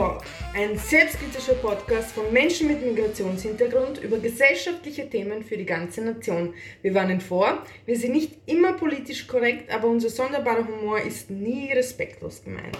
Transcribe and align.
Talk, 0.00 0.22
ein 0.54 0.78
selbstkritischer 0.78 1.56
Podcast 1.56 2.12
von 2.12 2.32
Menschen 2.32 2.68
mit 2.68 2.82
Migrationshintergrund 2.82 4.02
über 4.02 4.16
gesellschaftliche 4.16 5.10
Themen 5.10 5.44
für 5.44 5.58
die 5.58 5.66
ganze 5.66 6.00
Nation. 6.00 6.54
Wir 6.80 6.94
warnen 6.94 7.20
vor, 7.20 7.66
wir 7.84 7.98
sind 7.98 8.12
nicht 8.12 8.32
immer 8.46 8.72
politisch 8.72 9.26
korrekt, 9.26 9.70
aber 9.70 9.88
unser 9.88 10.08
sonderbarer 10.08 10.66
Humor 10.66 11.00
ist 11.00 11.30
nie 11.30 11.70
respektlos 11.74 12.42
gemeint. 12.42 12.78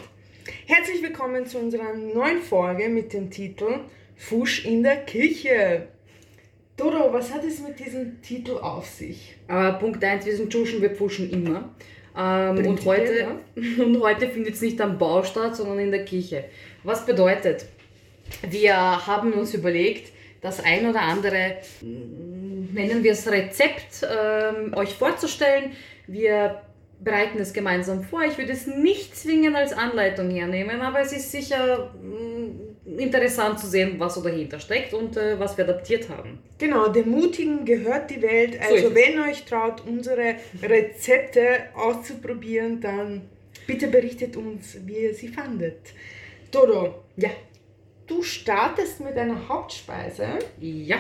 Herzlich 0.65 1.03
willkommen 1.03 1.45
zu 1.45 1.59
unserer 1.59 1.93
neuen 1.93 2.41
Folge 2.41 2.89
mit 2.89 3.13
dem 3.13 3.31
Titel 3.31 3.81
Fusch 4.17 4.65
in 4.65 4.83
der 4.83 5.05
Kirche. 5.05 5.89
Dodo, 6.79 7.13
was 7.13 7.35
hat 7.35 7.45
es 7.45 7.61
mit 7.61 7.79
diesem 7.79 8.23
Titel 8.23 8.53
auf 8.53 8.87
sich? 8.87 9.37
Äh, 9.47 9.75
Punkt 9.75 10.03
1, 10.03 10.25
wir 10.25 10.35
sind 10.35 10.51
Tschuschen, 10.51 10.81
wir 10.81 10.93
pfuschen 10.93 11.29
immer. 11.29 11.69
Ähm, 12.17 12.67
und, 12.67 12.85
heute, 12.85 13.19
ja. 13.21 13.29
und 13.85 14.01
heute 14.01 14.29
findet 14.29 14.55
es 14.55 14.61
nicht 14.61 14.81
am 14.81 14.99
Bau 14.99 15.23
statt, 15.23 15.57
sondern 15.57 15.79
in 15.79 15.91
der 15.91 16.05
Kirche. 16.05 16.45
Was 16.83 17.07
bedeutet? 17.07 17.67
Wir 18.49 18.75
haben 19.07 19.33
uns 19.33 19.55
überlegt, 19.55 20.13
das 20.41 20.63
ein 20.65 20.89
oder 20.89 21.03
andere, 21.03 21.57
mm, 21.83 22.75
nennen 22.75 23.03
wir 23.03 23.13
es 23.13 23.31
Rezept, 23.31 24.07
ähm, 24.09 24.75
euch 24.75 24.95
vorzustellen. 24.95 25.73
Wir 26.07 26.63
bereiten 27.01 27.39
es 27.39 27.53
gemeinsam 27.53 28.03
vor. 28.03 28.23
Ich 28.25 28.39
würde 28.39 28.53
es 28.53 28.67
nicht 28.67 29.17
zwingend 29.17 29.57
als 29.57 29.73
Anleitung 29.73 30.31
hernehmen, 30.31 30.81
aber 30.81 31.01
es 31.01 31.13
ist 31.13 31.31
sicher 31.31 31.93
mm, 32.01 32.30
interessant 32.87 33.59
zu 33.61 33.67
sehen, 33.67 33.97
was 33.99 34.15
so 34.15 34.23
dahinter 34.23 34.59
steckt 34.59 34.95
und 34.95 35.17
äh, 35.17 35.39
was 35.39 35.57
wir 35.57 35.65
adaptiert 35.65 36.09
haben. 36.09 36.39
Genau, 36.59 36.89
dem 36.89 37.11
Mutigen 37.11 37.65
gehört 37.65 38.11
die 38.11 38.23
Welt. 38.23 38.55
So 38.55 38.75
Also 38.75 38.89
es. 38.89 38.95
wenn 38.95 39.15
ihr 39.15 39.25
euch 39.31 39.45
traut, 39.45 39.83
unsere 39.87 40.37
Rezepte 40.63 41.43
auszuprobieren, 41.75 42.81
dann 42.81 43.23
bitte 43.67 43.87
berichtet 43.89 44.37
uns, 44.37 44.79
wie 44.87 44.99
ihr 45.05 45.15
sie 45.15 45.29
fandet. 45.29 45.79
Dodo, 46.51 46.95
Ja. 47.17 47.29
du 48.07 48.23
startest 48.23 49.01
mit 49.01 49.17
einer 49.17 49.49
Hauptspeise. 49.49 50.39
Ja. 50.59 50.97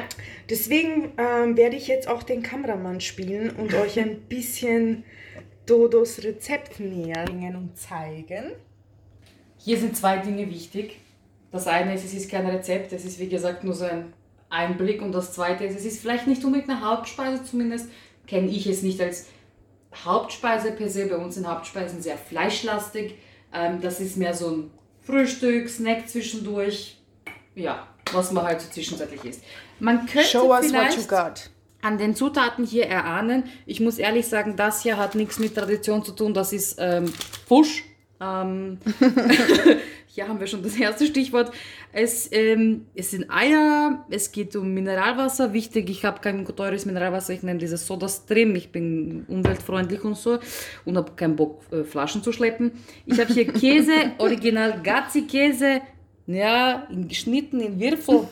Deswegen 0.48 1.12
ähm, 1.18 1.56
werde 1.56 1.76
ich 1.76 1.88
jetzt 1.88 2.06
auch 2.08 2.22
den 2.22 2.42
Kameramann 2.42 3.00
spielen 3.00 3.50
und 3.50 3.74
euch 3.74 3.98
ein 3.98 4.20
bisschen 4.28 5.02
Dodos 5.66 6.22
Rezept 6.22 6.78
näher 6.78 7.24
bringen 7.24 7.56
und 7.56 7.76
zeigen. 7.78 8.52
Hier 9.58 9.76
sind 9.78 9.96
zwei 9.96 10.18
Dinge 10.18 10.48
wichtig. 10.48 10.98
Das 11.52 11.66
eine 11.66 11.94
ist, 11.94 12.04
es 12.04 12.14
ist 12.14 12.30
kein 12.30 12.46
Rezept, 12.46 12.92
es 12.92 13.04
ist 13.04 13.18
wie 13.18 13.28
gesagt 13.28 13.64
nur 13.64 13.74
so 13.74 13.84
ein 13.84 14.12
Einblick. 14.48 15.02
Und 15.02 15.12
das 15.12 15.32
zweite 15.32 15.64
ist, 15.64 15.76
es 15.76 15.84
ist 15.84 16.00
vielleicht 16.00 16.26
nicht 16.26 16.44
unbedingt 16.44 16.70
eine 16.70 16.84
Hauptspeise, 16.84 17.42
zumindest 17.44 17.88
kenne 18.26 18.48
ich 18.48 18.66
es 18.66 18.82
nicht 18.82 19.00
als 19.00 19.26
Hauptspeise 20.04 20.72
per 20.72 20.88
se. 20.88 21.06
Bei 21.06 21.16
uns 21.16 21.34
sind 21.34 21.46
Hauptspeisen 21.46 22.00
sehr 22.02 22.16
fleischlastig. 22.16 23.16
Ähm, 23.52 23.80
das 23.80 24.00
ist 24.00 24.16
mehr 24.16 24.34
so 24.34 24.50
ein 24.50 24.70
Frühstück, 25.02 25.68
Snack 25.68 26.08
zwischendurch. 26.08 26.98
Ja, 27.56 27.88
was 28.12 28.30
man 28.32 28.44
halt 28.44 28.60
so 28.60 28.70
zwischenzeitlich 28.70 29.24
isst. 29.24 29.42
Man 29.80 30.06
könnte 30.06 30.38
vielleicht 30.60 31.08
got. 31.08 31.50
an 31.82 31.98
den 31.98 32.14
Zutaten 32.14 32.64
hier 32.64 32.86
erahnen. 32.86 33.44
Ich 33.66 33.80
muss 33.80 33.98
ehrlich 33.98 34.28
sagen, 34.28 34.56
das 34.56 34.82
hier 34.82 34.96
hat 34.96 35.14
nichts 35.16 35.38
mit 35.38 35.54
Tradition 35.54 36.04
zu 36.04 36.12
tun. 36.12 36.32
Das 36.32 36.52
ist 36.52 36.76
ähm, 36.78 37.12
Fusch. 37.48 37.84
Ähm, 38.20 38.78
hier 40.06 40.28
haben 40.28 40.40
wir 40.40 40.46
schon 40.46 40.62
das 40.62 40.76
erste 40.76 41.06
Stichwort. 41.06 41.52
Es, 41.92 42.28
ähm, 42.32 42.86
es 42.94 43.12
sind 43.12 43.30
Eier, 43.30 44.04
es 44.10 44.32
geht 44.32 44.54
um 44.56 44.72
Mineralwasser. 44.74 45.52
Wichtig, 45.52 45.88
ich 45.88 46.04
habe 46.04 46.20
kein 46.20 46.44
teures 46.44 46.84
Mineralwasser, 46.84 47.32
ich 47.32 47.42
nenne 47.42 47.58
dieses 47.58 47.86
Soda 47.86 48.08
Stream. 48.08 48.54
Ich 48.56 48.70
bin 48.70 49.24
umweltfreundlich 49.28 50.04
und 50.04 50.16
so 50.16 50.38
und 50.84 50.96
habe 50.96 51.12
keinen 51.16 51.36
Bock, 51.36 51.62
äh, 51.72 51.84
Flaschen 51.84 52.22
zu 52.22 52.32
schleppen. 52.32 52.72
Ich 53.06 53.18
habe 53.18 53.32
hier 53.32 53.46
Käse, 53.46 53.92
Original 54.18 54.80
Gazzi-Käse. 54.82 55.80
Ja, 56.26 56.86
in 56.90 57.08
geschnitten 57.08 57.60
in 57.60 57.80
Würfel. 57.80 58.28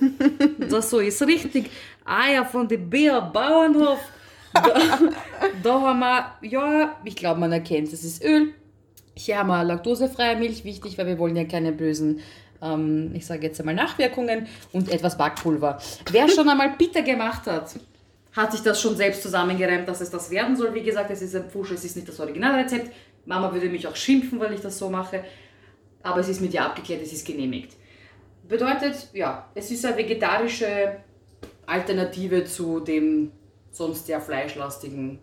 Das 0.70 0.90
so 0.90 1.00
ist 1.00 1.20
richtig. 1.26 1.68
Eier 2.04 2.44
von 2.44 2.68
dem 2.68 2.88
Bär 2.88 3.20
Bauernhof. 3.20 3.98
Da, 4.52 4.98
da 5.62 5.80
haben 5.80 5.98
wir, 5.98 6.32
ja, 6.42 6.96
ich 7.04 7.16
glaube, 7.16 7.40
man 7.40 7.50
erkennt, 7.50 7.92
es 7.92 8.04
ist 8.04 8.24
Öl. 8.24 8.54
Hier 9.18 9.38
haben 9.38 9.48
wir 9.48 9.64
laktosefreie 9.64 10.36
Milch, 10.36 10.64
wichtig, 10.64 10.96
weil 10.96 11.06
wir 11.06 11.18
wollen 11.18 11.34
ja 11.34 11.44
keine 11.44 11.72
bösen, 11.72 12.20
ähm, 12.62 13.10
ich 13.14 13.26
sage 13.26 13.46
jetzt 13.46 13.58
einmal 13.58 13.74
Nachwirkungen 13.74 14.46
und 14.72 14.88
etwas 14.88 15.18
Backpulver. 15.18 15.80
Wer 16.10 16.28
schon 16.34 16.48
einmal 16.48 16.76
Pita 16.76 17.00
gemacht 17.00 17.46
hat, 17.46 17.74
hat 18.32 18.52
sich 18.52 18.60
das 18.60 18.80
schon 18.80 18.96
selbst 18.96 19.22
zusammengereimt, 19.22 19.88
dass 19.88 20.00
es 20.00 20.10
das 20.10 20.30
werden 20.30 20.56
soll. 20.56 20.72
Wie 20.72 20.82
gesagt, 20.82 21.10
es 21.10 21.20
ist 21.22 21.34
ein 21.34 21.50
Pfusch, 21.50 21.72
es 21.72 21.84
ist 21.84 21.96
nicht 21.96 22.08
das 22.08 22.20
Originalrezept. 22.20 22.92
Mama 23.24 23.52
würde 23.52 23.68
mich 23.68 23.86
auch 23.88 23.96
schimpfen, 23.96 24.38
weil 24.38 24.54
ich 24.54 24.60
das 24.60 24.78
so 24.78 24.88
mache. 24.88 25.24
Aber 26.02 26.20
es 26.20 26.28
ist 26.28 26.40
mit 26.40 26.54
ihr 26.54 26.64
abgeklärt, 26.64 27.02
es 27.02 27.12
ist 27.12 27.26
genehmigt. 27.26 27.72
Bedeutet, 28.46 29.08
ja, 29.12 29.48
es 29.54 29.70
ist 29.72 29.84
eine 29.84 29.96
vegetarische 29.96 30.98
Alternative 31.66 32.44
zu 32.44 32.80
dem 32.80 33.32
sonst 33.72 34.06
sehr 34.06 34.20
fleischlastigen 34.20 35.18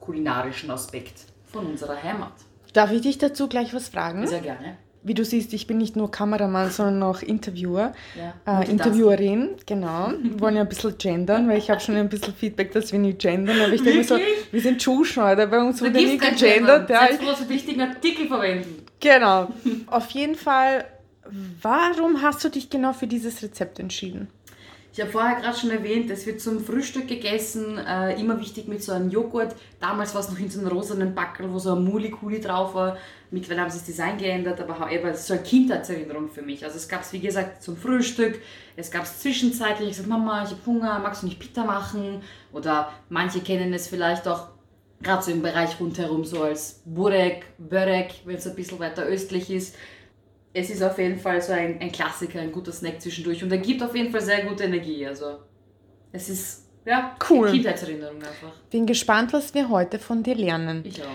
kulinarischen 0.00 0.70
Aspekt 0.70 1.24
von 1.50 1.66
unserer 1.66 2.00
Heimat. 2.00 2.34
Darf 2.72 2.90
ich 2.92 3.00
dich 3.02 3.18
dazu 3.18 3.48
gleich 3.48 3.74
was 3.74 3.88
fragen? 3.88 4.26
Sehr 4.26 4.40
gerne. 4.40 4.76
Wie 5.04 5.14
du 5.14 5.24
siehst, 5.24 5.52
ich 5.52 5.66
bin 5.66 5.78
nicht 5.78 5.96
nur 5.96 6.12
Kameramann, 6.12 6.70
sondern 6.70 7.02
auch 7.02 7.22
Interviewer. 7.22 7.92
Ja, 8.46 8.60
Äh. 8.60 8.70
Interviewerin, 8.70 9.50
genau. 9.66 10.12
Wir 10.22 10.38
wollen 10.40 10.54
ja 10.54 10.62
ein 10.62 10.68
bisschen 10.68 10.96
gendern, 10.96 11.48
weil 11.48 11.58
ich 11.58 11.70
habe 11.70 11.80
schon 11.80 11.96
ein 11.96 12.08
bisschen 12.08 12.32
Feedback, 12.34 12.70
dass 12.70 12.92
wir 12.92 13.00
nicht 13.00 13.18
gendern. 13.18 13.60
Aber 13.62 13.72
ich 13.72 13.82
denke 13.82 13.98
mir 13.98 14.04
so, 14.04 14.16
wir 14.52 14.60
sind 14.60 14.80
Schuhschneider, 14.80 15.48
bei 15.48 15.58
uns 15.58 15.80
Du 15.80 15.86
wurde 15.86 15.96
nie 15.98 16.16
kein 16.18 16.36
gegendert. 16.36 16.88
Ja, 16.88 17.00
Selbst 17.08 17.20
bloß 17.20 17.46
die 17.48 17.52
richtigen 17.52 17.80
Artikel 17.80 18.28
verwenden. 18.28 18.84
genau. 19.00 19.48
Auf 19.88 20.08
jeden 20.10 20.36
Fall, 20.36 20.84
warum 21.60 22.22
hast 22.22 22.44
du 22.44 22.48
dich 22.48 22.70
genau 22.70 22.92
für 22.92 23.08
dieses 23.08 23.42
Rezept 23.42 23.80
entschieden? 23.80 24.28
Ich 24.94 25.00
habe 25.00 25.10
vorher 25.10 25.40
gerade 25.40 25.56
schon 25.56 25.70
erwähnt, 25.70 26.10
es 26.10 26.26
wird 26.26 26.42
zum 26.42 26.60
Frühstück 26.60 27.08
gegessen, 27.08 27.78
äh, 27.78 28.20
immer 28.20 28.38
wichtig 28.38 28.68
mit 28.68 28.82
so 28.82 28.92
einem 28.92 29.08
Joghurt. 29.08 29.56
Damals 29.80 30.14
war 30.14 30.20
es 30.20 30.28
noch 30.28 30.38
in 30.38 30.50
so 30.50 30.60
einem 30.60 30.68
rosanen 30.68 31.14
Backel, 31.14 31.50
wo 31.50 31.58
so 31.58 31.74
ein 31.74 31.82
Muli-Kuli 31.82 32.42
drauf 32.42 32.74
war. 32.74 32.98
Mittlerweile 33.30 33.62
haben 33.62 33.70
sie 33.70 33.78
das 33.78 33.86
Design 33.86 34.18
geändert, 34.18 34.60
aber 34.60 34.78
however, 34.78 35.08
es 35.08 35.20
ist 35.20 35.28
so 35.28 35.32
eine 35.32 35.42
Kindheitserinnerung 35.44 36.28
für 36.28 36.42
mich. 36.42 36.62
Also 36.62 36.76
es 36.76 36.86
gab 36.90 37.00
es, 37.00 37.12
wie 37.14 37.20
gesagt, 37.20 37.62
zum 37.62 37.78
Frühstück, 37.78 38.38
es 38.76 38.90
gab 38.90 39.04
es 39.04 39.20
zwischenzeitlich. 39.20 39.88
Ich 39.88 39.96
sagte, 39.96 40.10
Mama, 40.10 40.44
ich 40.44 40.50
habe 40.50 40.60
Hunger, 40.66 40.98
magst 40.98 41.22
du 41.22 41.26
nicht 41.26 41.40
Pita 41.40 41.64
machen? 41.64 42.20
Oder 42.52 42.92
manche 43.08 43.40
kennen 43.40 43.72
es 43.72 43.88
vielleicht 43.88 44.28
auch 44.28 44.48
gerade 45.02 45.22
so 45.22 45.30
im 45.30 45.40
Bereich 45.40 45.80
rundherum 45.80 46.24
so 46.24 46.42
als 46.42 46.82
Burek, 46.84 47.46
Börek, 47.56 48.12
wenn 48.26 48.36
es 48.36 48.46
ein 48.46 48.54
bisschen 48.54 48.78
weiter 48.78 49.04
östlich 49.04 49.48
ist. 49.48 49.74
Es 50.54 50.68
ist 50.70 50.82
auf 50.82 50.98
jeden 50.98 51.18
Fall 51.18 51.40
so 51.40 51.52
ein, 51.52 51.80
ein 51.80 51.90
Klassiker, 51.90 52.40
ein 52.40 52.52
guter 52.52 52.72
Snack 52.72 53.00
zwischendurch 53.00 53.42
und 53.42 53.50
er 53.50 53.58
gibt 53.58 53.82
auf 53.82 53.94
jeden 53.96 54.10
Fall 54.12 54.20
sehr 54.20 54.44
gute 54.44 54.64
Energie. 54.64 55.06
Also 55.06 55.38
es 56.12 56.28
ist 56.28 56.68
ja 56.84 57.16
Cool. 57.30 57.46
eine 57.48 57.56
Kindheitserinnerung 57.56 58.16
einfach. 58.16 58.52
Bin 58.70 58.86
gespannt, 58.86 59.32
was 59.32 59.54
wir 59.54 59.68
heute 59.70 59.98
von 59.98 60.22
dir 60.22 60.34
lernen. 60.34 60.82
Ich 60.84 61.02
auch. 61.02 61.06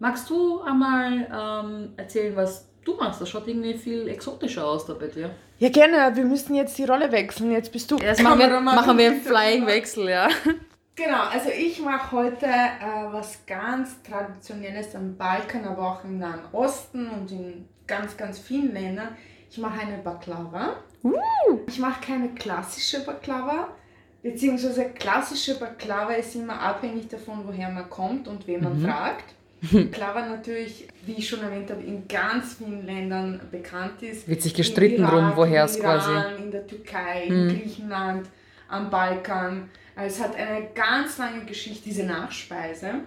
Magst 0.00 0.28
du 0.30 0.60
einmal 0.62 1.28
ähm, 1.32 1.92
erzählen, 1.96 2.34
was 2.34 2.68
du 2.84 2.96
machst? 2.96 3.20
Das 3.20 3.28
schaut 3.28 3.46
irgendwie 3.46 3.74
viel 3.74 4.08
exotischer 4.08 4.66
aus 4.66 4.84
da 4.84 4.94
bei 4.94 5.06
dir. 5.06 5.30
Ja, 5.58 5.68
gerne. 5.68 6.16
Wir 6.16 6.24
müssen 6.24 6.56
jetzt 6.56 6.76
die 6.76 6.84
Rolle 6.84 7.12
wechseln. 7.12 7.52
Jetzt 7.52 7.70
bist 7.70 7.88
du 7.88 7.96
Das 7.98 8.20
machen 8.20 8.40
wir, 8.40 8.60
machen 8.60 8.98
wir 8.98 9.12
Interviewer. 9.12 9.30
Flying-Wechsel, 9.38 10.08
ja. 10.08 10.28
Genau, 10.96 11.22
also 11.32 11.48
ich 11.56 11.80
mache 11.80 12.10
heute 12.14 12.46
äh, 12.46 13.12
was 13.12 13.46
ganz 13.46 14.02
Traditionelles 14.02 14.94
am 14.96 15.16
Balkan, 15.16 15.64
aber 15.64 15.92
auch 15.92 16.04
im 16.04 16.18
Nahen 16.18 16.40
Osten 16.52 17.08
und 17.08 17.30
in 17.30 17.68
ganz, 17.86 18.16
ganz 18.16 18.38
vielen 18.38 18.72
Ländern. 18.72 19.08
Ich 19.50 19.58
mache 19.58 19.80
eine 19.80 19.98
Baklava. 19.98 20.76
Ich 21.66 21.78
mache 21.78 22.00
keine 22.00 22.28
klassische 22.30 23.00
Baklava, 23.04 23.68
beziehungsweise 24.22 24.86
klassische 24.90 25.58
Baklava 25.58 26.12
ist 26.12 26.34
immer 26.36 26.58
abhängig 26.60 27.08
davon, 27.08 27.40
woher 27.46 27.68
man 27.70 27.90
kommt 27.90 28.28
und 28.28 28.46
wen 28.46 28.62
man 28.62 28.80
fragt. 28.84 29.34
Baklava 29.72 30.26
natürlich, 30.26 30.88
wie 31.06 31.12
ich 31.14 31.28
schon 31.28 31.40
erwähnt 31.42 31.70
habe, 31.70 31.82
in 31.82 32.06
ganz 32.08 32.54
vielen 32.54 32.86
Ländern 32.86 33.40
bekannt 33.50 34.02
ist. 34.02 34.26
Wird 34.28 34.42
sich 34.42 34.54
gestritten 34.54 35.04
drum, 35.04 35.32
woher 35.36 35.64
es 35.64 35.78
quasi- 35.78 36.42
In 36.42 36.50
der 36.50 36.66
Türkei, 36.66 37.24
in 37.24 37.48
Griechenland, 37.48 38.28
am 38.68 38.90
Balkan. 38.90 39.68
Also 39.94 40.16
Es 40.16 40.22
hat 40.22 40.36
eine 40.36 40.68
ganz 40.74 41.18
lange 41.18 41.44
Geschichte, 41.44 41.84
diese 41.84 42.04
Nachspeise. 42.04 43.00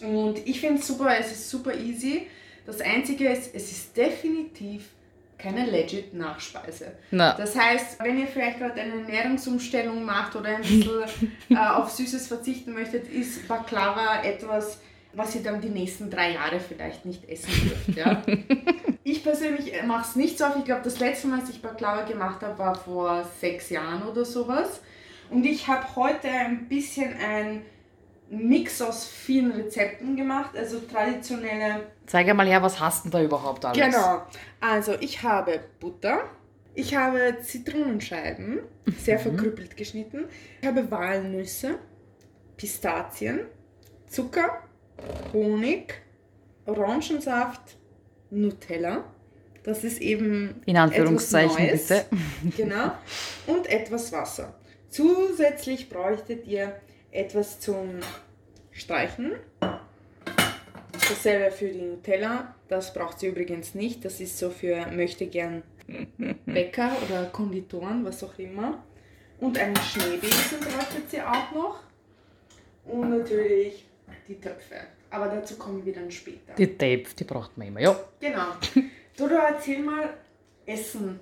Und 0.00 0.38
ich 0.46 0.60
finde 0.60 0.80
es 0.80 0.86
super, 0.86 1.10
es 1.18 1.32
ist 1.32 1.50
super 1.50 1.74
easy. 1.74 2.26
Das 2.66 2.80
Einzige 2.80 3.28
ist, 3.28 3.54
es 3.54 3.70
ist 3.70 3.96
definitiv 3.96 4.88
keine 5.36 5.66
legit 5.66 6.14
Nachspeise. 6.14 6.92
Na. 7.10 7.34
Das 7.34 7.56
heißt, 7.56 7.98
wenn 8.02 8.18
ihr 8.18 8.26
vielleicht 8.26 8.58
gerade 8.58 8.80
eine 8.80 8.94
Ernährungsumstellung 9.02 10.02
macht 10.04 10.36
oder 10.36 10.56
ein 10.56 10.62
bisschen 10.62 11.32
äh, 11.50 11.56
auf 11.56 11.90
Süßes 11.90 12.28
verzichten 12.28 12.72
möchtet, 12.72 13.08
ist 13.08 13.46
Baklava 13.46 14.22
etwas, 14.22 14.78
was 15.12 15.34
ihr 15.34 15.42
dann 15.42 15.60
die 15.60 15.68
nächsten 15.68 16.10
drei 16.10 16.32
Jahre 16.32 16.60
vielleicht 16.60 17.04
nicht 17.04 17.28
essen 17.28 17.52
dürft. 17.68 17.98
Ja? 17.98 18.22
Ich 19.06 19.22
persönlich 19.22 19.70
mache 19.86 20.08
es 20.08 20.16
nicht 20.16 20.38
so 20.38 20.46
oft. 20.46 20.56
Ich 20.56 20.64
glaube, 20.64 20.80
das 20.82 20.98
letzte 20.98 21.26
Mal, 21.26 21.40
als 21.40 21.50
ich 21.50 21.60
Baklava 21.60 22.04
gemacht 22.04 22.40
habe, 22.40 22.58
war 22.58 22.74
vor 22.74 23.28
sechs 23.38 23.68
Jahren 23.68 24.02
oder 24.02 24.24
sowas. 24.24 24.80
Und 25.28 25.44
ich 25.44 25.68
habe 25.68 25.94
heute 25.94 26.26
ein 26.28 26.68
bisschen 26.68 27.12
ein 27.18 27.62
Mix 28.36 28.80
aus 28.82 29.06
vielen 29.06 29.52
Rezepten 29.52 30.16
gemacht, 30.16 30.56
also 30.56 30.80
traditionelle. 30.80 31.86
Zeig 32.06 32.32
mal 32.34 32.46
her, 32.46 32.62
was 32.62 32.78
hast 32.80 33.04
du 33.06 33.10
da 33.10 33.22
überhaupt 33.22 33.64
alles? 33.64 33.78
Genau. 33.78 34.22
Also 34.60 34.94
ich 35.00 35.22
habe 35.22 35.60
Butter, 35.80 36.24
ich 36.74 36.94
habe 36.96 37.38
Zitronenscheiben, 37.40 38.60
sehr 38.98 39.18
verkrüppelt 39.18 39.76
geschnitten, 39.76 40.24
ich 40.60 40.66
habe 40.66 40.90
Walnüsse, 40.90 41.78
Pistazien, 42.56 43.40
Zucker, 44.08 44.62
Honig, 45.32 45.94
Orangensaft, 46.66 47.76
Nutella. 48.30 49.04
Das 49.62 49.82
ist 49.82 50.00
eben 50.00 50.60
In 50.66 50.76
Anführungszeichen 50.76 51.56
etwas 51.58 51.90
Neues. 51.90 52.04
bitte. 52.10 52.56
Genau. 52.56 52.92
Und 53.46 53.66
etwas 53.66 54.12
Wasser. 54.12 54.54
Zusätzlich 54.90 55.88
bräuchtet 55.88 56.46
ihr 56.46 56.76
etwas 57.14 57.60
zum 57.60 58.00
Streichen. 58.72 59.32
Dasselbe 60.92 61.50
für 61.50 61.68
die 61.68 61.80
Nutella. 61.80 62.54
Das 62.68 62.92
braucht 62.92 63.22
ihr 63.22 63.30
übrigens 63.30 63.74
nicht. 63.74 64.04
Das 64.04 64.20
ist 64.20 64.38
so 64.38 64.50
für 64.50 64.86
möchte 64.90 65.26
gern 65.26 65.62
Bäcker 66.46 66.96
oder 67.06 67.26
Konditoren, 67.26 68.04
was 68.04 68.22
auch 68.24 68.38
immer. 68.38 68.84
Und 69.38 69.58
einen 69.58 69.76
Schneebesen 69.76 70.60
bräuchtet 70.60 71.12
ihr 71.12 71.30
auch 71.30 71.52
noch. 71.52 71.80
Und 72.84 73.10
natürlich 73.10 73.86
die 74.28 74.40
Töpfe. 74.40 74.76
Aber 75.10 75.28
dazu 75.28 75.56
kommen 75.56 75.84
wir 75.84 75.92
dann 75.92 76.10
später. 76.10 76.54
Die 76.58 76.66
Tape, 76.66 77.04
die 77.18 77.24
braucht 77.24 77.56
man 77.56 77.68
immer, 77.68 77.80
ja. 77.80 77.96
Genau. 78.20 78.46
Dodo, 79.16 79.36
erzähl 79.36 79.80
mal 79.80 80.14
Essen. 80.66 81.20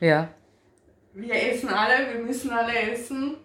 Ja. 0.00 0.28
Wir 1.14 1.34
essen 1.34 1.70
alle, 1.70 2.12
wir 2.12 2.20
müssen 2.20 2.50
alle 2.50 2.78
essen. 2.92 3.36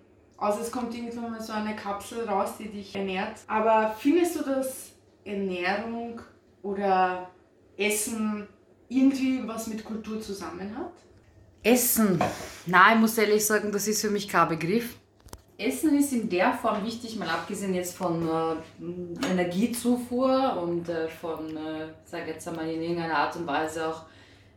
Außer 0.41 0.61
es 0.61 0.71
kommt 0.71 0.95
irgendwann 0.95 1.31
mal 1.31 1.41
so 1.41 1.53
eine 1.53 1.75
Kapsel 1.75 2.27
raus, 2.27 2.53
die 2.57 2.67
dich 2.67 2.95
ernährt. 2.95 3.37
Aber 3.45 3.95
findest 3.97 4.39
du, 4.39 4.43
dass 4.43 4.89
Ernährung 5.23 6.19
oder 6.63 7.29
Essen 7.77 8.47
irgendwie 8.89 9.47
was 9.47 9.67
mit 9.67 9.85
Kultur 9.85 10.19
zusammen 10.19 10.75
hat? 10.75 10.93
Essen. 11.61 12.19
Nein, 12.65 12.95
ich 12.95 13.01
muss 13.01 13.17
ehrlich 13.19 13.45
sagen, 13.45 13.71
das 13.71 13.87
ist 13.87 14.01
für 14.01 14.09
mich 14.09 14.27
kein 14.27 14.49
Begriff. 14.49 14.95
Essen 15.59 15.95
ist 15.95 16.11
in 16.11 16.27
der 16.27 16.53
Form 16.53 16.83
wichtig, 16.83 17.17
mal 17.17 17.29
abgesehen 17.29 17.75
jetzt 17.75 17.95
von 17.95 18.27
äh, 18.27 19.29
Energiezufuhr 19.31 20.59
und 20.59 20.89
äh, 20.89 21.07
von, 21.07 21.55
äh, 21.55 21.89
sage 22.03 22.31
jetzt 22.31 22.47
einmal 22.47 22.67
in 22.67 22.81
irgendeiner 22.81 23.15
Art 23.15 23.35
und 23.35 23.45
Weise 23.45 23.87
auch 23.87 24.05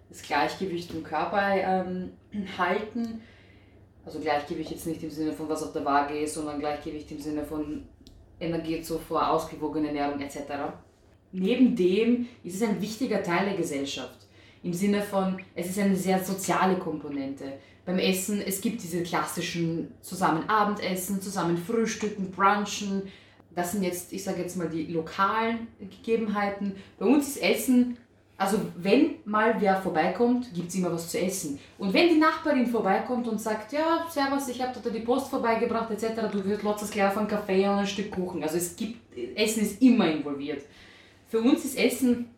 das 0.09 0.23
Gleichgewicht 0.23 0.95
im 0.95 1.05
Körper 1.05 1.43
ähm, 1.55 2.13
halten. 2.59 3.21
Also 4.05 4.21
Gleichgewicht 4.21 4.71
jetzt 4.71 4.87
nicht 4.87 5.03
im 5.03 5.11
Sinne 5.11 5.33
von 5.33 5.49
was 5.49 5.63
auf 5.63 5.73
der 5.73 5.85
Waage 5.85 6.19
ist, 6.19 6.35
sondern 6.35 6.61
Gleichgewicht 6.61 7.11
im 7.11 7.21
Sinne 7.21 7.45
von 7.45 7.85
Energiezufuhr, 8.39 9.31
ausgewogene 9.31 9.89
Ernährung 9.89 10.21
etc. 10.21 10.39
Neben 11.33 11.75
dem 11.75 12.29
ist 12.43 12.57
es 12.57 12.69
ein 12.69 12.81
wichtiger 12.81 13.23
Teil 13.23 13.47
der 13.47 13.57
Gesellschaft. 13.57 14.27
Im 14.63 14.73
Sinne 14.73 15.03
von, 15.03 15.39
es 15.55 15.69
ist 15.69 15.79
eine 15.79 15.97
sehr 15.97 16.23
soziale 16.23 16.77
Komponente. 16.77 17.45
Beim 17.85 17.99
Essen, 17.99 18.41
es 18.41 18.61
gibt 18.61 18.83
diese 18.83 19.03
klassischen 19.03 19.93
zusammen 20.01 20.49
Abendessen, 20.49 21.21
zusammen 21.21 21.59
Frühstücken, 21.59 22.31
Brunchen. 22.31 23.03
Das 23.55 23.73
sind 23.73 23.83
jetzt, 23.83 24.13
ich 24.13 24.25
sage 24.25 24.41
jetzt 24.41 24.57
mal, 24.57 24.69
die 24.69 24.87
lokalen 24.87 25.69
Gegebenheiten. 25.79 26.77
Bei 26.99 27.07
uns 27.07 27.29
ist 27.29 27.43
Essen, 27.43 27.99
also 28.37 28.59
wenn 28.77 29.17
mal 29.25 29.55
wer 29.61 29.77
vorbeikommt, 29.77 30.53
gibt 30.53 30.69
es 30.69 30.75
immer 30.75 30.93
was 30.93 31.09
zu 31.09 31.21
essen. 31.21 31.59
Und 31.79 31.95
wenn 31.95 32.09
die 32.09 32.19
Nachbarin 32.19 32.67
vorbeikommt 32.67 33.29
und 33.29 33.41
sagt, 33.41 33.73
ja, 33.73 34.07
servus, 34.11 34.49
ich 34.49 34.61
habe 34.61 34.77
da 34.83 34.91
die 34.91 35.01
Post 35.01 35.29
vorbeigebracht 35.29 35.91
etc., 35.91 36.21
du 36.33 36.45
wirst 36.45 36.63
lotzes 36.65 36.91
gleich 36.91 37.17
auf 37.17 37.29
Kaffee 37.29 37.69
und 37.69 37.79
ein 37.79 37.87
Stück 37.87 38.11
Kuchen. 38.11 38.43
Also 38.43 38.57
es 38.57 38.75
gibt, 38.75 38.99
Essen 39.37 39.63
ist 39.63 39.81
immer 39.81 40.11
involviert. 40.11 40.63
Für 41.29 41.41
uns 41.41 41.65
ist 41.65 41.79
Essen, 41.79 42.31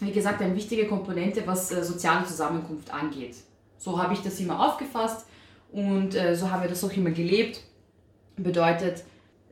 wie 0.00 0.10
gesagt, 0.10 0.42
eine 0.42 0.56
wichtige 0.56 0.86
Komponente, 0.86 1.42
was 1.46 1.70
äh, 1.70 1.84
soziale 1.84 2.26
Zusammenkunft 2.26 2.92
angeht. 2.92 3.36
So 3.78 4.00
habe 4.00 4.14
ich 4.14 4.22
das 4.22 4.40
immer 4.40 4.58
aufgefasst 4.68 5.26
und 5.70 6.16
äh, 6.16 6.34
so 6.34 6.50
haben 6.50 6.62
wir 6.62 6.68
das 6.68 6.82
auch 6.82 6.92
immer 6.92 7.10
gelebt. 7.10 7.60
Bedeutet, 8.36 9.04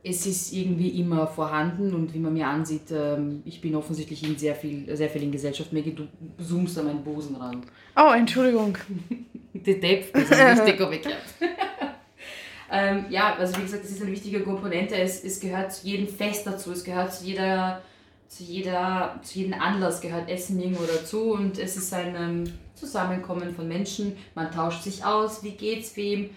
es 0.04 0.26
ist 0.26 0.52
irgendwie 0.52 1.00
immer 1.00 1.26
vorhanden 1.28 1.94
und 1.94 2.12
wie 2.12 2.18
man 2.18 2.32
mir 2.32 2.46
ansieht, 2.46 2.90
ähm, 2.90 3.42
ich 3.44 3.60
bin 3.60 3.76
offensichtlich 3.76 4.26
in 4.28 4.36
sehr 4.36 4.54
viel, 4.54 4.94
sehr 4.96 5.08
viel 5.08 5.22
in 5.22 5.30
Gesellschaft. 5.30 5.72
Maggie, 5.72 5.94
du 5.94 6.08
zoomst 6.42 6.78
an 6.78 6.86
meinen 6.86 7.04
Busen 7.04 7.36
ran. 7.36 7.62
Oh, 7.96 8.12
Entschuldigung. 8.12 8.76
Die 9.54 9.74
Tape, 9.78 10.06
das 10.12 10.22
ist 10.24 10.40
richtig 10.40 10.80
umgekehrt. 10.84 11.22
ähm, 12.72 13.04
ja, 13.10 13.36
also 13.36 13.56
wie 13.58 13.62
gesagt, 13.62 13.84
das 13.84 13.92
ist 13.92 14.02
eine 14.02 14.10
wichtige 14.10 14.40
Komponente. 14.40 14.96
Es, 14.96 15.22
es 15.22 15.38
gehört 15.38 15.72
zu 15.72 15.86
jedem 15.86 16.08
Fest 16.08 16.46
dazu, 16.48 16.72
es 16.72 16.82
gehört 16.82 17.14
zu 17.14 17.24
jeder, 17.24 17.82
zu 18.26 18.42
jeder, 18.42 19.20
zu 19.22 19.38
jedem 19.38 19.60
Anlass 19.60 20.00
gehört 20.00 20.28
Essen 20.28 20.58
irgendwo 20.58 20.84
dazu 20.84 21.32
und 21.32 21.58
es 21.58 21.76
ist 21.76 21.94
ein 21.94 22.16
ähm, 22.16 22.44
Zusammenkommen 22.74 23.54
von 23.54 23.68
Menschen. 23.68 24.16
Man 24.34 24.50
tauscht 24.50 24.82
sich 24.82 25.04
aus, 25.04 25.44
wie 25.44 25.52
geht's 25.52 25.96
wem, 25.96 26.30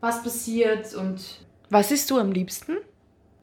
was 0.00 0.22
passiert 0.22 0.94
und 0.94 1.18
Was 1.70 1.90
isst 1.90 2.10
du 2.10 2.18
am 2.18 2.32
liebsten? 2.32 2.76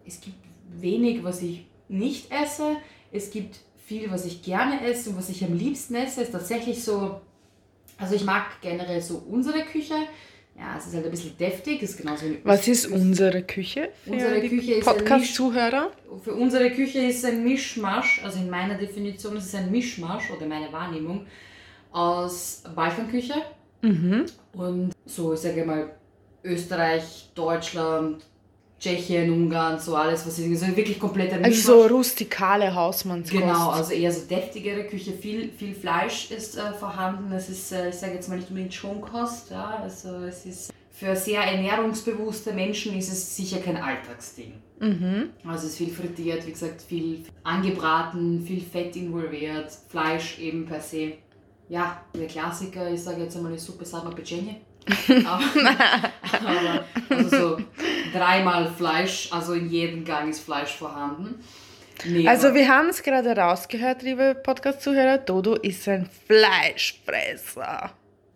es 0.07 0.21
gibt 0.21 0.35
wenig, 0.79 1.23
was 1.23 1.41
ich 1.41 1.65
nicht 1.89 2.31
esse. 2.31 2.77
Es 3.11 3.31
gibt 3.31 3.57
viel, 3.85 4.09
was 4.11 4.25
ich 4.25 4.41
gerne 4.43 4.81
esse 4.85 5.09
und 5.09 5.17
was 5.17 5.29
ich 5.29 5.43
am 5.43 5.57
liebsten 5.57 5.95
esse. 5.95 6.21
Ist 6.21 6.31
tatsächlich 6.31 6.83
so, 6.83 7.21
also 7.97 8.13
ich 8.15 8.23
mag 8.23 8.45
generell 8.61 9.01
so 9.01 9.23
unsere 9.29 9.63
Küche. 9.63 9.95
Ja, 10.57 10.77
es 10.77 10.85
ist 10.87 10.93
halt 10.95 11.05
ein 11.05 11.11
bisschen 11.11 11.35
deftig. 11.37 11.81
Ist 11.81 11.97
genauso 11.97 12.25
wie 12.27 12.37
Was 12.43 12.67
ist 12.67 12.85
unsere 12.87 13.41
Küche? 13.43 13.89
Für 14.03 14.11
Unsere 14.11 14.41
die 14.41 14.49
Küche 14.49 14.73
ist 14.75 14.87
ein 14.87 14.95
Podcast-Zuhörer. 14.97 15.91
Für 16.23 16.33
unsere 16.35 16.69
Küche 16.71 16.99
ist 16.99 17.25
ein 17.25 17.43
Mischmasch, 17.43 18.21
also 18.23 18.39
in 18.39 18.49
meiner 18.49 18.75
Definition 18.75 19.35
ist 19.37 19.45
es 19.47 19.55
ein 19.55 19.69
Mischmasch 19.71 20.29
oder 20.31 20.45
meine 20.45 20.71
Wahrnehmung 20.71 21.25
aus 21.91 22.63
Balkanküche 22.75 23.33
Mhm. 23.81 24.25
und 24.53 24.93
so, 25.05 25.33
ich 25.33 25.39
sage 25.41 25.63
mal, 25.65 25.95
Österreich, 26.45 27.29
Deutschland, 27.35 28.23
Tschechien, 28.79 29.31
Ungarn, 29.31 29.79
so 29.79 29.95
alles, 29.95 30.25
was 30.27 30.37
ich, 30.37 30.49
also 30.49 30.67
wirklich 30.75 30.99
komplett 30.99 31.31
ein 31.33 31.43
Also 31.43 31.49
Mischmasch. 31.49 31.89
so 31.89 31.95
rustikale 31.95 32.75
Hausmannskost. 32.75 33.41
Genau, 33.41 33.69
also 33.69 33.93
eher 33.93 34.11
so 34.11 34.21
deftigere 34.27 34.83
Küche, 34.83 35.13
viel, 35.13 35.49
viel 35.57 35.73
Fleisch 35.73 36.29
ist 36.29 36.57
äh, 36.57 36.73
vorhanden. 36.73 37.31
Es 37.31 37.49
ist, 37.49 37.71
äh, 37.71 37.89
ich 37.89 37.95
sage 37.95 38.13
jetzt 38.13 38.29
mal 38.29 38.35
nicht 38.35 38.49
unbedingt 38.49 38.73
Schonkost, 38.73 39.49
ja, 39.51 39.79
also 39.81 40.09
es 40.25 40.45
ist 40.45 40.73
für 40.91 41.15
sehr 41.15 41.41
ernährungsbewusste 41.41 42.53
Menschen 42.53 42.97
ist 42.97 43.11
es 43.11 43.35
sicher 43.35 43.59
kein 43.59 43.75
Alltagsding. 43.75 44.53
Mhm. 44.79 45.29
Also 45.45 45.65
es 45.65 45.71
ist 45.73 45.77
viel 45.77 45.89
frittiert, 45.89 46.45
wie 46.45 46.51
gesagt, 46.51 46.81
viel 46.81 47.23
angebraten, 47.43 48.41
viel 48.45 48.61
Fett 48.61 48.95
involviert, 48.95 49.71
Fleisch 49.89 50.39
eben 50.39 50.65
per 50.65 50.79
se. 50.79 51.13
Ja, 51.67 52.01
der 52.13 52.27
Klassiker, 52.27 52.89
ich 52.91 53.01
sage 53.01 53.23
jetzt 53.23 53.35
einmal 53.35 53.51
die 53.53 53.59
Suppe 53.59 53.85
Sama 53.85 54.11
Pecenie. 54.11 54.57
Aber, 55.25 55.69
aber 56.47 56.85
also 57.09 57.29
so 57.29 57.57
dreimal 58.13 58.71
Fleisch, 58.71 59.29
also 59.31 59.53
in 59.53 59.69
jedem 59.69 60.05
Gang 60.05 60.29
ist 60.29 60.41
Fleisch 60.41 60.75
vorhanden. 60.75 61.43
Nee, 62.03 62.27
Also 62.27 62.53
wir 62.53 62.67
haben 62.67 62.89
es 62.89 63.01
gerade 63.01 63.35
rausgehört, 63.35 64.01
liebe 64.01 64.35
Podcast-Zuhörer. 64.35 65.19
Dodo 65.19 65.55
ist 65.55 65.87
ein 65.87 66.09
Fleischfresser. 66.27 67.91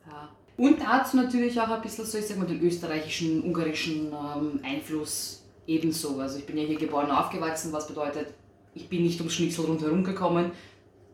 Ja. 0.07 0.29
Und 0.57 0.81
dazu 0.81 1.17
natürlich 1.17 1.59
auch 1.59 1.69
ein 1.69 1.81
bisschen 1.81 2.05
so, 2.05 2.17
ich 2.17 2.25
sag 2.25 2.37
mal, 2.37 2.47
den 2.47 2.61
österreichischen, 2.61 3.43
ungarischen 3.43 4.13
ähm, 4.13 4.59
Einfluss 4.63 5.43
ebenso. 5.67 6.19
Also 6.19 6.39
ich 6.39 6.45
bin 6.45 6.57
ja 6.57 6.63
hier 6.63 6.77
geboren 6.77 7.09
und 7.09 7.11
aufgewachsen, 7.11 7.71
was 7.73 7.87
bedeutet, 7.87 8.27
ich 8.73 8.87
bin 8.87 9.03
nicht 9.03 9.19
ums 9.19 9.33
Schnitzel 9.35 9.65
rundherum 9.65 10.03
gekommen. 10.03 10.51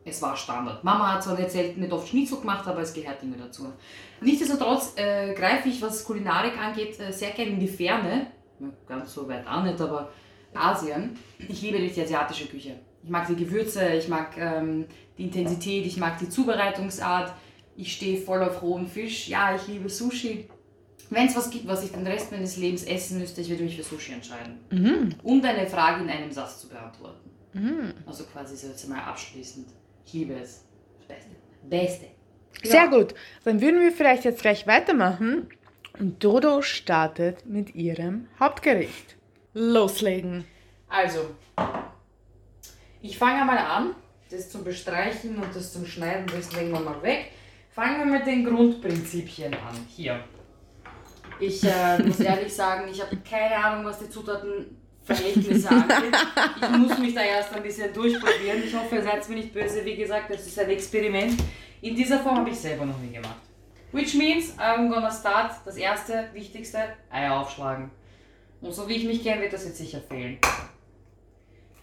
Es 0.07 0.21
war 0.21 0.38
Standard. 0.38 0.83
Mama 0.83 1.13
hat 1.13 1.24
zwar 1.24 1.38
erzählt, 1.39 1.77
nicht 1.77 1.91
oft 1.91 2.07
Schnitzel 2.07 2.39
gemacht, 2.39 2.67
aber 2.67 2.81
es 2.81 2.93
gehört 2.93 3.24
immer 3.24 3.38
dazu. 3.38 3.74
Nichtsdestotrotz 4.21 4.93
äh, 4.97 5.33
greife 5.33 5.67
ich, 5.67 5.81
was 5.81 6.03
Kulinarik 6.05 6.57
angeht, 6.59 7.00
äh, 7.00 7.12
sehr 7.12 7.31
gerne 7.31 7.51
in 7.51 7.59
die 7.59 7.67
Ferne. 7.67 8.27
Ja, 8.59 8.67
ganz 8.88 9.13
so 9.13 9.27
weit 9.27 9.47
auch 9.47 9.63
nicht, 9.63 9.81
aber 9.81 10.12
Asien. 10.53 11.17
Ich 11.47 11.62
liebe 11.63 11.79
die 11.79 12.01
asiatische 12.01 12.45
Küche. 12.45 12.79
Ich 13.03 13.09
mag 13.09 13.27
die 13.27 13.35
Gewürze, 13.35 13.93
ich 13.93 14.07
mag 14.07 14.38
ähm, 14.38 14.85
die 15.17 15.24
Intensität, 15.24 15.85
ich 15.88 15.97
mag 15.97 16.19
die 16.19 16.29
Zubereitungsart. 16.29 17.33
Ich 17.75 17.93
stehe 17.93 18.21
voll 18.21 18.43
auf 18.43 18.62
rohen 18.62 18.88
Fisch. 18.88 19.27
Ja, 19.27 19.55
ich 19.55 19.67
liebe 19.67 19.89
Sushi. 19.89 20.47
Wenn 21.09 21.27
es 21.27 21.35
was 21.35 21.50
gibt, 21.50 21.67
was 21.67 21.83
ich 21.83 21.91
den 21.91 22.05
Rest 22.05 22.31
meines 22.31 22.57
Lebens 22.57 22.83
essen 22.83 23.19
müsste, 23.19 23.41
ich 23.41 23.50
würde 23.50 23.63
mich 23.63 23.75
für 23.75 23.83
Sushi 23.83 24.13
entscheiden. 24.13 24.59
Um 25.24 25.41
deine 25.41 25.67
Frage 25.67 26.03
in 26.03 26.09
einem 26.09 26.31
Satz 26.31 26.62
zu 26.62 26.69
beantworten. 26.69 27.29
Also 28.05 28.24
quasi 28.25 28.55
so 28.55 28.67
jetzt 28.67 28.88
mal 28.88 29.00
abschließend. 29.00 29.67
Ich 30.05 30.13
liebe 30.13 30.33
es. 30.35 30.63
Beste. 31.07 31.31
Beste. 31.63 32.05
Sehr 32.63 32.88
gut. 32.88 33.13
Dann 33.43 33.62
würden 33.62 33.81
wir 33.81 33.91
vielleicht 33.91 34.25
jetzt 34.25 34.41
gleich 34.41 34.67
weitermachen. 34.67 35.50
Und 36.00 36.24
Dodo 36.24 36.62
startet 36.62 37.45
mit 37.45 37.75
ihrem 37.75 38.27
Hauptgericht. 38.39 39.15
Loslegen. 39.53 40.45
Also, 40.89 41.21
ich 43.01 43.17
fange 43.17 43.45
mal 43.45 43.57
an. 43.57 43.95
Das 44.29 44.50
zum 44.50 44.63
Bestreichen 44.63 45.38
und 45.38 45.55
das 45.55 45.71
zum 45.71 45.85
Schneiden, 45.85 46.25
das 46.35 46.51
legen 46.53 46.71
wir 46.71 46.79
mal 46.79 47.01
weg. 47.03 47.31
Fangen 47.69 48.00
wir 48.00 48.17
mit 48.17 48.25
den 48.25 48.43
Grundprinzipien 48.43 49.53
an. 49.53 49.75
Hier. 49.88 50.24
Ich 51.39 51.63
äh, 51.63 52.01
muss 52.03 52.19
ehrlich 52.21 52.53
sagen, 52.53 52.89
ich 52.89 53.01
habe 53.01 53.17
keine 53.17 53.55
Ahnung, 53.55 53.85
was 53.85 54.00
die 54.00 54.09
Zutaten 54.09 54.77
Verhältnisse 55.05 55.69
angeht. 55.69 56.17
Ich 56.62 56.69
muss 56.69 56.97
mich 56.97 57.13
da 57.13 57.21
erst 57.21 57.53
ein 57.53 57.62
bisschen 57.62 57.93
durchprobieren. 57.93 58.63
Ich 58.63 58.75
hoffe, 58.75 58.95
ihr 58.95 59.03
seid 59.03 59.29
mir 59.29 59.35
nicht 59.35 59.53
böse. 59.53 59.85
Wie 59.85 59.95
gesagt, 59.95 60.31
das 60.31 60.45
ist 60.47 60.57
ein 60.57 60.69
Experiment. 60.69 61.35
In 61.81 61.95
dieser 61.95 62.19
Form 62.19 62.38
habe 62.38 62.50
ich 62.50 62.57
selber 62.57 62.85
noch 62.85 62.97
nie 62.97 63.12
gemacht. 63.12 63.41
Which 63.91 64.15
means 64.15 64.57
I'm 64.57 64.89
gonna 64.89 65.12
start. 65.12 65.53
Das 65.63 65.77
erste, 65.77 66.29
wichtigste, 66.33 66.79
Eier 67.12 67.39
aufschlagen. 67.39 67.91
Und 68.62 68.74
so 68.74 68.89
wie 68.89 68.95
ich 68.95 69.05
mich 69.05 69.24
kenne, 69.24 69.43
wird 69.43 69.53
das 69.53 69.65
jetzt 69.65 69.77
sicher 69.77 70.01
fehlen. 70.01 70.39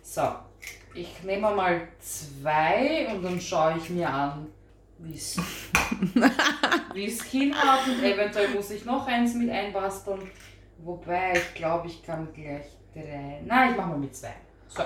So, 0.03 0.35
ich 0.95 1.23
nehme 1.23 1.55
mal 1.55 1.89
zwei 2.01 3.07
und 3.09 3.23
dann 3.23 3.41
schaue 3.41 3.77
ich 3.79 3.89
mir 3.89 4.11
an, 4.11 4.49
wie 4.99 5.15
es 5.15 5.37
hinhaut. 7.31 7.87
Und 7.87 8.03
eventuell 8.03 8.49
muss 8.49 8.73
ich 8.73 8.85
noch 8.85 9.07
eins 9.07 9.35
mit 9.35 9.49
einbasteln. 9.49 10.29
Wobei, 10.79 11.35
ich 11.35 11.55
glaube, 11.55 11.87
ich 11.87 12.03
kann 12.03 12.33
gleich 12.35 12.67
drei. 12.95 13.41
Nein, 13.45 13.71
ich 13.71 13.77
mache 13.77 13.89
mal 13.89 13.99
mit 13.99 14.15
zwei. 14.17 14.35
So. 14.69 14.85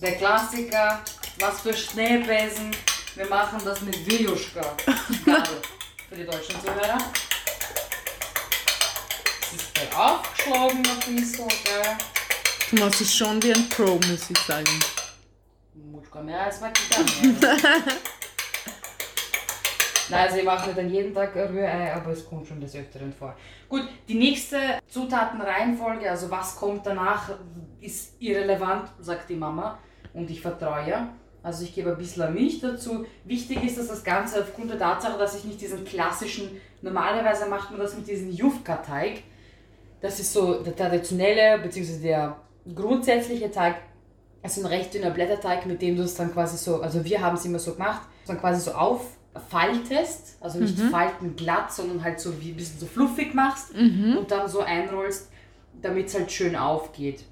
Der 0.00 0.16
Klassiker, 0.16 1.00
was 1.38 1.60
für 1.60 1.74
Schneebesen. 1.74 2.74
Wir 3.14 3.26
machen 3.26 3.60
das 3.64 3.80
mit 3.80 4.06
Viljuschka. 4.08 4.76
für 6.08 6.14
die 6.14 6.24
deutschen 6.24 6.60
Zuhörer. 6.60 6.98
Das 9.40 9.52
ist 9.52 9.74
gleich 9.74 9.96
aufgeschlagen 9.96 10.82
noch 10.82 11.06
nicht 11.06 11.36
so, 11.36 11.46
gell? 11.46 11.96
Thomas 12.70 13.00
ist 13.00 13.16
schon 13.16 13.42
wie 13.42 13.54
ein 13.54 13.68
Pro, 13.70 13.94
muss 13.94 14.28
ich 14.28 14.38
sagen. 14.46 14.80
Muschka 15.74 16.20
mehr 16.20 16.42
als 16.42 16.60
gegangen. 16.60 17.40
Nein, 20.08 20.26
also 20.26 20.36
ich 20.36 20.44
mache 20.44 20.78
an 20.78 20.90
jeden 20.90 21.12
Tag 21.12 21.34
Rührei, 21.34 21.92
aber 21.94 22.12
es 22.12 22.24
kommt 22.24 22.46
schon 22.46 22.60
des 22.60 22.76
Öfteren 22.76 23.12
vor. 23.12 23.34
Gut, 23.68 23.82
die 24.08 24.14
nächste 24.14 24.58
Zutatenreihenfolge, 24.86 26.08
also 26.08 26.30
was 26.30 26.56
kommt 26.56 26.86
danach, 26.86 27.30
ist 27.80 28.14
irrelevant, 28.20 28.90
sagt 29.00 29.28
die 29.28 29.34
Mama. 29.34 29.78
Und 30.12 30.30
ich 30.30 30.40
vertraue 30.40 30.86
ihr. 30.86 31.08
Also 31.42 31.64
ich 31.64 31.74
gebe 31.74 31.90
ein 31.90 31.98
bisschen 31.98 32.32
Milch 32.34 32.60
dazu. 32.60 33.04
Wichtig 33.24 33.62
ist, 33.62 33.78
dass 33.78 33.88
das 33.88 34.02
Ganze 34.02 34.40
aufgrund 34.40 34.70
der 34.70 34.78
Tatsache, 34.78 35.18
dass 35.18 35.36
ich 35.36 35.44
nicht 35.44 35.60
diesen 35.60 35.84
klassischen, 35.84 36.60
normalerweise 36.82 37.46
macht 37.46 37.70
man 37.70 37.80
das 37.80 37.96
mit 37.96 38.08
diesem 38.08 38.30
Jufka-Teig. 38.30 39.22
Das 40.00 40.18
ist 40.18 40.32
so 40.32 40.62
der 40.62 40.74
traditionelle, 40.74 41.58
beziehungsweise 41.58 42.00
der 42.02 42.36
grundsätzliche 42.74 43.50
Teig. 43.50 43.76
Also 44.42 44.60
ein 44.62 44.66
recht 44.66 44.94
dünner 44.94 45.10
Blätterteig, 45.10 45.66
mit 45.66 45.82
dem 45.82 45.96
du 45.96 46.02
es 46.02 46.14
dann 46.14 46.32
quasi 46.32 46.56
so, 46.56 46.80
also 46.80 47.04
wir 47.04 47.20
haben 47.20 47.36
es 47.36 47.44
immer 47.44 47.58
so 47.58 47.74
gemacht, 47.74 48.02
dann 48.26 48.40
quasi 48.40 48.60
so 48.60 48.72
auffaltest, 49.36 50.36
also 50.40 50.58
nicht 50.58 50.78
mhm. 50.78 50.90
falten 50.90 51.36
glatt, 51.36 51.72
sondern 51.72 52.02
halt 52.02 52.20
so 52.20 52.40
wie 52.40 52.50
ein 52.50 52.56
bisschen 52.56 52.78
so 52.78 52.86
fluffig 52.86 53.34
machst 53.34 53.74
mhm. 53.74 54.16
und 54.18 54.30
dann 54.30 54.48
so 54.48 54.60
einrollst, 54.60 55.28
damit 55.82 56.06
es 56.06 56.14
halt 56.14 56.32
schön 56.32 56.56
aufgeht. 56.56 57.24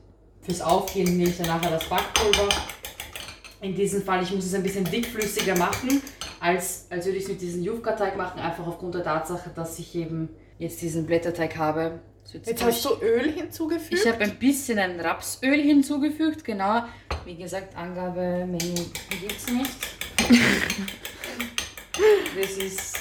Fürs 0.42 0.60
Aufgehen 0.60 1.16
nehme 1.16 1.30
ich 1.30 1.38
dann 1.38 1.46
nachher 1.46 1.70
das 1.70 1.88
Backpulver 1.88 2.48
in 3.64 3.74
diesem 3.74 4.02
Fall, 4.02 4.22
ich 4.22 4.30
muss 4.30 4.44
es 4.44 4.54
ein 4.54 4.62
bisschen 4.62 4.84
dickflüssiger 4.84 5.56
machen, 5.56 6.02
als, 6.38 6.86
als 6.90 7.06
würde 7.06 7.16
ich 7.16 7.24
es 7.24 7.30
mit 7.30 7.40
diesem 7.40 7.62
Jufka-Teig 7.62 8.16
machen, 8.16 8.38
einfach 8.38 8.66
aufgrund 8.66 8.94
der 8.94 9.02
Tatsache, 9.02 9.50
dass 9.54 9.78
ich 9.78 9.94
eben 9.94 10.28
jetzt 10.58 10.82
diesen 10.82 11.06
Blätterteig 11.06 11.56
habe. 11.56 12.00
So 12.24 12.36
jetzt, 12.36 12.48
jetzt 12.48 12.64
hast 12.64 12.84
du 12.84 12.90
Öl 13.02 13.32
hinzugefügt? 13.32 14.02
Ich 14.02 14.06
habe 14.06 14.22
ein 14.24 14.36
bisschen 14.38 14.78
ein 14.78 15.00
Rapsöl 15.00 15.60
hinzugefügt, 15.60 16.44
genau. 16.44 16.82
Wie 17.24 17.36
gesagt, 17.36 17.74
Angabe, 17.76 18.46
Menge 18.46 18.74
gibt 19.20 19.36
es 19.36 19.48
nicht. 19.48 19.70
das 22.40 22.50
ist 22.52 22.98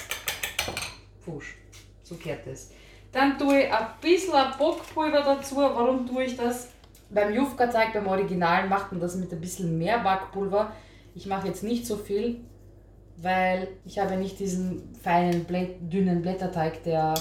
Fusch. 1.24 1.56
So 2.02 2.16
kehrt 2.16 2.46
es. 2.46 2.70
Dann 3.12 3.38
tue 3.38 3.62
ich 3.62 3.72
ein 3.72 3.86
bisschen 4.00 4.32
Bockpulver 4.58 5.22
dazu. 5.22 5.56
Warum 5.56 6.06
tue 6.06 6.24
ich 6.24 6.36
das? 6.36 6.68
Beim 7.10 7.32
Jufka-Teig, 7.32 7.92
beim 7.92 8.06
Original, 8.08 8.68
macht 8.68 8.92
man 8.92 9.00
das 9.00 9.14
mit 9.16 9.32
ein 9.32 9.40
bisschen 9.40 9.78
mehr 9.78 10.00
Backpulver. 10.00 10.72
Ich 11.14 11.26
mache 11.26 11.46
jetzt 11.46 11.62
nicht 11.62 11.86
so 11.86 11.96
viel, 11.96 12.40
weil 13.16 13.68
ich 13.84 13.98
habe 13.98 14.16
nicht 14.16 14.38
diesen 14.40 14.94
feinen, 15.00 15.46
dünnen 15.80 16.22
Blätterteig, 16.22 16.82
der 16.82 17.14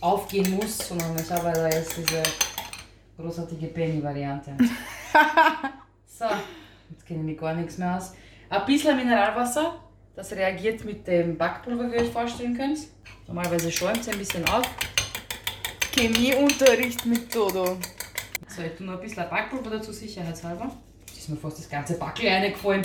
aufgehen 0.00 0.56
muss, 0.56 0.78
sondern 0.88 1.16
ich 1.16 1.30
habe 1.30 1.52
da 1.52 1.68
jetzt 1.68 1.96
diese 1.96 2.22
großartige 3.18 3.66
Penny-Variante. 3.66 4.56
so, 6.06 6.24
jetzt 6.90 7.06
kenne 7.06 7.20
ich 7.20 7.26
mich 7.26 7.38
gar 7.38 7.54
nichts 7.54 7.76
mehr 7.78 7.96
aus. 7.96 8.14
Ein 8.48 8.64
bisschen 8.64 8.96
Mineralwasser, 8.96 9.74
das 10.16 10.32
reagiert 10.32 10.84
mit 10.84 11.06
dem 11.06 11.36
Backpulver, 11.36 11.90
wie 11.90 11.96
ihr 11.96 12.02
euch 12.02 12.10
vorstellen 12.10 12.56
könnt. 12.56 12.78
Normalerweise 13.26 13.70
schäumt 13.70 14.00
es 14.00 14.08
ein 14.08 14.18
bisschen 14.18 14.48
auf. 14.48 14.62
Chemieunterricht 15.94 17.04
mit 17.06 17.32
Todo. 17.32 17.78
So, 18.48 18.62
ich 18.62 18.72
tue 18.76 18.86
noch 18.86 18.94
ein 18.94 19.00
bisschen 19.00 19.28
Backpulver 19.28 19.70
dazu, 19.70 19.92
sicherheitshalber. 19.92 20.70
Das 21.06 21.18
ist 21.18 21.28
mir 21.28 21.36
fast 21.36 21.58
das 21.58 21.68
ganze 21.68 21.98
Backel 21.98 22.28
reingefallen. 22.28 22.82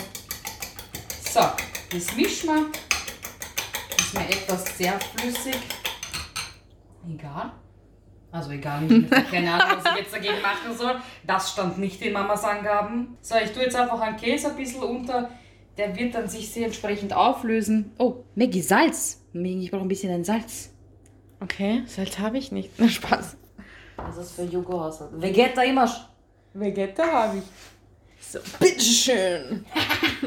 So, 1.21 1.41
das 1.91 2.15
mischen 2.15 2.49
wir. 2.49 2.65
Das 3.95 4.05
ist 4.05 4.13
mir 4.13 4.29
etwas 4.29 4.77
sehr 4.77 4.99
flüssig. 4.99 5.57
Egal. 7.07 7.51
Also 8.31 8.51
egal, 8.51 8.83
ich 8.83 9.11
habe 9.11 9.23
keine 9.23 9.53
Ahnung, 9.53 9.81
was 9.83 9.91
ich 9.91 10.01
jetzt 10.01 10.13
dagegen 10.13 10.41
machen 10.41 10.77
soll. 10.77 10.95
Das 11.25 11.51
stand 11.51 11.79
nicht 11.79 11.99
in 12.01 12.13
Mamas 12.13 12.43
Angaben. 12.43 13.17
So, 13.21 13.35
ich 13.35 13.51
tue 13.51 13.63
jetzt 13.63 13.75
einfach 13.75 13.99
einen 13.99 14.17
Käse 14.17 14.49
ein 14.49 14.55
bisschen 14.55 14.83
unter. 14.83 15.29
Der 15.79 15.95
wird 15.95 16.13
dann 16.13 16.27
sich 16.27 16.51
sehr 16.51 16.65
entsprechend 16.65 17.13
auflösen. 17.13 17.93
Oh, 17.97 18.25
Maggie, 18.35 18.61
Salz. 18.61 19.21
Ich 19.31 19.71
brauche 19.71 19.83
ein 19.83 19.87
bisschen 19.87 20.11
ein 20.11 20.25
Salz. 20.25 20.71
Okay, 21.39 21.83
Salz 21.85 22.19
habe 22.19 22.37
ich 22.37 22.51
nicht. 22.51 22.71
Na, 22.77 22.89
Spaß. 22.89 23.37
Das 23.95 24.17
ist 24.17 24.33
für 24.33 24.43
Jugo 24.43 24.77
Haushalt. 24.77 25.11
Vegeta 25.13 25.63
immer. 25.63 25.89
Vegeta 26.53 27.09
habe 27.09 27.37
ich. 27.37 27.43
So, 28.19 28.39
bitteschön. 28.59 29.65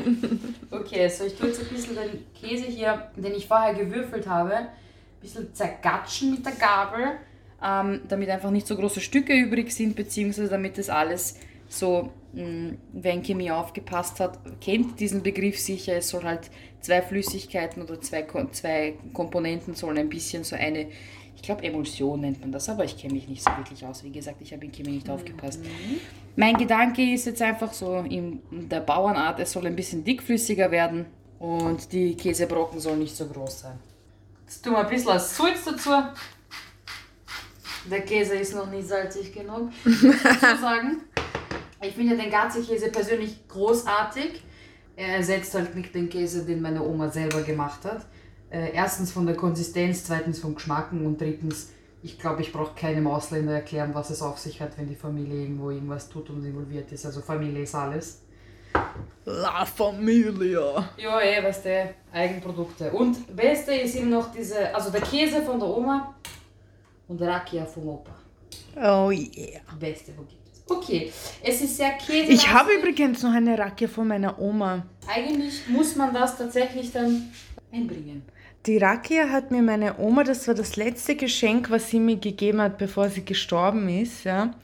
okay, 0.71 1.07
so 1.11 1.25
ich 1.25 1.35
tue 1.37 1.49
jetzt 1.49 1.61
ein 1.61 1.69
bisschen 1.69 1.97
den 1.97 2.25
Käse 2.33 2.65
hier, 2.65 3.11
den 3.15 3.35
ich 3.35 3.47
vorher 3.47 3.75
gewürfelt 3.75 4.27
habe, 4.27 4.55
ein 4.55 4.69
bisschen 5.21 5.55
zergatschen 5.55 6.31
mit 6.31 6.47
der 6.47 6.53
Gabel, 6.53 7.19
ähm, 7.63 8.01
damit 8.09 8.31
einfach 8.31 8.51
nicht 8.51 8.67
so 8.67 8.75
große 8.75 9.03
Stücke 9.03 9.35
übrig 9.35 9.71
sind, 9.71 9.97
beziehungsweise 9.97 10.49
damit 10.49 10.79
das 10.79 10.89
alles 10.89 11.37
so, 11.69 12.11
wenn 12.33 13.23
Chemie 13.23 13.51
aufgepasst 13.51 14.21
hat, 14.21 14.39
kennt 14.61 14.99
diesen 15.01 15.23
Begriff 15.23 15.59
sicher. 15.59 15.97
Es 15.97 16.09
soll 16.09 16.25
halt 16.25 16.51
zwei 16.81 17.03
Flüssigkeiten 17.03 17.83
oder 17.83 18.01
zwei, 18.01 18.27
zwei 18.53 18.95
Komponenten 19.13 19.75
sollen 19.75 19.99
ein 19.99 20.09
bisschen 20.09 20.45
so 20.45 20.57
eine 20.57 20.87
ich 21.43 21.47
glaube, 21.47 21.65
Emulsion 21.65 22.21
nennt 22.21 22.41
man 22.41 22.53
das, 22.53 22.69
aber 22.69 22.85
ich 22.85 22.97
kenne 22.97 23.15
mich 23.15 23.27
nicht 23.27 23.43
so 23.43 23.51
wirklich 23.57 23.85
aus. 23.85 24.05
Wie 24.05 24.13
gesagt, 24.13 24.37
ich 24.41 24.53
habe 24.53 24.65
in 24.65 24.71
Chemie 24.71 24.93
nicht 24.93 25.09
mhm. 25.09 25.15
aufgepasst. 25.15 25.61
Mein 26.37 26.57
Gedanke 26.57 27.03
ist 27.03 27.27
jetzt 27.27 27.43
einfach 27.43 27.73
so 27.73 27.99
in 27.99 28.41
der 28.51 28.79
Bauernart, 28.79 29.41
es 29.41 29.51
soll 29.51 29.67
ein 29.67 29.75
bisschen 29.75 30.05
dickflüssiger 30.05 30.71
werden 30.71 31.07
und 31.41 31.93
die 31.93 32.17
Käsebrocken 32.17 32.79
sollen 32.79 33.01
nicht 33.01 33.17
so 33.17 33.27
groß 33.27 33.61
sein. 33.61 33.79
Jetzt 34.45 34.65
tun 34.65 34.75
wir 34.75 34.85
ein 34.85 34.89
bisschen 34.89 35.19
Salz 35.19 35.65
dazu. 35.65 35.91
Der 37.91 38.03
Käse 38.03 38.37
ist 38.37 38.55
noch 38.55 38.71
nicht 38.71 38.87
salzig 38.87 39.33
genug, 39.33 39.71
muss 39.85 40.03
ich 40.05 40.61
sagen. 40.61 41.01
Ich 41.83 41.95
finde 41.95 42.17
den 42.17 42.31
Garze-Käse 42.31 42.91
persönlich 42.91 43.49
großartig. 43.49 44.43
Er 44.97 45.17
ersetzt 45.17 45.55
halt 45.55 45.75
nicht 45.75 45.95
den 45.95 46.09
Käse, 46.09 46.45
den 46.45 46.63
meine 46.63 46.83
Oma 46.83 47.11
selber 47.11 47.43
gemacht 47.43 47.85
hat 47.85 48.07
äh, 48.53 48.73
erstens 48.75 49.11
von 49.11 49.27
der 49.27 49.35
Konsistenz, 49.35 50.05
zweitens 50.05 50.39
vom 50.39 50.55
Geschmack 50.55 50.93
und 50.93 51.21
drittens, 51.21 51.71
ich 52.03 52.19
glaube, 52.19 52.43
ich 52.43 52.53
brauche 52.53 52.75
keinem 52.75 53.07
Ausländer 53.07 53.55
erklären, 53.55 53.95
was 53.95 54.11
es 54.11 54.21
auf 54.21 54.39
sich 54.39 54.61
hat, 54.61 54.77
wenn 54.77 54.89
die 54.89 54.95
Familie 54.95 55.43
irgendwo 55.43 55.71
irgendwas 55.71 56.09
tut 56.09 56.29
und 56.31 56.45
involviert 56.45 56.93
ist. 56.93 57.07
Also 57.07 57.23
Familie 57.23 57.63
ist 57.63 57.75
alles. 57.75 58.23
La 59.25 59.65
Familia. 59.65 60.91
Ja, 60.97 61.21
eh, 61.21 61.43
weißt 61.43 61.65
du, 61.65 61.95
Eigenprodukte. 62.13 62.91
Und 62.91 63.35
Beste 63.35 63.75
ist 63.75 63.95
immer 63.97 64.17
noch 64.19 64.33
diese, 64.33 64.75
also 64.75 64.91
der 64.91 65.01
Käse 65.01 65.43
von 65.43 65.59
der 65.59 65.69
Oma 65.69 66.15
und 67.09 67.21
der 67.21 67.29
Rakia 67.29 67.65
vom 67.65 67.89
Opa. 67.89 68.13
Oh 68.77 69.11
yeah. 69.11 69.61
Beste, 69.79 70.13
wo 70.17 70.23
es. 70.23 70.42
Okay, 70.69 71.13
es 71.43 71.61
ist 71.61 71.77
sehr 71.77 71.93
Käse. 71.93 72.33
Ich 72.33 72.49
habe 72.49 72.71
übrigens 72.73 73.23
noch 73.23 73.33
eine 73.33 73.59
Rakia 73.59 73.89
von 73.89 74.09
meiner 74.09 74.39
Oma. 74.39 74.87
Eigentlich 75.07 75.69
muss 75.69 75.97
man 75.97 76.15
das 76.15 76.39
tatsächlich 76.39 76.93
dann 76.93 77.33
einbringen. 77.73 78.23
Die 78.67 78.79
Rakia 78.79 79.29
hat 79.31 79.51
mir 79.51 79.61
meine 79.61 79.99
Oma, 79.99 80.23
das 80.23 80.47
war 80.47 80.55
das 80.55 80.77
letzte 80.77 81.17
Geschenk, 81.17 81.71
was 81.71 81.91
sie 81.91 81.99
mir 81.99 82.17
gegeben 82.17 82.61
hat, 82.61 82.79
bevor 82.79 83.09
sie 83.09 83.25
gestorben 83.25 83.89
ist. 83.89 84.23
Ja. 84.23 84.55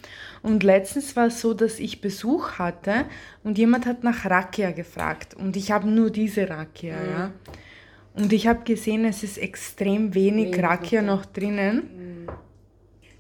Und 0.43 0.63
letztens 0.63 1.17
war 1.17 1.27
es 1.27 1.41
so, 1.41 1.53
dass 1.53 1.81
ich 1.81 2.01
Besuch 2.01 2.53
hatte 2.59 3.07
und 3.43 3.59
jemand 3.59 3.87
hat 3.87 4.05
nach 4.05 4.25
Rakia 4.25 4.71
gefragt. 4.71 5.35
Und 5.35 5.57
ich 5.57 5.73
habe 5.73 5.89
nur 5.89 6.11
diese 6.11 6.49
Rakia. 6.49 6.97
Mhm. 6.97 7.11
Ja. 7.11 7.33
Und 8.15 8.33
ich 8.33 8.47
habe 8.47 8.63
gesehen, 8.63 9.05
es 9.05 9.25
ist 9.25 9.37
extrem 9.37 10.15
wenig, 10.15 10.53
wenig 10.53 10.63
Rakia 10.63 11.03
noch 11.03 11.27
drinnen. 11.27 12.27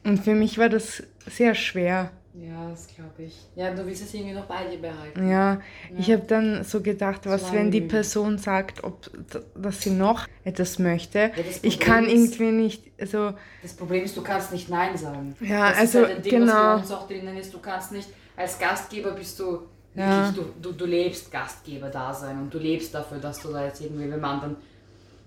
Mhm. 0.04 0.10
Und 0.10 0.24
für 0.24 0.34
mich 0.34 0.58
war 0.58 0.68
das 0.68 1.02
sehr 1.26 1.56
schwer. 1.56 2.12
Ja, 2.40 2.70
das 2.70 2.86
glaube 2.86 3.22
ich. 3.24 3.34
Ja, 3.56 3.74
du 3.74 3.84
willst 3.84 4.02
es 4.02 4.14
irgendwie 4.14 4.34
noch 4.34 4.44
bei 4.44 4.64
dir 4.66 4.78
behalten. 4.78 5.28
Ja, 5.28 5.60
ich 5.98 6.10
habe 6.12 6.22
dann 6.22 6.62
so 6.62 6.80
gedacht, 6.80 7.22
was 7.26 7.42
lange 7.42 7.54
wenn 7.58 7.70
die. 7.72 7.80
Person 7.80 8.38
sagt, 8.38 8.84
ob 8.84 9.10
dass 9.56 9.80
sie 9.82 9.90
noch 9.90 10.26
etwas 10.44 10.78
möchte. 10.78 11.32
das 11.36 11.58
ich 11.62 11.80
kann 11.80 12.04
ist- 12.06 12.12
irgendwie 12.12 12.52
nicht, 12.52 12.82
also 13.00 13.32
Das 13.62 13.72
Problem 13.74 14.04
ist, 14.04 14.16
du 14.16 14.22
kannst 14.22 14.52
nicht 14.52 14.68
Nein 14.68 14.96
sagen. 14.96 15.34
Ja, 15.40 15.70
das 15.70 15.78
also, 15.78 15.98
ist 16.00 16.04
halt 16.06 16.16
ein 16.18 16.22
Ding, 16.22 16.32
was 16.42 16.48
genau. 16.50 16.74
bei 16.74 16.80
uns 16.80 16.92
auch 16.92 17.08
drinnen 17.08 17.36
ist. 17.36 17.52
Du 17.52 17.58
kannst 17.58 17.90
nicht, 17.92 18.08
als 18.36 18.58
Gastgeber 18.58 19.10
bist 19.12 19.38
du 19.40 19.62
Ja. 19.94 20.30
du, 20.30 20.44
du, 20.62 20.72
du 20.72 20.84
lebst 20.86 21.32
Gastgeber 21.32 21.88
da 21.88 22.14
sein 22.14 22.38
und 22.38 22.54
du 22.54 22.58
lebst 22.58 22.94
dafür, 22.94 23.18
dass 23.18 23.40
du 23.40 23.48
da 23.52 23.64
jetzt 23.64 23.80
irgendwie 23.80 24.06
beim 24.06 24.24
anderen 24.24 24.56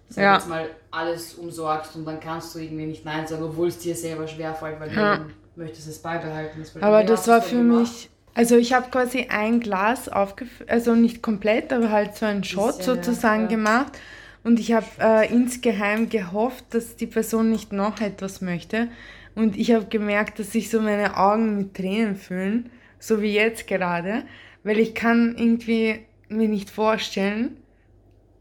sag 0.08 0.24
Ja. 0.24 0.36
jetzt 0.36 0.48
mal 0.48 0.70
alles 0.92 1.34
umsorgst 1.36 1.96
und 1.96 2.06
dann 2.06 2.20
kannst 2.22 2.56
du 2.56 2.60
irgendwie 2.60 2.86
nicht 2.86 3.04
Nein 3.04 3.28
sagen, 3.28 3.44
obwohl 3.44 3.68
es 3.68 3.80
dir 3.80 3.96
selber 3.96 4.26
schwerfällt, 4.28 4.80
weil 4.80 4.94
Ja. 4.96 5.18
du 5.18 5.26
möchtest 5.56 5.88
es 5.88 6.00
beibehalten. 6.00 6.60
Das 6.60 6.82
Aber 6.82 7.04
das 7.04 7.28
war 7.28 7.42
für 7.42 7.58
gemacht? 7.58 7.80
mich, 7.82 8.10
also 8.34 8.58
ich 8.58 8.74
habe 8.74 8.90
quasi 8.90 9.28
ein 9.30 9.60
Glas 9.60 10.08
aufgefüllt, 10.10 10.70
also 10.70 10.96
nicht 10.96 11.22
komplett, 11.22 11.74
aber 11.74 11.90
halt 11.92 12.16
so 12.16 12.26
einen 12.26 12.44
Shot 12.44 12.78
Bisschen, 12.78 12.96
sozusagen 12.96 13.44
ja. 13.44 13.50
gemacht. 13.50 14.00
Und 14.44 14.60
ich 14.60 14.74
habe 14.74 14.88
äh, 15.00 15.32
insgeheim 15.32 16.10
gehofft, 16.10 16.66
dass 16.72 16.96
die 16.96 17.08
Person 17.08 17.52
nicht 17.52 17.72
noch 17.72 18.02
etwas 18.02 18.42
möchte. 18.42 18.88
Und 19.36 19.56
ich 19.56 19.72
habe 19.72 19.86
gemerkt, 19.86 20.40
dass 20.40 20.52
sich 20.52 20.70
so 20.70 20.82
meine 20.82 21.18
Augen 21.18 21.58
mit 21.58 21.76
Tränen 21.76 22.16
füllen, 22.16 22.70
so 23.00 23.22
wie 23.22 23.34
jetzt 23.34 23.68
gerade, 23.68 24.24
weil 24.64 24.80
ich 24.80 24.96
kann 24.96 25.36
irgendwie 25.38 26.06
mir 26.28 26.48
nicht 26.48 26.70
vorstellen, 26.70 27.58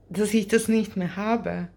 dass 0.09 0.35
ich 0.35 0.49
das 0.49 0.69
nicht 0.69 0.97
mehr 0.97 1.17
habe. 1.17 1.69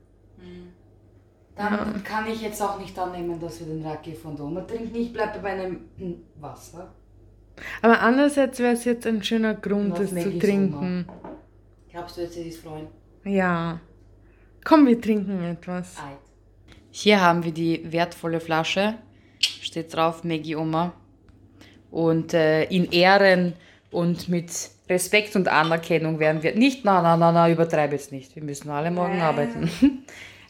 Dann 1.55 2.03
kann 2.03 2.27
ich 2.27 2.41
jetzt 2.41 2.61
auch 2.61 2.79
nicht 2.79 2.97
annehmen, 2.97 3.39
dass 3.39 3.59
wir 3.59 3.67
den 3.67 3.85
Raki 3.85 4.13
von 4.13 4.35
der 4.35 4.45
Oma 4.45 4.61
trinken. 4.61 4.95
Ich 4.95 5.13
bleibe 5.13 5.39
bei 5.39 5.55
meinem 5.55 5.81
Wasser. 6.39 6.91
Aber 7.81 7.99
andererseits 8.01 8.59
wäre 8.59 8.73
es 8.73 8.85
jetzt 8.85 9.05
ein 9.05 9.23
schöner 9.23 9.53
Grund, 9.53 9.97
das 9.99 10.09
zu 10.09 10.39
trinken. 10.39 11.05
Glaubst 11.91 12.17
du 12.17 12.21
jetzt, 12.21 12.33
sie 12.33 12.47
ist 12.47 12.63
freuen? 12.63 12.87
Ja. 13.23 13.79
Komm, 14.63 14.87
wir 14.87 14.99
trinken 14.99 15.43
etwas. 15.43 15.97
Eid. 15.97 16.17
Hier 16.89 17.21
haben 17.21 17.43
wir 17.43 17.51
die 17.51 17.91
wertvolle 17.91 18.39
Flasche. 18.39 18.95
Steht 19.39 19.93
drauf 19.95 20.23
Maggie 20.23 20.55
Oma. 20.55 20.93
Und 21.91 22.33
äh, 22.33 22.63
in 22.65 22.91
Ehren 22.91 23.53
und 23.91 24.27
mit 24.27 24.51
Respekt 24.89 25.35
und 25.35 25.47
Anerkennung 25.47 26.19
werden 26.19 26.43
wir 26.43 26.55
nicht, 26.55 26.83
na, 26.83 27.01
na, 27.01 27.15
na, 27.15 27.31
na, 27.31 27.49
übertreibe 27.49 27.93
jetzt 27.93 28.11
nicht. 28.11 28.35
Wir 28.35 28.43
müssen 28.43 28.69
alle 28.69 28.91
morgen 28.91 29.19
Nein. 29.19 29.21
arbeiten. 29.21 29.69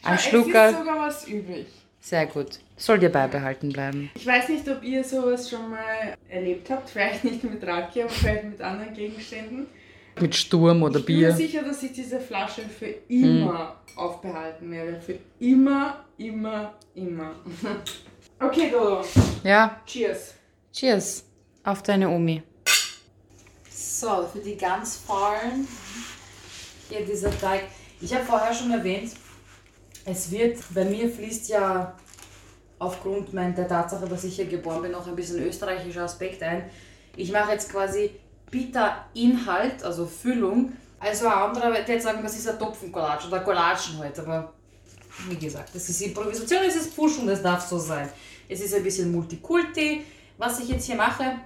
Ein 0.04 0.14
Es 0.14 0.20
ist 0.22 0.28
Schlucker, 0.28 0.72
sogar 0.72 0.98
was 1.00 1.26
übrig. 1.26 1.66
sehr 2.00 2.26
gut. 2.26 2.58
Soll 2.76 2.98
dir 2.98 3.08
beibehalten 3.08 3.70
bleiben. 3.72 4.10
Ich 4.14 4.26
weiß 4.26 4.48
nicht, 4.48 4.68
ob 4.68 4.82
ihr 4.82 5.04
sowas 5.04 5.48
schon 5.48 5.70
mal 5.70 6.16
erlebt 6.28 6.68
habt. 6.70 6.90
Vielleicht 6.90 7.22
nicht 7.24 7.44
mit 7.44 7.64
Raki, 7.64 8.02
aber 8.02 8.10
vielleicht 8.10 8.44
mit 8.44 8.60
anderen 8.60 8.92
Gegenständen. 8.94 9.66
Mit 10.20 10.34
Sturm 10.34 10.82
oder 10.82 10.98
ich 11.00 11.06
bin 11.06 11.16
mir 11.20 11.28
Bier. 11.28 11.36
sicher, 11.36 11.62
dass 11.62 11.82
ich 11.82 11.92
diese 11.92 12.20
Flasche 12.20 12.62
für 12.62 12.86
immer 13.08 13.76
aufbehalten 13.96 14.70
werde. 14.70 15.00
Für 15.00 15.18
immer, 15.38 16.04
immer, 16.18 16.74
immer. 16.94 17.34
okay, 18.40 18.70
Dodo. 18.70 19.04
Ja, 19.44 19.80
Cheers. 19.86 20.34
Cheers 20.72 21.24
auf 21.64 21.82
deine 21.82 22.08
Omi. 22.08 22.42
So, 23.70 24.28
für 24.32 24.40
die 24.40 24.56
ganz 24.56 24.96
faulen, 24.96 25.66
hier 26.88 27.04
dieser 27.06 27.36
Teig. 27.38 27.62
Ich 28.00 28.12
habe 28.12 28.24
vorher 28.24 28.52
schon 28.52 28.70
erwähnt, 28.72 29.12
es 30.04 30.30
wird, 30.30 30.58
bei 30.74 30.84
mir 30.84 31.08
fließt 31.08 31.48
ja 31.48 31.94
aufgrund 32.78 33.32
der 33.32 33.68
Tatsache, 33.68 34.06
dass 34.06 34.24
ich 34.24 34.36
hier 34.36 34.46
geboren 34.46 34.82
bin, 34.82 34.92
noch 34.92 35.06
ein 35.06 35.16
bisschen 35.16 35.42
österreichischer 35.42 36.02
Aspekt 36.02 36.42
ein. 36.42 36.68
Ich 37.16 37.32
mache 37.32 37.52
jetzt 37.52 37.70
quasi 37.70 38.10
Pita-Inhalt, 38.50 39.82
also 39.82 40.06
Füllung. 40.06 40.72
Also 41.00 41.26
ein 41.26 41.32
anderer 41.32 41.72
wird 41.72 41.88
jetzt 41.88 42.04
sagen, 42.04 42.20
das 42.22 42.36
ist 42.36 42.48
ein 42.48 42.58
Topfenkollatsch 42.58 43.26
oder 43.26 43.40
Kollatschen 43.40 43.98
halt, 43.98 44.18
aber 44.18 44.52
wie 45.28 45.36
gesagt, 45.36 45.74
das 45.74 45.88
ist 45.88 46.00
Improvisation, 46.02 46.62
es 46.66 46.76
ist 46.76 46.92
Pfusch 46.92 47.18
und 47.18 47.28
es 47.28 47.42
darf 47.42 47.66
so 47.66 47.78
sein. 47.78 48.08
Es 48.48 48.60
ist 48.60 48.74
ein 48.74 48.82
bisschen 48.82 49.12
Multikulti. 49.12 50.04
Was 50.36 50.60
ich 50.60 50.68
jetzt 50.68 50.86
hier 50.86 50.96
mache, 50.96 51.36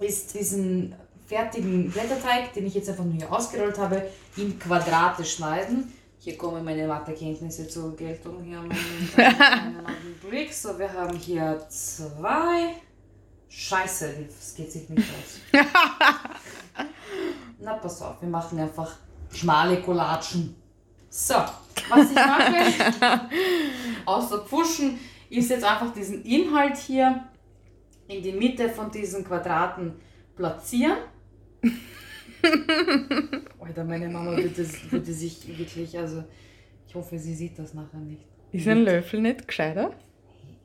ist 0.00 0.34
diesen 0.34 0.94
fertigen 1.26 1.90
Blätterteig, 1.90 2.52
den 2.52 2.66
ich 2.66 2.74
jetzt 2.74 2.88
einfach 2.88 3.04
nur 3.04 3.14
hier 3.14 3.32
ausgerollt 3.32 3.78
habe, 3.78 4.02
in 4.36 4.58
Quadrate 4.58 5.24
schneiden. 5.24 5.92
Hier 6.24 6.38
kommen 6.38 6.64
meine 6.64 6.86
Mathekenntnisse 6.86 7.66
zur 7.66 7.96
Geltung. 7.96 8.44
Hier 8.44 8.58
haben 8.58 8.70
wir 8.70 9.26
einen 9.26 9.84
Augenblick. 9.84 10.54
So, 10.54 10.78
wir 10.78 10.92
haben 10.92 11.16
hier 11.16 11.66
zwei. 11.68 12.74
Scheiße, 13.48 14.26
das 14.28 14.54
geht 14.54 14.70
sich 14.70 14.88
nicht 14.88 15.08
aus. 15.10 15.60
Na, 17.58 17.74
pass 17.74 18.00
auf, 18.02 18.22
wir 18.22 18.28
machen 18.28 18.60
einfach 18.60 18.94
schmale 19.32 19.82
Kollatschen. 19.82 20.54
So, 21.10 21.34
was 21.88 22.10
ich 22.10 22.14
mache, 22.14 23.28
außer 24.06 24.44
Pfuschen, 24.44 25.00
ist 25.28 25.50
jetzt 25.50 25.64
einfach 25.64 25.92
diesen 25.92 26.24
Inhalt 26.24 26.76
hier 26.76 27.24
in 28.06 28.22
die 28.22 28.32
Mitte 28.32 28.68
von 28.68 28.92
diesen 28.92 29.24
Quadraten 29.24 30.00
platzieren. 30.36 30.98
Alter, 33.60 33.84
meine 33.84 34.08
Mama 34.08 34.36
würde, 34.36 34.66
würde 34.90 35.12
sich 35.12 35.46
wirklich, 35.58 35.96
also 35.98 36.24
ich 36.86 36.94
hoffe, 36.94 37.18
sie 37.18 37.34
sieht 37.34 37.58
das 37.58 37.74
nachher 37.74 38.00
nicht. 38.00 38.22
Ist 38.52 38.68
ein 38.68 38.84
Löffel 38.84 39.20
nicht 39.20 39.46
gescheiter? 39.46 39.92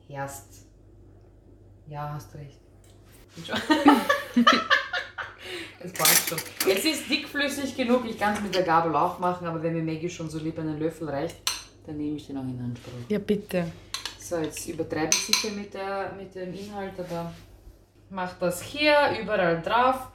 Erst. 0.08 0.66
Ja, 1.88 2.12
hast 2.12 2.34
recht. 2.34 2.58
Es 5.80 5.92
passt 5.92 6.28
schon. 6.28 6.38
Es 6.68 6.84
ist 6.84 7.08
dickflüssig 7.08 7.76
genug, 7.76 8.04
ich 8.04 8.18
kann 8.18 8.34
es 8.34 8.40
mit 8.40 8.54
der 8.54 8.64
Gabel 8.64 8.94
auch 8.96 9.18
machen, 9.20 9.46
aber 9.46 9.62
wenn 9.62 9.74
mir 9.74 9.82
Maggie 9.82 10.10
schon 10.10 10.28
so 10.28 10.38
lieb 10.38 10.58
einen 10.58 10.78
Löffel 10.78 11.08
reicht, 11.08 11.36
dann 11.86 11.96
nehme 11.96 12.16
ich 12.16 12.26
den 12.26 12.36
auch 12.36 12.42
in 12.42 12.60
Anspruch. 12.60 12.92
Ja, 13.08 13.18
bitte. 13.18 13.70
So, 14.18 14.38
jetzt 14.38 14.68
übertreibe 14.68 15.10
ich 15.12 15.26
sicher 15.26 15.54
mit, 15.54 15.72
der, 15.72 16.12
mit 16.16 16.34
dem 16.34 16.52
Inhalt, 16.52 16.98
aber 16.98 17.32
mach 18.10 18.34
das 18.38 18.60
hier 18.62 18.96
überall 19.22 19.62
drauf. 19.62 20.08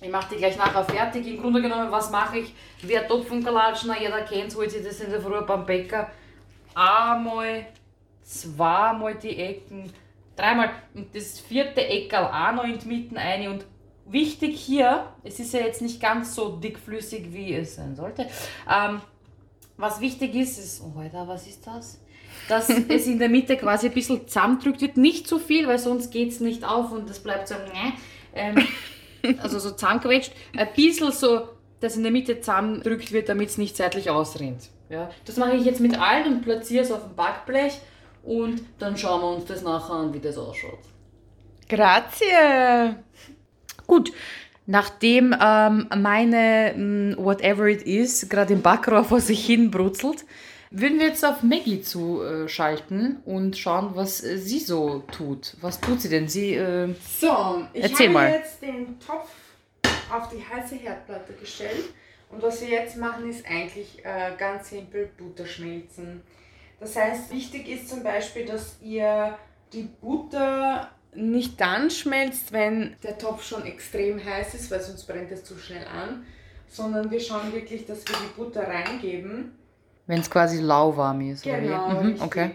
Ich 0.00 0.10
mache 0.10 0.34
die 0.34 0.38
gleich 0.38 0.56
nachher 0.56 0.84
fertig. 0.84 1.26
Im 1.26 1.40
Grunde 1.40 1.60
genommen, 1.60 1.90
was 1.90 2.10
mache 2.10 2.38
ich? 2.38 2.54
Wer 2.82 3.06
Topfenkalatschen, 3.06 3.92
jeder 4.00 4.22
kennt 4.22 4.54
holt 4.54 4.70
sich 4.70 4.82
das 4.82 5.00
in 5.00 5.10
der 5.10 5.20
Früh 5.20 5.40
beim 5.42 5.66
Bäcker. 5.66 6.10
Einmal, 6.74 7.66
zweimal 8.22 9.14
die 9.16 9.36
Ecken, 9.36 9.92
dreimal 10.36 10.70
und 10.94 11.14
das 11.14 11.40
vierte 11.40 11.86
Eckerl 11.86 12.26
auch 12.26 12.54
noch 12.54 12.64
in 12.64 12.78
die 12.78 12.88
Mitten 12.88 13.18
ein. 13.18 13.48
Und 13.48 13.66
wichtig 14.06 14.58
hier, 14.58 15.12
es 15.22 15.38
ist 15.38 15.52
ja 15.52 15.60
jetzt 15.60 15.82
nicht 15.82 16.00
ganz 16.00 16.34
so 16.34 16.56
dickflüssig, 16.56 17.32
wie 17.32 17.54
es 17.54 17.76
sein 17.76 17.94
sollte. 17.94 18.26
Ähm, 18.70 19.02
was 19.76 20.00
wichtig 20.00 20.34
ist, 20.34 20.58
ist, 20.58 20.82
oh 20.82 20.98
Alter, 20.98 21.28
was 21.28 21.46
ist 21.46 21.66
das? 21.66 22.00
Dass 22.48 22.68
es 22.88 23.06
in 23.06 23.18
der 23.18 23.28
Mitte 23.28 23.56
quasi 23.58 23.88
ein 23.88 23.94
bisschen 23.94 24.26
zusammendrückt 24.26 24.80
wird. 24.80 24.96
Nicht 24.96 25.28
zu 25.28 25.38
viel, 25.38 25.66
weil 25.66 25.78
sonst 25.78 26.10
geht 26.10 26.30
es 26.30 26.40
nicht 26.40 26.64
auf 26.64 26.90
und 26.90 27.10
das 27.10 27.18
bleibt 27.18 27.48
so, 27.48 27.54
ne? 27.54 27.92
ähm, 28.34 28.66
also 29.42 29.58
so 29.58 29.70
zusammengequetscht. 29.70 30.32
Ein 30.56 30.68
bisschen 30.74 31.12
so, 31.12 31.48
dass 31.80 31.96
in 31.96 32.02
der 32.02 32.12
Mitte 32.12 32.40
zusammendrückt 32.40 33.12
wird, 33.12 33.28
damit 33.28 33.50
es 33.50 33.58
nicht 33.58 33.76
seitlich 33.76 34.10
ausrennt. 34.10 34.68
Ja? 34.88 35.10
Das 35.24 35.36
mache 35.36 35.56
ich 35.56 35.64
jetzt 35.64 35.80
mit 35.80 35.98
allen 35.98 36.34
und 36.34 36.42
platziere 36.42 36.84
es 36.84 36.90
auf 36.90 37.04
dem 37.04 37.14
Backblech 37.16 37.80
und 38.22 38.62
dann 38.78 38.96
schauen 38.96 39.20
wir 39.22 39.36
uns 39.36 39.46
das 39.46 39.62
nachher 39.62 39.94
an, 39.94 40.12
wie 40.14 40.20
das 40.20 40.36
ausschaut. 40.36 40.80
Grazie. 41.68 42.96
Gut, 43.86 44.12
nachdem 44.66 45.34
ähm, 45.40 45.88
meine 45.96 46.74
mm, 46.76 47.24
whatever 47.24 47.66
it 47.66 47.82
is 47.82 48.28
gerade 48.28 48.52
im 48.52 48.62
Backrohr 48.62 49.04
vor 49.04 49.20
sich 49.20 49.44
hin 49.46 49.70
brutzelt, 49.70 50.24
würden 50.70 50.98
wir 50.98 51.06
jetzt 51.08 51.24
auf 51.24 51.42
Maggie 51.42 51.82
zuschalten 51.82 53.18
und 53.24 53.56
schauen, 53.58 53.90
was 53.94 54.22
äh, 54.22 54.38
sie 54.38 54.60
so 54.60 55.00
tut. 55.12 55.56
Was 55.60 55.80
tut 55.80 56.00
sie 56.00 56.08
denn? 56.08 56.28
Sie, 56.28 56.54
äh, 56.54 56.94
So, 57.18 57.66
ich 57.72 57.82
Erzähl 57.82 58.06
habe 58.08 58.14
mal. 58.14 58.30
jetzt 58.30 58.62
den 58.62 58.98
Topf 59.00 59.30
auf 60.12 60.28
die 60.28 60.42
heiße 60.44 60.76
Herdplatte 60.76 61.32
gestellt. 61.34 61.90
Und 62.30 62.42
was 62.42 62.60
wir 62.60 62.68
jetzt 62.68 62.96
machen, 62.96 63.28
ist 63.28 63.44
eigentlich 63.46 64.04
äh, 64.04 64.32
ganz 64.38 64.70
simpel 64.70 65.10
Butter 65.18 65.46
schmelzen. 65.46 66.22
Das 66.78 66.94
heißt, 66.96 67.32
wichtig 67.32 67.68
ist 67.68 67.88
zum 67.88 68.02
Beispiel, 68.02 68.46
dass 68.46 68.76
ihr 68.80 69.36
die 69.72 69.88
Butter 70.00 70.90
nicht 71.14 71.60
dann 71.60 71.90
schmelzt, 71.90 72.52
wenn 72.52 72.96
der 73.02 73.18
Topf 73.18 73.42
schon 73.42 73.66
extrem 73.66 74.24
heiß 74.24 74.54
ist, 74.54 74.70
weil 74.70 74.80
sonst 74.80 75.04
brennt 75.06 75.32
es 75.32 75.42
zu 75.44 75.58
schnell 75.58 75.84
an, 75.86 76.24
sondern 76.68 77.10
wir 77.10 77.18
schauen 77.20 77.52
wirklich, 77.52 77.84
dass 77.86 78.06
wir 78.06 78.14
die 78.16 78.40
Butter 78.40 78.62
reingeben. 78.62 79.52
Wenn 80.10 80.20
es 80.20 80.28
quasi 80.30 80.60
lauwarm 80.60 81.20
ist. 81.30 81.46
oder? 81.46 81.60
Genau, 81.60 81.88
Mhm, 81.90 82.06
richtig. 82.08 82.22
okay. 82.22 82.50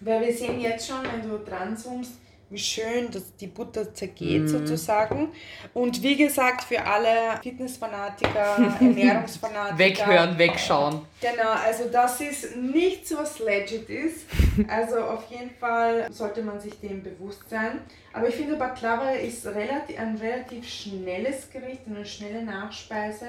Weil 0.00 0.20
wir 0.26 0.32
sehen 0.34 0.60
jetzt 0.60 0.86
schon, 0.86 0.98
wenn 1.10 1.28
du 1.28 1.38
dran 1.38 1.76
zoomst, 1.76 2.12
wie 2.52 2.58
schön 2.58 3.08
das, 3.12 3.36
die 3.36 3.46
Butter 3.46 3.94
zergeht 3.94 4.48
sozusagen. 4.48 5.28
Und 5.72 6.02
wie 6.02 6.16
gesagt, 6.16 6.64
für 6.64 6.84
alle 6.84 7.38
Fitnessfanatiker, 7.42 8.74
Ernährungsfanatiker. 8.80 9.78
Weghören, 9.78 10.36
wegschauen. 10.36 11.02
Genau, 11.20 11.50
also 11.64 11.84
das 11.92 12.20
ist 12.20 12.56
nichts, 12.56 13.14
was 13.16 13.38
legit 13.38 13.88
ist. 13.88 14.26
Also 14.68 14.96
auf 15.00 15.30
jeden 15.30 15.50
Fall 15.50 16.08
sollte 16.10 16.42
man 16.42 16.58
sich 16.60 16.78
dem 16.80 17.02
bewusst 17.04 17.48
sein. 17.48 17.80
Aber 18.12 18.26
ich 18.28 18.34
finde, 18.34 18.56
Baklava 18.56 19.10
ist 19.12 19.46
relativ, 19.46 19.96
ein 19.98 20.16
relativ 20.16 20.68
schnelles 20.68 21.48
Gericht, 21.52 21.82
eine 21.86 22.04
schnelle 22.04 22.42
Nachspeise, 22.42 23.26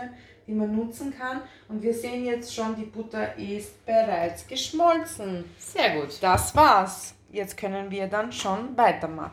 die 0.48 0.54
man 0.54 0.76
nutzen 0.76 1.14
kann. 1.18 1.42
Und 1.70 1.82
wir 1.82 1.94
sehen 1.94 2.26
jetzt 2.26 2.54
schon, 2.54 2.76
die 2.76 2.86
Butter 2.86 3.38
ist 3.38 3.86
bereits 3.86 4.46
geschmolzen. 4.48 5.46
Sehr 5.58 6.00
gut. 6.00 6.18
Das 6.22 6.56
war's. 6.56 7.14
Jetzt 7.32 7.56
können 7.58 7.90
wir 7.90 8.08
dann 8.08 8.32
schon 8.32 8.76
weitermachen. 8.76 9.32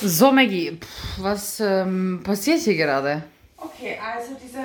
So, 0.00 0.32
Maggie, 0.32 0.76
pff, 0.78 1.22
was 1.22 1.60
ähm, 1.60 2.20
passiert 2.24 2.60
hier 2.60 2.76
gerade? 2.76 3.22
Okay, 3.56 3.98
also 3.98 4.32
diese 4.42 4.60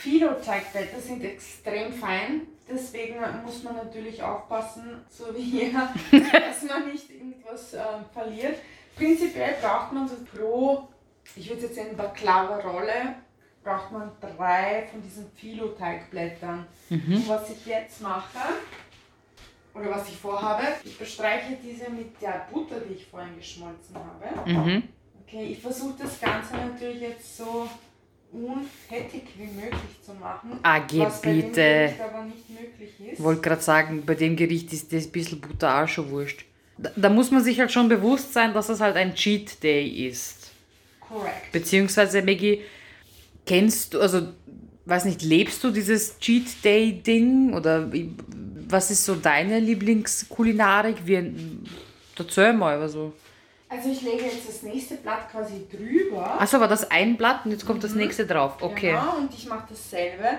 Filo-Teigblätter 0.00 1.00
sind 1.00 1.24
extrem 1.24 1.92
fein. 1.92 2.42
Deswegen 2.70 3.16
muss 3.44 3.62
man 3.62 3.76
natürlich 3.76 4.22
aufpassen, 4.22 5.00
so 5.08 5.34
wie 5.34 5.42
hier, 5.42 5.72
dass 6.12 6.62
man 6.68 6.92
nicht 6.92 7.10
irgendwas 7.10 7.74
äh, 7.74 7.80
verliert. 8.12 8.58
Prinzipiell 8.94 9.54
braucht 9.60 9.92
man 9.92 10.06
so 10.06 10.16
pro, 10.32 10.88
ich 11.34 11.48
würde 11.48 11.62
jetzt 11.62 11.76
sagen 11.76 11.96
Baklava-Rolle, 11.96 13.14
braucht 13.68 13.92
man 13.92 14.10
drei 14.20 14.86
von 14.90 15.02
diesen 15.02 15.30
Filo-Teigblättern. 15.36 16.66
Und 16.88 17.28
was 17.28 17.50
ich 17.50 17.66
jetzt 17.66 18.00
mache, 18.00 18.38
oder 19.74 19.90
was 19.90 20.08
ich 20.08 20.16
vorhabe, 20.16 20.62
ich 20.84 20.98
bestreiche 20.98 21.58
diese 21.62 21.90
mit 21.90 22.20
der 22.20 22.46
Butter, 22.50 22.80
die 22.80 22.94
ich 22.94 23.06
vorhin 23.06 23.36
geschmolzen 23.36 23.94
habe. 23.94 24.50
Mhm. 24.50 24.82
Okay, 25.26 25.52
ich 25.52 25.60
versuche 25.60 25.94
das 26.02 26.18
Ganze 26.18 26.56
natürlich 26.56 27.02
jetzt 27.02 27.36
so 27.36 27.68
unfettig 28.32 29.24
wie 29.36 29.46
möglich 29.46 30.02
zu 30.04 30.14
machen. 30.14 30.58
Ah, 30.62 30.78
geh 30.80 31.00
was 31.00 31.20
bei 31.20 31.32
dem 31.32 31.42
bitte. 31.42 31.60
Gericht 31.60 32.00
aber 32.00 32.24
nicht 32.24 32.50
möglich 32.50 33.00
ist. 33.00 33.18
Ich 33.18 33.22
wollte 33.22 33.42
gerade 33.42 33.62
sagen, 33.62 34.04
bei 34.06 34.14
dem 34.14 34.36
Gericht 34.36 34.72
ist 34.72 34.92
das 34.92 35.06
bisschen 35.06 35.40
Butter 35.40 35.82
auch 35.84 35.88
schon 35.88 36.10
wurscht. 36.10 36.44
Da, 36.78 36.90
da 36.96 37.08
muss 37.10 37.30
man 37.30 37.42
sich 37.42 37.60
halt 37.60 37.70
schon 37.70 37.88
bewusst 37.88 38.32
sein, 38.32 38.54
dass 38.54 38.70
es 38.70 38.80
halt 38.80 38.96
ein 38.96 39.14
Cheat 39.14 39.62
Day 39.62 40.08
ist. 40.08 40.52
Correct. 41.00 41.52
Beziehungsweise, 41.52 42.22
Maggie, 42.22 42.62
kennst 43.48 43.94
du, 43.94 44.00
also, 44.00 44.28
weiß 44.84 45.06
nicht, 45.06 45.22
lebst 45.22 45.64
du 45.64 45.70
dieses 45.70 46.18
Cheat 46.20 46.64
Day 46.64 46.92
Ding? 46.92 47.54
Oder 47.54 47.90
was 48.68 48.90
ist 48.90 49.04
so 49.04 49.14
deine 49.16 49.58
Lieblingskulinarik? 49.58 50.96
Wie, 51.04 51.34
erzähl 52.16 52.52
mal, 52.52 52.80
also. 52.80 53.12
Also 53.70 53.90
ich 53.90 54.00
lege 54.00 54.24
jetzt 54.24 54.48
das 54.48 54.62
nächste 54.62 54.94
Blatt 54.94 55.30
quasi 55.30 55.66
drüber. 55.70 56.40
Achso, 56.40 56.58
war 56.58 56.68
das 56.68 56.90
ein 56.90 57.18
Blatt 57.18 57.44
und 57.44 57.50
jetzt 57.50 57.66
kommt 57.66 57.84
das 57.84 57.94
nächste 57.94 58.26
drauf. 58.26 58.62
Okay. 58.62 58.92
Genau, 58.92 59.18
und 59.18 59.34
ich 59.34 59.46
mache 59.46 59.66
dasselbe. 59.68 60.38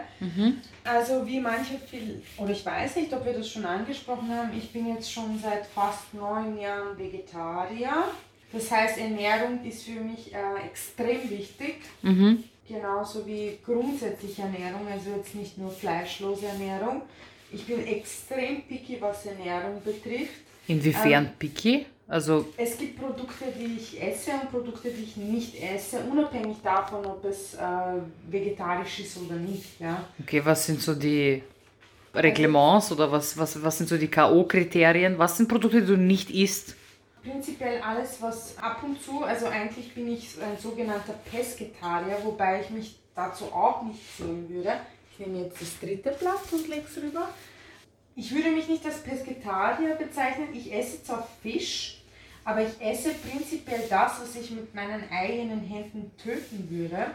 Also 0.83 1.27
wie 1.27 1.39
manche 1.39 1.77
viel, 1.77 2.23
oder 2.37 2.51
ich 2.51 2.65
weiß 2.65 2.95
nicht, 2.95 3.13
ob 3.13 3.23
wir 3.25 3.33
das 3.33 3.47
schon 3.47 3.65
angesprochen 3.65 4.35
haben, 4.35 4.49
ich 4.57 4.71
bin 4.71 4.87
jetzt 4.87 5.11
schon 5.11 5.39
seit 5.39 5.67
fast 5.67 6.11
neun 6.15 6.57
Jahren 6.57 6.97
Vegetarier. 6.97 8.05
Das 8.51 8.71
heißt, 8.71 8.97
Ernährung 8.97 9.63
ist 9.63 9.83
für 9.83 9.99
mich 9.99 10.33
äh, 10.33 10.65
extrem 10.65 11.29
wichtig. 11.29 11.75
Mhm. 12.01 12.43
Genauso 12.69 13.25
wie 13.25 13.57
grundsätzliche 13.65 14.43
Ernährung, 14.43 14.87
also 14.87 15.09
jetzt 15.17 15.33
nicht 15.33 15.57
nur 15.57 15.71
fleischlose 15.71 16.45
Ernährung. 16.45 17.01
Ich 17.51 17.65
bin 17.65 17.85
extrem 17.87 18.61
picky, 18.61 18.97
was 18.99 19.25
Ernährung 19.25 19.81
betrifft. 19.83 20.35
Inwiefern 20.67 21.31
picky? 21.39 21.87
Also, 22.07 22.45
Es 22.57 22.77
gibt 22.77 22.99
Produkte, 22.99 23.45
die 23.59 23.77
ich 23.77 24.01
esse 24.01 24.31
und 24.31 24.51
Produkte, 24.51 24.89
die 24.91 25.03
ich 25.03 25.17
nicht 25.17 25.61
esse, 25.61 25.99
unabhängig 26.11 26.57
davon, 26.63 27.05
ob 27.05 27.25
es 27.25 27.55
äh, 27.55 27.59
vegetarisch 28.29 28.99
ist 28.99 29.17
oder 29.17 29.35
nicht. 29.35 29.79
Ja. 29.79 30.05
okay, 30.19 30.41
was 30.43 30.65
sind 30.67 30.81
so 30.81 30.93
die 30.93 31.41
Reglements 32.13 32.91
oder 32.91 33.11
was, 33.11 33.37
was, 33.37 33.61
was 33.63 33.77
sind 33.77 33.89
so 33.89 33.97
die 33.97 34.07
K.O.-Kriterien? 34.07 35.17
Was 35.17 35.37
sind 35.37 35.49
Produkte, 35.49 35.81
die 35.81 35.87
du 35.87 35.97
nicht 35.97 36.29
isst? 36.31 36.75
Prinzipiell 37.29 37.81
alles, 37.81 38.21
was 38.21 38.57
ab 38.57 38.81
und 38.83 39.01
zu, 39.01 39.23
also 39.23 39.47
eigentlich 39.47 39.93
bin 39.93 40.11
ich 40.11 40.35
ein 40.41 40.57
sogenannter 40.57 41.13
Pesketarier, 41.31 42.17
wobei 42.23 42.61
ich 42.61 42.69
mich 42.71 42.99
dazu 43.13 43.45
auch 43.45 43.83
nicht 43.83 43.99
zählen 44.17 44.49
würde. 44.49 44.79
Ich 45.11 45.19
nehme 45.19 45.43
jetzt 45.43 45.61
das 45.61 45.79
dritte 45.79 46.11
Blatt 46.11 46.41
und 46.51 46.67
lege 46.67 46.85
es 46.89 47.01
rüber. 47.01 47.29
Ich 48.15 48.33
würde 48.33 48.49
mich 48.49 48.67
nicht 48.67 48.83
als 48.85 49.03
Pesketarier 49.03 49.95
bezeichnen. 49.95 50.49
Ich 50.53 50.73
esse 50.73 51.03
zwar 51.03 51.27
Fisch, 51.43 52.01
aber 52.43 52.63
ich 52.63 52.81
esse 52.81 53.11
prinzipiell 53.13 53.83
das, 53.89 54.19
was 54.21 54.35
ich 54.35 54.49
mit 54.51 54.73
meinen 54.73 55.03
eigenen 55.11 55.61
Händen 55.61 56.11
töten 56.17 56.67
würde. 56.69 57.11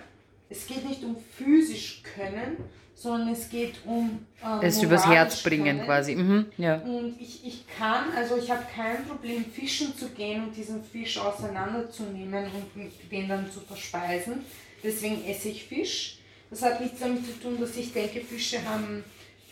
Es 0.49 0.67
geht 0.67 0.89
nicht 0.89 1.03
um 1.03 1.17
physisch 1.37 2.03
Können, 2.15 2.59
sondern 2.95 3.31
es 3.31 3.49
geht 3.51 3.75
um 3.85 4.27
ähm, 4.43 4.59
Es 4.63 4.83
übers 4.83 5.07
Herz 5.07 5.43
bringen 5.43 5.65
Können. 5.65 5.85
quasi. 5.85 6.15
Mhm, 6.15 6.47
ja. 6.57 6.77
Und 6.77 7.21
ich, 7.21 7.45
ich 7.47 7.65
kann, 7.79 8.05
also 8.17 8.37
ich 8.37 8.51
habe 8.51 8.63
kein 8.75 9.05
Problem, 9.05 9.45
fischen 9.45 9.97
zu 9.97 10.09
gehen 10.11 10.45
und 10.45 10.57
diesen 10.57 10.83
Fisch 10.85 11.19
auseinanderzunehmen 11.19 12.47
und 12.47 13.11
den 13.11 13.29
dann 13.29 13.51
zu 13.51 13.61
verspeisen. 13.61 14.45
Deswegen 14.83 15.25
esse 15.25 15.49
ich 15.49 15.65
Fisch. 15.65 16.19
Das 16.51 16.63
hat 16.63 16.81
nichts 16.81 17.01
damit 17.01 17.27
zu 17.27 17.33
tun, 17.41 17.59
dass 17.59 17.77
ich 17.77 17.93
denke, 17.93 18.21
Fische 18.21 18.59
haben 18.65 19.03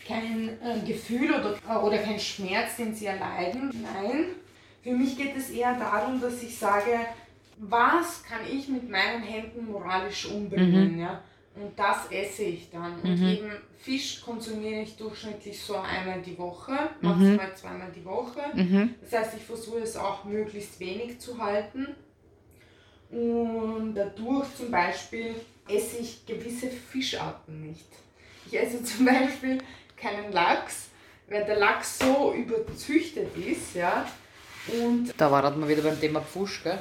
kein 0.07 0.49
äh, 0.61 0.79
Gefühl 0.85 1.29
oder, 1.33 1.55
äh, 1.69 1.77
oder 1.77 1.97
keinen 1.97 2.19
Schmerz, 2.19 2.77
den 2.77 2.93
sie 2.93 3.07
erleiden. 3.07 3.71
Nein, 3.81 4.25
für 4.83 4.91
mich 4.91 5.17
geht 5.17 5.35
es 5.35 5.49
eher 5.49 5.77
darum, 5.77 6.21
dass 6.21 6.41
ich 6.43 6.57
sage, 6.57 6.99
was 7.57 8.23
kann 8.23 8.41
ich 8.51 8.67
mit 8.67 8.89
meinen 8.89 9.23
Händen 9.23 9.65
moralisch 9.71 10.25
umbringen, 10.25 10.99
ja? 10.99 11.21
Und 11.55 11.77
das 11.77 12.09
esse 12.09 12.43
ich 12.43 12.69
dann. 12.71 12.99
Und 13.01 13.21
eben 13.21 13.51
Fisch 13.77 14.21
konsumiere 14.21 14.81
ich 14.81 14.95
durchschnittlich 14.97 15.61
so 15.61 15.75
einmal 15.75 16.21
die 16.21 16.37
Woche, 16.37 16.71
maximal 17.01 17.55
zweimal 17.55 17.91
die 17.95 18.03
Woche. 18.03 18.41
Mhm. 18.55 18.95
Das 19.01 19.19
heißt, 19.19 19.37
ich 19.37 19.43
versuche 19.43 19.79
es 19.79 19.95
auch 19.95 20.23
möglichst 20.23 20.79
wenig 20.79 21.19
zu 21.19 21.37
halten. 21.37 21.95
Und 23.11 23.93
dadurch 23.93 24.47
zum 24.55 24.71
Beispiel 24.71 25.35
esse 25.69 25.97
ich 25.97 26.25
gewisse 26.25 26.69
Fischarten 26.69 27.61
nicht. 27.61 27.85
Ich 28.47 28.59
esse 28.59 28.83
zum 28.83 29.05
Beispiel 29.05 29.59
keinen 29.95 30.31
Lachs, 30.31 30.89
weil 31.29 31.45
der 31.45 31.57
Lachs 31.57 31.99
so 31.99 32.33
überzüchtet 32.33 33.29
ist, 33.37 33.75
ja. 33.75 34.07
Und 34.67 35.13
Da 35.17 35.29
war 35.29 35.43
man 35.51 35.69
wieder 35.69 35.83
beim 35.83 35.99
Thema 35.99 36.21
Pfusch, 36.21 36.63
gell? 36.63 36.79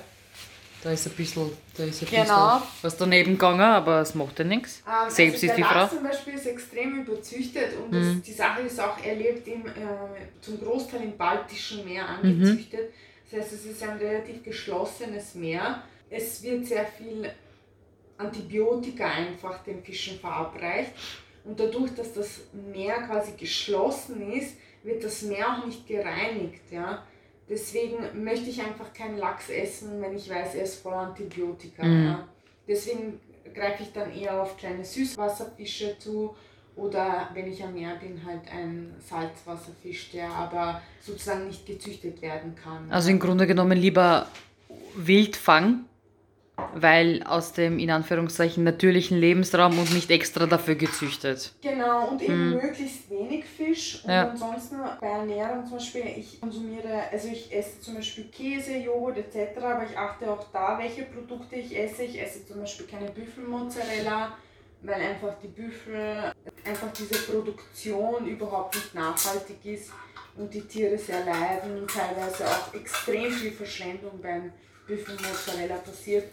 Da 0.83 0.91
ist 0.91 1.07
ein 1.07 1.13
bisschen, 1.13 1.49
da 1.77 1.85
ist 1.85 2.03
ein 2.03 2.09
Genau. 2.09 2.57
bisschen 2.59 2.69
was 2.83 2.97
daneben 2.97 3.33
gegangen, 3.33 3.61
aber 3.61 4.01
es 4.01 4.15
macht 4.17 4.39
ja 4.41 4.45
nichts. 4.45 4.83
Ähm, 4.87 5.09
Selbst 5.11 5.35
also 5.35 5.47
ist 5.47 5.57
die 5.57 5.63
Frau. 5.63 5.85
Mhm. 5.85 5.91
Zum 5.91 6.03
Beispiel 6.03 6.35
ist 6.35 6.47
extrem 6.47 7.03
überzüchtet 7.03 7.69
und 7.79 7.95
das, 7.95 8.23
die 8.23 8.33
Sache 8.33 8.63
ist 8.63 8.81
auch, 8.81 8.97
er 9.05 9.15
lebt 9.15 9.47
im, 9.47 9.65
äh, 9.67 9.71
zum 10.41 10.59
Großteil 10.61 11.03
im 11.05 11.17
Baltischen 11.17 11.85
Meer 11.85 12.03
Mhm. 12.23 12.31
angezüchtet. 12.31 12.93
Das 13.31 13.41
heißt, 13.43 13.53
es 13.53 13.67
ist 13.67 13.83
ein 13.85 13.97
relativ 13.99 14.43
geschlossenes 14.43 15.37
Meer. 15.37 15.83
Es 16.11 16.43
wird 16.43 16.67
sehr 16.67 16.85
viel 16.85 17.31
Antibiotika 18.19 19.07
einfach 19.07 19.63
den 19.65 19.83
Fischen 19.83 20.19
verabreicht. 20.19 20.93
Und 21.45 21.59
dadurch, 21.59 21.95
dass 21.95 22.13
das 22.13 22.41
Meer 22.73 23.03
quasi 23.03 23.33
geschlossen 23.33 24.33
ist, 24.33 24.57
wird 24.83 25.03
das 25.03 25.23
Meer 25.23 25.47
auch 25.61 25.67
nicht 25.67 25.87
gereinigt. 25.87 26.61
Ja? 26.71 27.05
Deswegen 27.49 28.25
möchte 28.25 28.51
ich 28.51 28.61
einfach 28.61 28.93
keinen 28.93 29.19
Lachs 29.19 29.51
essen, 29.51 30.01
wenn 30.01 30.17
ich 30.17 30.31
weiß, 30.31 30.55
er 30.55 30.65
ist 30.65 30.77
voll 30.77 30.95
Antibiotika. 30.95 31.85
Mhm. 31.85 32.05
Ja? 32.05 32.29
Deswegen 32.67 33.21
greife 33.53 33.83
ich 33.83 33.93
dann 33.93 34.15
eher 34.15 34.41
auf 34.41 34.57
kleine 34.57 34.85
Süßwasserfische 34.85 35.99
zu 35.99 36.35
oder 36.75 37.29
wenn 37.35 37.53
ich 37.53 37.63
am 37.63 37.75
Meer 37.75 37.97
bin, 37.97 38.25
halt 38.25 38.43
ein 38.51 38.95
Salzwasserfisch, 38.99 40.11
der 40.13 40.31
aber 40.31 40.81
sozusagen 41.01 41.47
nicht 41.47 41.67
gezüchtet 41.67 42.23
werden 42.23 42.55
kann. 42.55 42.91
Also 42.91 43.11
im 43.11 43.19
Grunde 43.19 43.47
genommen 43.47 43.77
lieber 43.77 44.27
Wildfang, 44.95 45.85
weil 46.75 47.23
aus 47.25 47.53
dem 47.53 47.79
in 47.79 47.91
Anführungszeichen 47.91 48.65
natürlichen 48.65 49.19
Lebensraum 49.19 49.79
und 49.79 49.93
nicht 49.95 50.11
extra 50.11 50.47
dafür 50.47 50.75
gezüchtet. 50.75 51.55
Genau, 51.63 52.09
und 52.09 52.23
eben 52.23 52.51
möglichst 52.51 53.11
wenig 53.11 53.45
Fisch. 53.45 54.03
Und 54.05 54.11
Ja. 54.11 54.29
ansonsten 54.31 54.77
bei 55.01 55.07
Ernährung 55.07 55.65
zum 55.65 55.79
Beispiel, 55.79 56.05
ich 56.17 56.41
konsumiere, 56.41 57.05
also 57.11 57.29
ich 57.29 57.53
esse 57.55 57.81
zum 57.81 57.95
Beispiel 57.95 58.25
Käse, 58.25 58.77
Joghurt 58.77 59.19
etc., 59.19 59.59
aber 59.63 59.87
ich 59.91 59.97
achte 59.97 60.31
auch 60.31 60.45
da, 60.53 60.79
welche 60.79 61.05
Produkte 61.05 61.57
ich 61.57 61.77
esse. 61.79 62.05
Ich 62.05 62.21
esse 62.21 62.47
zum 62.47 62.61
Beispiel 62.61 62.87
keine 62.87 63.11
Büffelmozzarella, 63.11 64.37
weil 64.83 65.01
einfach 65.01 65.35
die 65.43 65.49
Büffel, 65.49 66.33
einfach 66.65 66.93
diese 66.93 67.15
Produktion 67.31 68.27
überhaupt 68.27 68.75
nicht 68.75 68.95
nachhaltig 68.95 69.65
ist 69.65 69.91
und 70.37 70.53
die 70.53 70.63
Tiere 70.63 70.99
sehr 70.99 71.25
leiden, 71.25 71.87
teilweise 71.87 72.47
auch 72.47 72.75
extrem 72.75 73.31
viel 73.31 73.53
Verschwendung 73.53 74.21
beim 74.21 74.53
Büffelmozzarella 74.87 75.77
passiert 75.77 76.25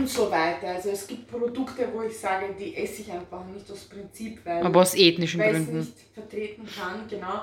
und 0.00 0.08
so 0.08 0.30
weiter. 0.30 0.68
Also 0.68 0.90
es 0.90 1.06
gibt 1.06 1.28
Produkte, 1.30 1.88
wo 1.92 2.02
ich 2.02 2.16
sage, 2.18 2.46
die 2.58 2.74
esse 2.76 3.02
ich 3.02 3.10
einfach 3.12 3.44
nicht 3.46 3.70
aus 3.70 3.84
Prinzip, 3.84 4.40
weil, 4.44 4.62
Aber 4.64 4.80
aus 4.80 4.94
ethnischen 4.94 5.40
weil 5.40 5.52
ich 5.54 5.58
es 5.60 5.64
Gründen. 5.66 5.78
nicht 5.80 5.94
vertreten 6.14 6.66
kann, 6.66 7.06
genau. 7.08 7.42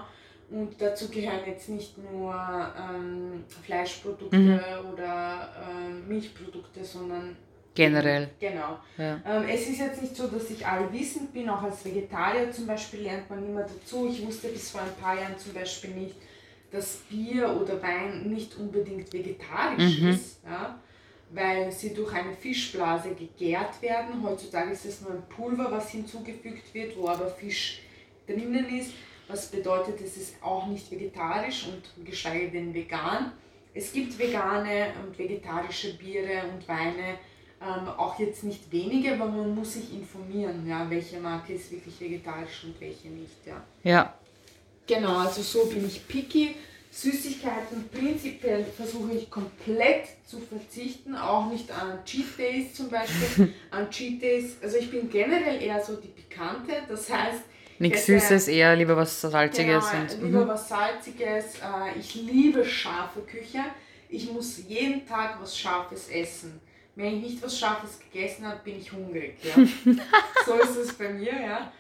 Und 0.50 0.82
dazu 0.82 1.10
gehören 1.10 1.42
jetzt 1.46 1.68
nicht 1.70 1.98
nur 1.98 2.34
ähm, 2.34 3.44
Fleischprodukte 3.66 4.38
Mhm. 4.38 4.60
oder 4.94 5.50
ähm, 5.70 6.08
Milchprodukte, 6.08 6.84
sondern 6.84 7.36
Generell. 7.76 8.30
Genau. 8.40 8.80
Ja. 8.98 9.22
Ähm, 9.24 9.44
es 9.48 9.70
ist 9.70 9.78
jetzt 9.80 10.02
nicht 10.02 10.16
so, 10.16 10.26
dass 10.28 10.50
ich 10.50 10.66
allwissend 10.66 11.32
bin, 11.32 11.48
auch 11.48 11.62
als 11.62 11.86
Vegetarier 11.86 12.52
zum 12.52 12.66
Beispiel 12.66 13.02
lernt 13.02 13.30
man 13.30 13.46
immer 13.46 13.62
dazu. 13.62 14.10
Ich 14.12 14.26
wusste 14.26 14.48
bis 14.48 14.72
vor 14.72 14.82
ein 14.82 14.96
paar 15.00 15.16
Jahren 15.16 15.38
zum 15.38 15.54
Beispiel 15.54 15.92
nicht, 15.92 16.16
dass 16.72 16.96
Bier 17.08 17.48
oder 17.62 17.80
Wein 17.84 18.32
nicht 18.32 18.58
unbedingt 18.58 19.14
vegetarisch 19.14 20.02
Mhm. 20.02 20.08
ist, 20.10 20.40
ja? 20.44 20.80
Weil 21.30 21.72
sie 21.72 21.94
durch 21.94 22.14
eine 22.14 22.34
Fischblase 22.34 23.10
gegärt 23.14 23.82
werden. 23.82 24.24
Heutzutage 24.24 24.72
ist 24.72 24.86
es 24.86 25.02
nur 25.02 25.12
ein 25.12 25.24
Pulver, 25.30 25.72
was 25.72 25.90
hinzugefügt 25.90 26.74
wird, 26.74 26.98
wo 26.98 27.10
aber 27.10 27.28
Fisch 27.28 27.82
drinnen 28.26 28.68
ist, 28.78 28.92
was 29.28 29.48
bedeutet, 29.48 30.00
es 30.02 30.16
ist 30.18 30.36
auch 30.42 30.68
nicht 30.68 30.90
vegetarisch 30.90 31.68
und 31.68 32.06
geschweige 32.06 32.50
denn 32.50 32.74
vegan. 32.74 33.34
Es 33.74 33.92
gibt 33.92 34.18
vegane 34.18 34.94
und 35.04 35.18
vegetarische 35.18 35.98
Biere 35.98 36.44
und 36.54 36.68
Weine, 36.68 37.20
ähm, 37.62 37.88
auch 37.98 38.18
jetzt 38.20 38.44
nicht 38.44 38.72
wenige, 38.72 39.14
aber 39.14 39.26
man 39.26 39.54
muss 39.54 39.74
sich 39.74 39.94
informieren, 39.94 40.68
ja, 40.68 40.88
welche 40.90 41.20
Marke 41.20 41.54
ist 41.54 41.72
wirklich 41.72 42.00
vegetarisch 42.00 42.64
und 42.66 42.80
welche 42.80 43.10
nicht. 43.10 43.46
Ja. 43.46 43.64
Ja. 43.84 44.14
Genau, 44.86 45.18
also 45.18 45.42
so 45.42 45.66
bin 45.66 45.86
ich 45.86 46.08
picky. 46.08 46.56
Süßigkeiten 46.98 47.90
prinzipiell 47.90 48.66
versuche 48.66 49.14
ich 49.14 49.30
komplett 49.30 50.08
zu 50.26 50.40
verzichten, 50.40 51.16
auch 51.16 51.48
nicht 51.52 51.70
an 51.70 52.04
Cheat 52.06 52.38
Days 52.40 52.74
zum 52.74 52.90
Beispiel. 52.90 53.54
an 53.72 53.88
Cheat 53.92 54.20
Days, 54.20 54.58
also 54.64 54.78
ich 54.78 54.90
bin 54.90 55.08
generell 55.08 55.62
eher 55.62 55.84
so 55.84 55.96
die 55.98 56.08
Pikante, 56.08 56.74
das 56.90 57.12
heißt, 57.12 57.44
Nichts 57.80 58.08
Süßes, 58.08 58.48
eher 58.48 58.76
lieber 58.76 58.98
was 58.98 59.22
Salziges. 59.22 59.86
Genau, 59.92 60.02
und, 60.02 60.24
lieber 60.24 60.46
mhm. 60.46 60.48
was 60.48 60.68
Salziges. 60.68 61.60
Äh, 61.60 62.00
Ich 62.00 62.16
liebe 62.16 62.66
scharfe 62.66 63.22
Küche. 63.22 63.60
Ich 64.10 64.32
muss 64.32 64.58
jeden 64.68 65.06
Tag 65.06 65.40
was 65.40 65.56
Scharfes 65.56 66.10
essen. 66.10 66.60
Wenn 66.96 67.18
ich 67.18 67.22
nicht 67.22 67.44
was 67.44 67.60
Scharfes 67.60 68.00
gegessen 68.00 68.48
habe, 68.48 68.60
bin 68.64 68.80
ich 68.80 68.92
hungrig. 68.92 69.36
Ja? 69.44 69.54
so 70.48 70.56
ist 70.56 70.76
es 70.76 70.94
bei 70.94 71.10
mir. 71.10 71.34
Ja? 71.34 71.72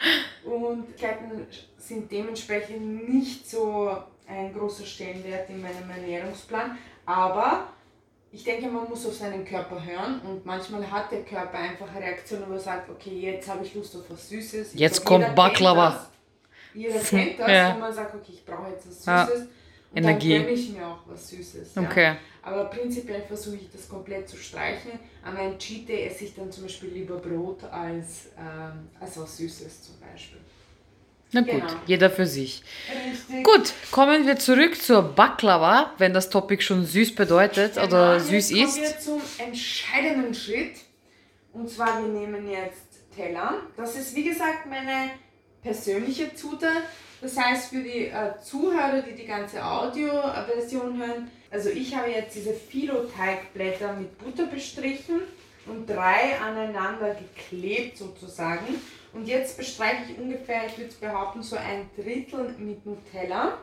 Und 0.43 0.95
Ketten 0.95 1.47
sind 1.79 2.11
dementsprechend 2.11 3.09
nicht 3.09 3.49
so 3.49 3.97
ein 4.27 4.53
großer 4.53 4.85
Stellenwert 4.85 5.49
in 5.49 5.61
meinem 5.61 5.89
Ernährungsplan. 5.89 6.77
Aber 7.05 7.67
ich 8.31 8.43
denke, 8.43 8.67
man 8.67 8.89
muss 8.89 9.05
auf 9.05 9.13
seinen 9.15 9.45
Körper 9.45 9.83
hören 9.83 10.19
und 10.21 10.45
manchmal 10.45 10.89
hat 10.89 11.11
der 11.11 11.23
Körper 11.23 11.57
einfach 11.57 11.89
eine 11.95 12.05
Reaktion, 12.05 12.43
wo 12.47 12.53
er 12.53 12.59
sagt, 12.59 12.89
okay, 12.89 13.19
jetzt 13.19 13.47
habe 13.49 13.63
ich 13.65 13.73
Lust 13.73 13.95
auf 13.95 14.03
was 14.09 14.29
Süßes. 14.29 14.73
Ich 14.73 14.79
Jetzt 14.79 15.03
kommt 15.05 15.33
Baklava. 15.35 16.07
Jeder 16.73 16.99
kennt 16.99 17.39
das, 17.39 17.49
Ja. 17.49 17.75
wo 17.75 17.79
man 17.79 17.93
sagt, 17.93 18.13
okay, 18.13 18.33
ich 18.33 18.45
brauche 18.45 18.69
jetzt 18.69 18.87
was 18.87 19.05
Ja. 19.05 19.25
Süßes. 19.25 19.41
Und 19.89 19.97
Energie. 20.03 20.33
dann 20.33 20.41
gönne 20.43 20.53
ich 20.53 20.69
mir 20.73 20.85
auch 20.85 20.99
was 21.05 21.29
Süßes. 21.29 21.75
Ja. 21.75 21.81
Okay. 21.81 22.15
Aber 22.43 22.65
prinzipiell 22.65 23.21
versuche 23.23 23.55
ich 23.55 23.71
das 23.71 23.87
komplett 23.89 24.27
zu 24.27 24.37
streichen. 24.37 24.91
An 25.23 25.33
meinem 25.33 25.57
Cheat 25.57 25.87
Day 25.87 26.05
esse 26.07 26.25
ich 26.25 26.35
dann 26.35 26.51
zum 26.51 26.63
Beispiel 26.63 26.89
lieber 26.89 27.15
Brot 27.17 27.63
als, 27.63 28.27
ähm, 28.37 28.89
als 28.99 29.17
was 29.19 29.37
Süßes 29.37 29.83
zum 29.83 29.95
Beispiel. 29.99 30.39
Na 31.33 31.41
gut, 31.41 31.51
Genau. 31.51 31.73
jeder 31.85 32.09
für 32.09 32.25
sich. 32.25 32.63
Richtig. 32.89 33.43
Gut, 33.43 33.73
kommen 33.91 34.25
wir 34.25 34.37
zurück 34.37 34.81
zur 34.81 35.01
Baklava, 35.03 35.91
wenn 35.97 36.13
das 36.13 36.29
Topic 36.29 36.61
schon 36.63 36.85
süß 36.85 37.15
bedeutet 37.15 37.73
Genau, 37.75 37.85
oder 37.87 38.15
jetzt 38.17 38.27
süß 38.29 38.49
kommen 38.51 38.63
ist. 38.65 38.77
wir 38.77 38.99
zum 38.99 39.21
entscheidenden 39.37 40.33
Schritt. 40.33 40.75
Und 41.53 41.69
zwar, 41.69 42.01
wir 42.01 42.07
nehmen 42.07 42.49
jetzt 42.49 42.83
Teller. 43.15 43.55
Das 43.75 43.95
ist, 43.95 44.15
wie 44.15 44.23
gesagt, 44.23 44.67
meine 44.69 45.09
persönliche 45.61 46.33
Zutat. 46.35 46.83
Das 47.19 47.35
heißt, 47.35 47.69
für 47.71 47.81
die 47.81 48.05
äh, 48.07 48.39
Zuhörer, 48.43 49.01
die 49.01 49.15
die 49.15 49.25
ganze 49.25 49.63
Audioversion 49.65 50.97
hören, 50.99 51.31
also 51.49 51.69
ich 51.69 51.95
habe 51.95 52.11
jetzt 52.11 52.35
diese 52.35 52.53
Philo-Teigblätter 52.53 53.93
mit 53.93 54.17
Butter 54.19 54.45
bestrichen 54.45 55.21
und 55.65 55.89
drei 55.89 56.37
aneinander 56.39 57.15
geklebt 57.15 57.97
sozusagen. 57.97 58.65
Und 59.17 59.27
jetzt 59.27 59.57
bestreiche 59.57 60.03
ich 60.11 60.19
ungefähr, 60.19 60.67
ich 60.67 60.77
würde 60.77 60.93
behaupten, 61.01 61.41
so 61.41 61.55
ein 61.55 61.89
Drittel 61.97 62.53
mit 62.59 62.85
Nutella. 62.85 63.57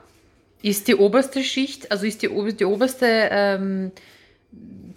Ist 0.63 0.89
die 0.89 0.97
oberste 0.97 1.45
Schicht, 1.45 1.93
also 1.93 2.07
ist 2.07 2.23
die, 2.23 2.57
die 2.57 2.65
oberste 2.65 3.07
ähm, 3.07 3.93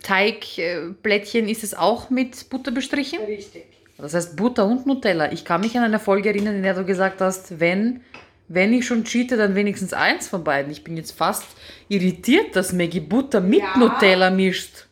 Teigblättchen, 0.02 1.48
ist 1.48 1.64
es 1.64 1.76
auch 1.76 2.10
mit 2.10 2.50
Butter 2.50 2.72
bestrichen? 2.72 3.20
Richtig. 3.28 3.66
Das 4.00 4.16
heißt 4.16 4.36
Butter 4.36 4.66
und 4.66 4.88
Nutella. 4.88 5.32
Ich 5.32 5.46
kann 5.46 5.62
mich 5.62 5.78
an 5.78 5.84
eine 5.84 6.00
Folge 6.00 6.30
erinnern, 6.30 6.56
in 6.56 6.64
der 6.64 6.74
du 6.74 6.86
gesagt 6.86 7.22
hast, 7.22 7.60
wenn, 7.60 8.02
wenn 8.48 8.74
ich 8.74 8.88
schon 8.88 9.04
cheate, 9.04 9.38
dann 9.38 9.54
wenigstens 9.54 9.94
eins 9.94 10.28
von 10.28 10.44
beiden. 10.44 10.72
Ich 10.72 10.84
bin 10.84 10.98
jetzt 10.98 11.12
fast 11.12 11.46
irritiert, 11.88 12.56
dass 12.56 12.74
Maggie 12.74 13.00
Butter 13.00 13.42
mit 13.42 13.60
Ja. 13.60 13.78
Nutella 13.78 14.32
mischt. 14.32 14.87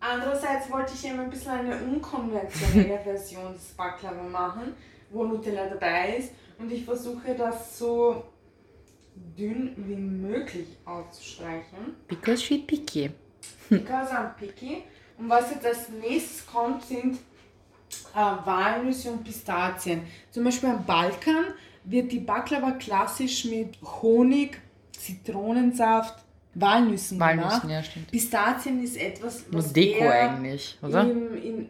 Andererseits 0.00 0.70
wollte 0.70 0.94
ich 0.94 1.06
eben 1.06 1.20
ein 1.20 1.30
bisschen 1.30 1.52
eine 1.52 1.76
unkonventionelle 1.76 2.98
Version 3.04 3.52
des 3.52 3.64
Baklava 3.76 4.22
machen, 4.22 4.74
wo 5.10 5.24
Nutella 5.24 5.68
dabei 5.68 6.16
ist. 6.16 6.32
Und 6.58 6.72
ich 6.72 6.84
versuche 6.84 7.34
das 7.34 7.78
so 7.78 8.24
dünn 9.36 9.74
wie 9.76 9.96
möglich 9.96 10.68
auszustreichen. 10.86 11.96
Because 12.08 12.42
she 12.42 12.58
picky. 12.58 13.10
Because 13.68 14.10
I'm 14.10 14.34
picky. 14.38 14.84
Und 15.18 15.28
was 15.28 15.50
jetzt 15.50 15.66
als 15.66 15.90
nächstes 15.90 16.46
kommt, 16.46 16.82
sind 16.82 17.18
äh, 18.14 18.46
Walnüsse 18.46 19.10
und 19.10 19.22
Pistazien. 19.22 20.02
Zum 20.30 20.44
Beispiel 20.44 20.70
am 20.70 20.84
Balkan 20.84 21.46
wird 21.84 22.10
die 22.10 22.20
Baklava 22.20 22.72
klassisch 22.72 23.44
mit 23.44 23.76
Honig, 23.82 24.60
Zitronensaft, 24.92 26.24
Walnüssen, 26.54 27.18
Walnüssen, 27.20 27.60
gemacht. 27.60 27.70
ja, 27.70 27.82
stimmt. 27.82 28.10
Pistazien 28.10 28.82
ist 28.82 28.96
etwas, 28.96 29.44
Nur 29.50 29.62
was 29.62 29.72
Deko 29.72 30.04
eher 30.04 30.30
eigentlich, 30.30 30.78
oder? 30.82 31.02
Im, 31.02 31.34
in 31.42 31.68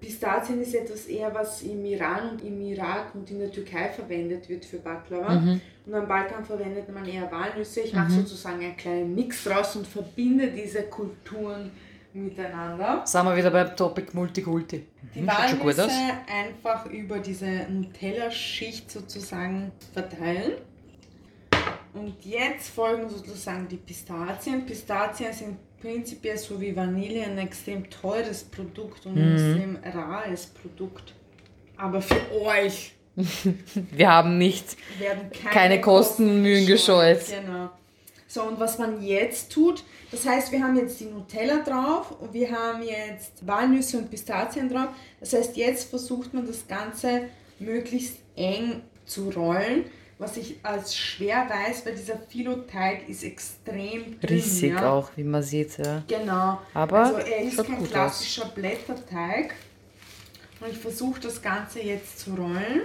Pistazien 0.00 0.60
ist 0.60 0.74
etwas 0.74 1.06
eher, 1.06 1.34
was 1.34 1.62
im 1.62 1.84
Iran 1.84 2.30
und 2.30 2.42
im 2.44 2.60
Irak 2.60 3.14
und 3.14 3.30
in 3.30 3.38
der 3.38 3.50
Türkei 3.50 3.88
verwendet 3.88 4.48
wird 4.48 4.64
für 4.64 4.78
Baklava. 4.78 5.34
Mhm. 5.34 5.60
Und 5.86 5.94
am 5.94 6.06
Balkan 6.08 6.44
verwendet 6.44 6.92
man 6.92 7.06
eher 7.06 7.30
Walnüsse. 7.30 7.80
Ich 7.80 7.92
mache 7.94 8.10
sozusagen 8.12 8.60
einen 8.60 8.76
kleinen 8.76 9.14
Mix 9.14 9.44
draus 9.44 9.76
und 9.76 9.86
verbinde 9.86 10.48
diese 10.48 10.82
Kulturen 10.84 11.70
miteinander. 12.12 13.02
Sind 13.06 13.24
wir 13.24 13.36
wieder 13.36 13.50
beim 13.50 13.74
Topic 13.76 14.08
Multikulti. 14.14 14.84
Die 15.14 15.20
Mhm, 15.20 15.26
Walnüsse 15.26 15.88
einfach 16.30 16.86
über 16.86 17.18
diese 17.18 17.66
Nutella-Schicht 17.70 18.90
sozusagen 18.90 19.72
verteilen. 19.92 20.52
Und 21.94 22.14
jetzt 22.24 22.68
folgen 22.70 23.08
sozusagen 23.08 23.68
die 23.68 23.76
Pistazien. 23.76 24.66
Pistazien 24.66 25.32
sind 25.32 25.56
prinzipiell 25.80 26.36
so 26.36 26.60
wie 26.60 26.74
Vanille 26.74 27.24
ein 27.24 27.38
extrem 27.38 27.88
teures 27.88 28.42
Produkt 28.44 29.06
und 29.06 29.14
Mhm. 29.14 29.22
ein 29.22 29.32
extrem 29.34 29.78
rares 30.00 30.46
Produkt. 30.46 31.14
Aber 31.76 32.00
für 32.02 32.20
euch 32.32 32.92
Wir 33.92 34.10
haben 34.10 34.38
nicht. 34.38 34.76
werden 34.98 35.30
keine, 35.30 35.50
Keine 35.50 35.80
Kosten 35.80 36.28
und 36.28 36.42
Mühen 36.42 36.66
gescheut. 36.66 37.20
Genau. 37.28 37.70
So, 38.26 38.42
und 38.42 38.58
was 38.58 38.78
man 38.78 39.00
jetzt 39.00 39.52
tut, 39.52 39.84
das 40.10 40.26
heißt, 40.26 40.50
wir 40.50 40.60
haben 40.60 40.76
jetzt 40.76 40.98
die 40.98 41.04
Nutella 41.04 41.58
drauf 41.62 42.20
und 42.20 42.32
wir 42.32 42.50
haben 42.50 42.82
jetzt 42.82 43.46
Walnüsse 43.46 43.98
und 43.98 44.10
Pistazien 44.10 44.68
drauf. 44.68 44.88
Das 45.20 45.32
heißt, 45.32 45.56
jetzt 45.56 45.90
versucht 45.90 46.34
man 46.34 46.44
das 46.44 46.66
Ganze 46.66 47.26
möglichst 47.60 48.16
eng 48.34 48.82
zu 49.06 49.30
rollen, 49.30 49.84
was 50.18 50.36
ich 50.36 50.56
als 50.62 50.96
schwer 50.96 51.46
weiß, 51.48 51.84
weil 51.86 51.94
dieser 51.94 52.18
Philo-Teig 52.18 53.08
ist 53.08 53.24
extrem 53.24 54.20
dünn. 54.20 54.30
Rissig 54.30 54.72
ja. 54.74 54.92
auch, 54.92 55.10
wie 55.16 55.24
man 55.24 55.42
sieht. 55.42 55.76
Ja. 55.78 56.02
Genau. 56.06 56.60
Aber 56.72 56.98
also 57.00 57.16
er 57.18 57.40
ist 57.42 57.56
kein 57.56 57.76
gut 57.76 57.86
aus. 57.86 57.90
klassischer 57.90 58.46
Blätterteig. 58.46 59.54
Und 60.60 60.70
ich 60.70 60.78
versuche 60.78 61.20
das 61.20 61.42
Ganze 61.42 61.80
jetzt 61.80 62.20
zu 62.20 62.34
rollen. 62.34 62.82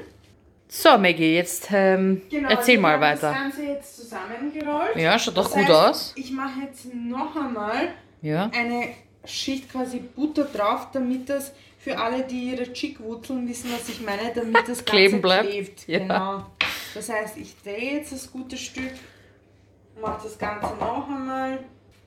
So, 0.67 0.97
Maggie, 0.97 1.35
jetzt 1.35 1.67
ähm, 1.71 2.21
Genau, 2.29 2.49
erzähl 2.49 2.75
ich 2.75 2.79
mal 2.81 2.93
habe 2.99 3.05
Das 3.15 3.23
weiter. 3.23 3.33
Ganze 3.33 3.63
jetzt 3.63 3.95
zusammengerollt. 3.97 4.95
Ja, 4.95 5.17
schaut 5.17 5.37
doch 5.37 5.45
Das 5.45 5.53
gut 5.53 5.63
heißt, 5.63 5.71
aus. 5.71 6.13
Ich 6.15 6.31
mache 6.31 6.59
jetzt 6.65 6.93
noch 6.93 7.35
einmal 7.35 7.89
Ja. 8.21 8.51
eine 8.55 8.89
Schicht 9.25 9.71
quasi 9.71 9.99
Butter 9.99 10.45
drauf, 10.45 10.87
damit 10.93 11.29
das 11.29 11.53
für 11.79 11.97
alle, 11.97 12.23
die 12.23 12.51
ihre 12.51 12.71
Chickwurzeln 12.73 13.47
wissen, 13.47 13.71
was 13.71 13.87
ich 13.89 14.01
meine, 14.01 14.31
damit 14.35 14.57
das 14.57 14.65
Ganze 14.67 14.83
Kleben 14.83 15.21
bleibt. 15.21 15.49
klebt. 15.49 15.87
Ja. 15.87 15.99
Genau. 15.99 16.45
Das 16.93 17.09
heißt, 17.09 17.37
ich 17.37 17.55
drehe 17.61 17.97
jetzt 17.97 18.11
das 18.11 18.31
gute 18.31 18.57
Stück, 18.57 18.93
mache 20.01 20.23
das 20.23 20.37
Ganze 20.37 20.73
noch 20.79 21.07
einmal 21.09 21.59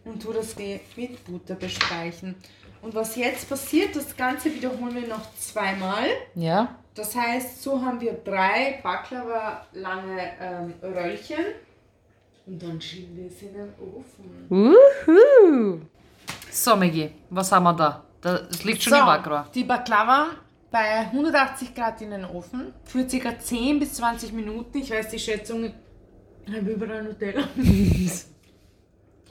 und 0.04 0.22
tue 0.22 0.34
das 0.34 0.56
mit 0.96 1.24
Butter 1.24 1.54
bestreichen. 1.54 2.34
Und 2.82 2.94
was 2.94 3.14
jetzt 3.16 3.48
passiert, 3.48 3.94
das 3.94 4.16
Ganze 4.16 4.52
wiederholen 4.52 4.94
wir 4.94 5.06
noch 5.06 5.34
zweimal. 5.36 6.06
Ja. 6.34 6.76
Das 6.94 7.14
heißt, 7.14 7.62
so 7.62 7.80
haben 7.80 8.00
wir 8.00 8.12
drei 8.12 8.80
Baklava 8.82 9.66
lange 9.72 10.20
ähm, 10.40 10.74
Röllchen 10.82 11.44
und 12.46 12.62
dann 12.62 12.80
schieben 12.80 13.16
wir 13.16 13.26
es 13.28 13.40
in 13.40 13.54
den 13.54 13.72
Ofen. 13.78 14.46
Uhu. 14.50 15.80
So, 16.50 16.76
Maggie, 16.76 17.10
was 17.30 17.50
haben 17.52 17.62
wir 17.64 17.72
da? 17.72 18.04
Das 18.20 18.62
liegt 18.64 18.82
schon 18.82 18.92
im 18.94 19.06
Backrohr. 19.06 19.46
die 19.54 19.64
Baklava 19.64 20.26
bei 20.72 21.00
180 21.00 21.74
Grad 21.74 22.00
in 22.00 22.10
den 22.10 22.24
Ofen 22.24 22.72
für 22.84 23.04
ca. 23.06 23.38
10 23.38 23.78
bis 23.78 23.94
20 23.94 24.32
Minuten. 24.32 24.78
Ich 24.78 24.90
weiß 24.90 25.10
die 25.10 25.18
Schätzung 25.18 25.72
Ich 26.46 26.56
habe 26.56 26.70
überall 26.70 27.04
Nutella. 27.04 27.44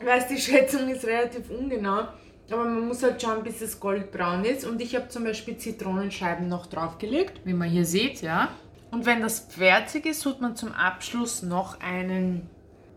Weißt 0.04 0.30
die 0.30 0.38
Schätzung 0.38 0.88
ist 0.90 1.06
relativ 1.06 1.50
ungenau, 1.50 2.08
aber 2.50 2.64
man 2.64 2.88
muss 2.88 3.04
halt 3.04 3.22
schauen, 3.22 3.44
bis 3.44 3.62
es 3.62 3.80
goldbraun 3.80 4.46
ist. 4.46 4.66
Und 4.66 4.82
ich 4.82 4.96
habe 4.96 5.10
zum 5.10 5.24
Beispiel 5.24 5.58
Zitronenscheiben 5.58 6.48
noch 6.48 6.66
draufgelegt. 6.68 7.42
Wie 7.44 7.54
man 7.54 7.70
hier 7.70 7.86
sieht, 7.86 8.22
ja. 8.22 8.50
Und 8.92 9.06
wenn 9.06 9.22
das 9.22 9.40
fertig 9.40 10.06
ist, 10.06 10.24
tut 10.24 10.42
man 10.42 10.56
zum 10.56 10.72
Abschluss 10.72 11.44
noch 11.44 11.80
einen, 11.80 12.50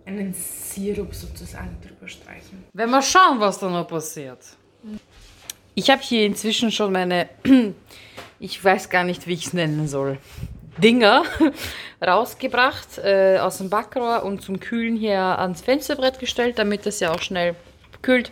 einen 0.07 0.35
Sirup 0.35 1.15
sozusagen 1.15 1.77
drüber 1.87 2.09
streichen. 2.09 2.65
Wenn 2.73 2.91
wir 2.91 3.03
schauen, 3.03 3.39
was 3.39 3.59
da 3.59 3.69
noch 3.69 3.87
passiert. 3.87 4.41
Ich 5.75 5.91
habe 5.91 6.03
hier 6.03 6.25
inzwischen 6.25 6.71
schon 6.71 6.93
meine, 6.93 7.29
ich 8.39 8.63
weiß 8.63 8.91
gar 8.91 9.05
nicht, 9.05 9.27
wie 9.27 9.35
ich 9.35 9.47
es 9.47 9.53
nennen 9.53 9.89
soll, 9.89 10.19
Dinger 10.79 11.25
rausgebracht 12.05 12.99
äh, 12.99 13.39
aus 13.39 13.59
dem 13.59 13.71
Backrohr 13.71 14.25
und 14.25 14.43
zum 14.43 14.61
Kühlen 14.61 14.97
hier 14.97 15.19
ans 15.19 15.63
Fensterbrett 15.63 16.19
gestellt, 16.19 16.59
damit 16.59 16.87
das 16.87 17.01
ja 17.01 17.13
auch 17.13 17.23
schnell 17.23 17.55
kühlt. 18.03 18.31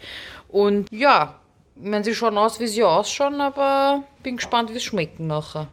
Und 0.49 0.91
ja, 0.93 1.41
wenn 1.77 2.05
sie 2.05 2.15
schauen 2.15 2.39
aus, 2.39 2.61
wie 2.61 2.67
sie 2.67 2.85
ausschauen, 2.85 3.41
aber 3.41 4.05
bin 4.23 4.37
gespannt, 4.37 4.73
wie 4.73 4.77
es 4.77 4.85
schmecken 4.85 5.27
nachher. 5.27 5.69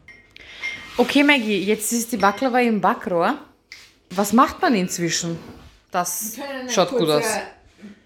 Okay, 0.97 1.23
Maggie, 1.23 1.63
jetzt 1.63 1.91
ist 1.91 2.12
die 2.12 2.17
Baklava 2.17 2.60
im 2.60 2.82
Backrohr. 2.82 3.36
Was 4.12 4.34
macht 4.34 4.62
man 4.62 4.73
inzwischen? 4.75 5.38
Das 5.91 6.38
Wir 6.38 6.43
können 6.43 6.60
eine 6.62 6.69
schaut 6.69 6.89
gut 6.89 6.99
kurze 6.99 7.17
aus. 7.17 7.27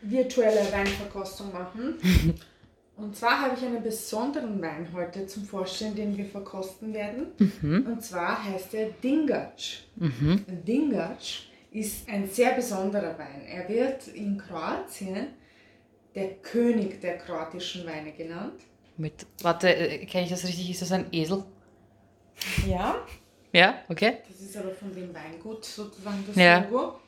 virtuelle 0.02 0.72
Weinverkostung 0.72 1.52
machen. 1.52 2.40
Und 2.96 3.16
zwar 3.16 3.42
habe 3.42 3.56
ich 3.58 3.66
einen 3.66 3.82
besonderen 3.82 4.62
Wein 4.62 4.88
heute 4.94 5.26
zum 5.26 5.46
Vorstellen, 5.46 5.96
den 5.96 6.16
wir 6.16 6.26
verkosten 6.26 6.94
werden. 6.94 7.28
Mhm. 7.40 7.88
Und 7.88 8.04
zwar 8.04 8.44
heißt 8.44 8.74
er 8.76 8.90
Dingac. 9.04 9.58
Dingac 9.96 11.18
ist 11.72 12.08
ein 12.08 12.30
sehr 12.30 12.54
besonderer 12.54 13.18
Wein. 13.18 13.42
Er 13.48 13.68
wird 13.68 14.08
in 14.10 14.38
Kroatien 14.38 15.28
der 16.14 16.36
König 16.36 17.02
der 17.02 17.18
kroatischen 17.18 17.86
Weine 17.88 18.12
genannt. 18.12 18.62
Mit, 18.98 19.26
warte, 19.42 19.76
äh, 19.76 20.06
kenne 20.06 20.26
ich 20.26 20.30
das 20.30 20.44
richtig? 20.44 20.70
Ist 20.70 20.84
das 20.84 20.92
ein 20.92 21.08
Esel? 21.12 21.44
Ja, 22.68 22.98
Ja, 23.52 23.76
okay. 23.90 24.18
Das 24.28 24.40
ist 24.40 24.58
aber 24.58 24.72
von 24.72 24.94
dem 24.94 25.14
Weingut 25.14 25.66
sozusagen 25.66 26.24
das 26.28 26.36
Ja. 26.36 26.60
Logo. 26.60 27.00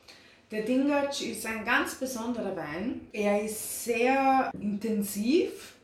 Der 0.50 0.62
Dingac 0.62 1.20
ist 1.20 1.44
ein 1.46 1.64
ganz 1.64 1.96
besonderer 1.96 2.54
Wein. 2.56 3.02
Er 3.12 3.42
ist 3.42 3.84
sehr 3.84 4.50
intensiv, 4.60 5.75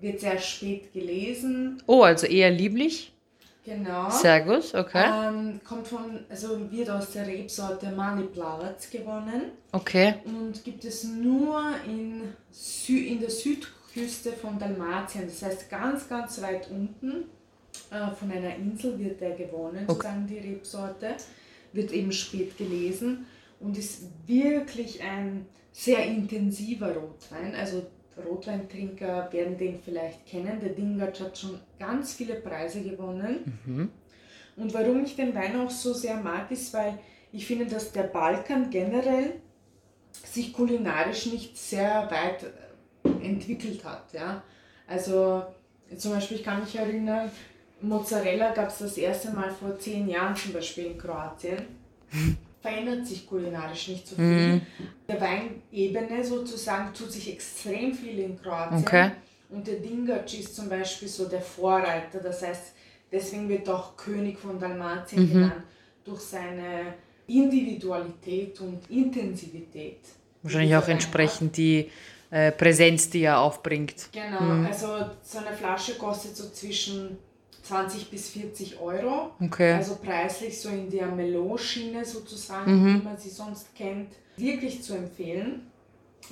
wird 0.00 0.20
sehr 0.20 0.38
spät 0.38 0.92
gelesen. 0.92 1.82
Oh, 1.86 2.02
also 2.02 2.26
eher 2.26 2.50
lieblich. 2.50 3.12
Genau. 3.64 4.08
Sehr 4.10 4.42
gut, 4.42 4.72
okay. 4.74 5.04
Ähm, 5.12 5.60
kommt 5.64 5.88
von, 5.88 6.24
also 6.30 6.70
wird 6.70 6.88
aus 6.88 7.10
der 7.12 7.26
Rebsorte 7.26 7.90
Mali 7.90 8.22
Plavac 8.24 8.88
gewonnen 8.92 9.50
Okay. 9.72 10.14
und 10.24 10.62
gibt 10.62 10.84
es 10.84 11.02
nur 11.02 11.74
in, 11.84 12.32
Sü 12.52 12.96
in 12.96 13.18
der 13.18 13.30
Südküste 13.30 14.32
von 14.32 14.56
Dalmatien. 14.56 15.24
Das 15.26 15.42
heißt 15.42 15.68
ganz, 15.68 16.08
ganz 16.08 16.40
weit 16.40 16.70
unten 16.70 17.24
äh, 17.90 18.14
von 18.14 18.30
einer 18.30 18.54
Insel 18.54 18.96
wird 19.00 19.20
der 19.20 19.32
gewonnen, 19.34 19.84
sozusagen 19.88 20.28
die 20.28 20.38
Rebsorte. 20.38 21.16
Wird 21.72 21.90
eben 21.90 22.12
spät 22.12 22.56
gelesen 22.56 23.26
und 23.58 23.76
ist 23.76 24.02
wirklich 24.26 25.02
ein 25.02 25.46
sehr 25.72 26.04
intensiver 26.06 26.94
Rotwein. 26.94 27.54
Also 27.54 27.84
Rotweintrinker 28.24 29.28
werden 29.32 29.58
den 29.58 29.78
vielleicht 29.78 30.26
kennen. 30.26 30.60
Der 30.60 30.70
Dingac 30.70 31.20
hat 31.20 31.38
schon 31.38 31.60
ganz 31.78 32.14
viele 32.14 32.36
Preise 32.36 32.82
gewonnen. 32.82 33.90
Und 34.56 34.72
warum 34.72 35.04
ich 35.04 35.16
den 35.16 35.34
Wein 35.34 35.60
auch 35.60 35.70
so 35.70 35.92
sehr 35.92 36.16
mag, 36.16 36.50
ist, 36.50 36.72
weil 36.72 36.98
ich 37.32 37.46
finde, 37.46 37.66
dass 37.66 37.92
der 37.92 38.04
Balkan 38.04 38.70
generell 38.70 39.34
sich 40.24 40.52
kulinarisch 40.52 41.26
nicht 41.26 41.56
sehr 41.58 42.10
weit 42.10 42.44
äh, 42.44 43.26
entwickelt 43.26 43.84
hat. 43.84 44.12
Ja? 44.14 44.42
Also 44.86 45.42
zum 45.96 46.12
Beispiel, 46.12 46.38
ich 46.38 46.44
kann 46.44 46.60
mich 46.60 46.74
erinnern, 46.76 47.30
Mozzarella 47.82 48.52
gab 48.52 48.68
es 48.68 48.78
das 48.78 48.96
erste 48.96 49.30
Mal 49.32 49.50
vor 49.50 49.78
zehn 49.78 50.08
Jahren 50.08 50.34
zum 50.34 50.54
Beispiel 50.54 50.86
in 50.86 50.98
Kroatien. 50.98 51.58
Verändert 52.66 53.06
sich 53.06 53.26
kulinarisch 53.26 53.88
nicht 53.88 54.08
so 54.08 54.16
viel. 54.16 54.60
Der 55.08 55.20
Weinebene 55.20 56.24
sozusagen 56.24 56.92
tut 56.92 57.12
sich 57.12 57.32
extrem 57.32 57.94
viel 57.94 58.18
in 58.18 58.36
Kroatien. 58.40 58.80
Okay. 58.80 59.10
Und 59.50 59.66
der 59.66 59.76
Dingac 59.76 60.32
ist 60.34 60.56
zum 60.56 60.68
Beispiel 60.68 61.06
so 61.06 61.26
der 61.28 61.40
Vorreiter. 61.40 62.18
Das 62.18 62.42
heißt, 62.42 62.74
deswegen 63.12 63.48
wird 63.48 63.68
auch 63.68 63.96
König 63.96 64.38
von 64.38 64.58
Dalmatien 64.58 65.32
genannt, 65.32 65.62
durch 66.04 66.20
seine 66.20 66.94
Individualität 67.28 68.60
und 68.60 68.90
Intensivität. 68.90 70.00
Wahrscheinlich 70.42 70.74
auch 70.74 70.88
entsprechend 70.88 71.56
die 71.56 71.90
äh, 72.30 72.50
Präsenz, 72.50 73.10
die 73.10 73.22
er 73.22 73.38
aufbringt. 73.40 74.08
hat. 74.12 74.12
Genau, 74.12 74.66
also 74.66 74.88
so 75.22 75.38
eine 75.38 75.56
Flasche 75.56 75.94
kostet 75.94 76.36
so 76.36 76.50
zwischen 76.50 77.18
20 77.66 78.10
bis 78.10 78.28
40 78.30 78.78
Euro. 78.80 79.30
Okay. 79.40 79.72
Also 79.74 79.96
preislich 79.96 80.60
so 80.60 80.68
in 80.68 80.90
der 80.90 81.06
Melon-Schiene 81.06 82.04
sozusagen, 82.04 82.86
wie 82.86 83.02
man 83.04 83.16
sie 83.18 83.30
sonst 83.30 83.74
kennt, 83.74 84.08
wirklich 84.36 84.82
zu 84.82 84.94
empfehlen. 84.94 85.66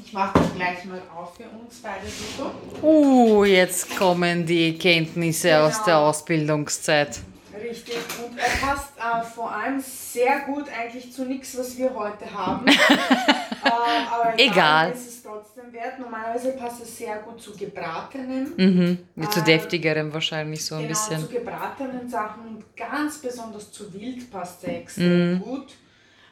Ich 0.05 0.13
mache 0.13 0.39
das 0.39 0.55
gleich 0.55 0.85
mal 0.87 1.01
auf 1.17 1.37
für 1.37 1.45
uns 1.45 1.77
beide 1.81 2.07
so. 2.37 2.51
Uh, 2.87 3.45
jetzt 3.45 3.97
kommen 3.97 4.45
die 4.45 4.77
Kenntnisse 4.77 5.57
aus 5.61 5.75
Genau. 5.75 5.85
der 5.87 5.99
Ausbildungszeit. 5.99 7.21
Richtig. 7.63 7.97
Und 8.29 8.37
er 8.37 8.67
passt 8.67 8.91
äh, 8.99 9.23
vor 9.25 9.53
allem 9.53 9.81
sehr 9.81 10.41
gut 10.41 10.65
eigentlich 10.69 11.13
zu 11.13 11.25
nichts, 11.25 11.57
was 11.57 11.79
wir 11.79 11.95
heute 11.95 12.31
haben. 12.33 12.67
äh, 13.65 13.69
aber 14.11 14.35
Egal. 14.37 14.93
ist 14.93 15.09
es 15.09 15.23
trotzdem 15.23 15.73
wert. 15.73 15.99
Normalerweise 15.99 16.53
passt 16.53 16.83
es 16.83 16.97
sehr 16.99 17.17
gut 17.19 17.41
zu 17.41 17.57
gebratenem. 17.57 18.53
Mhm. 18.57 18.99
Mit 19.15 19.33
zu 19.33 19.41
Ähm, 19.41 19.45
deftigerem 19.47 20.13
wahrscheinlich 20.13 20.65
so 20.65 20.75
ein 20.77 20.83
genau, 20.83 20.91
bisschen. 20.91 21.21
zu 21.21 21.29
gebratenen 21.29 22.09
Sachen 22.09 22.47
und 22.47 22.77
ganz 22.77 23.19
besonders 23.19 23.71
zu 23.73 23.93
Wild 23.93 24.31
passt 24.31 24.65
er 24.65 24.79
extrem 24.81 25.35
Mhm. 25.35 25.41
gut. 25.41 25.75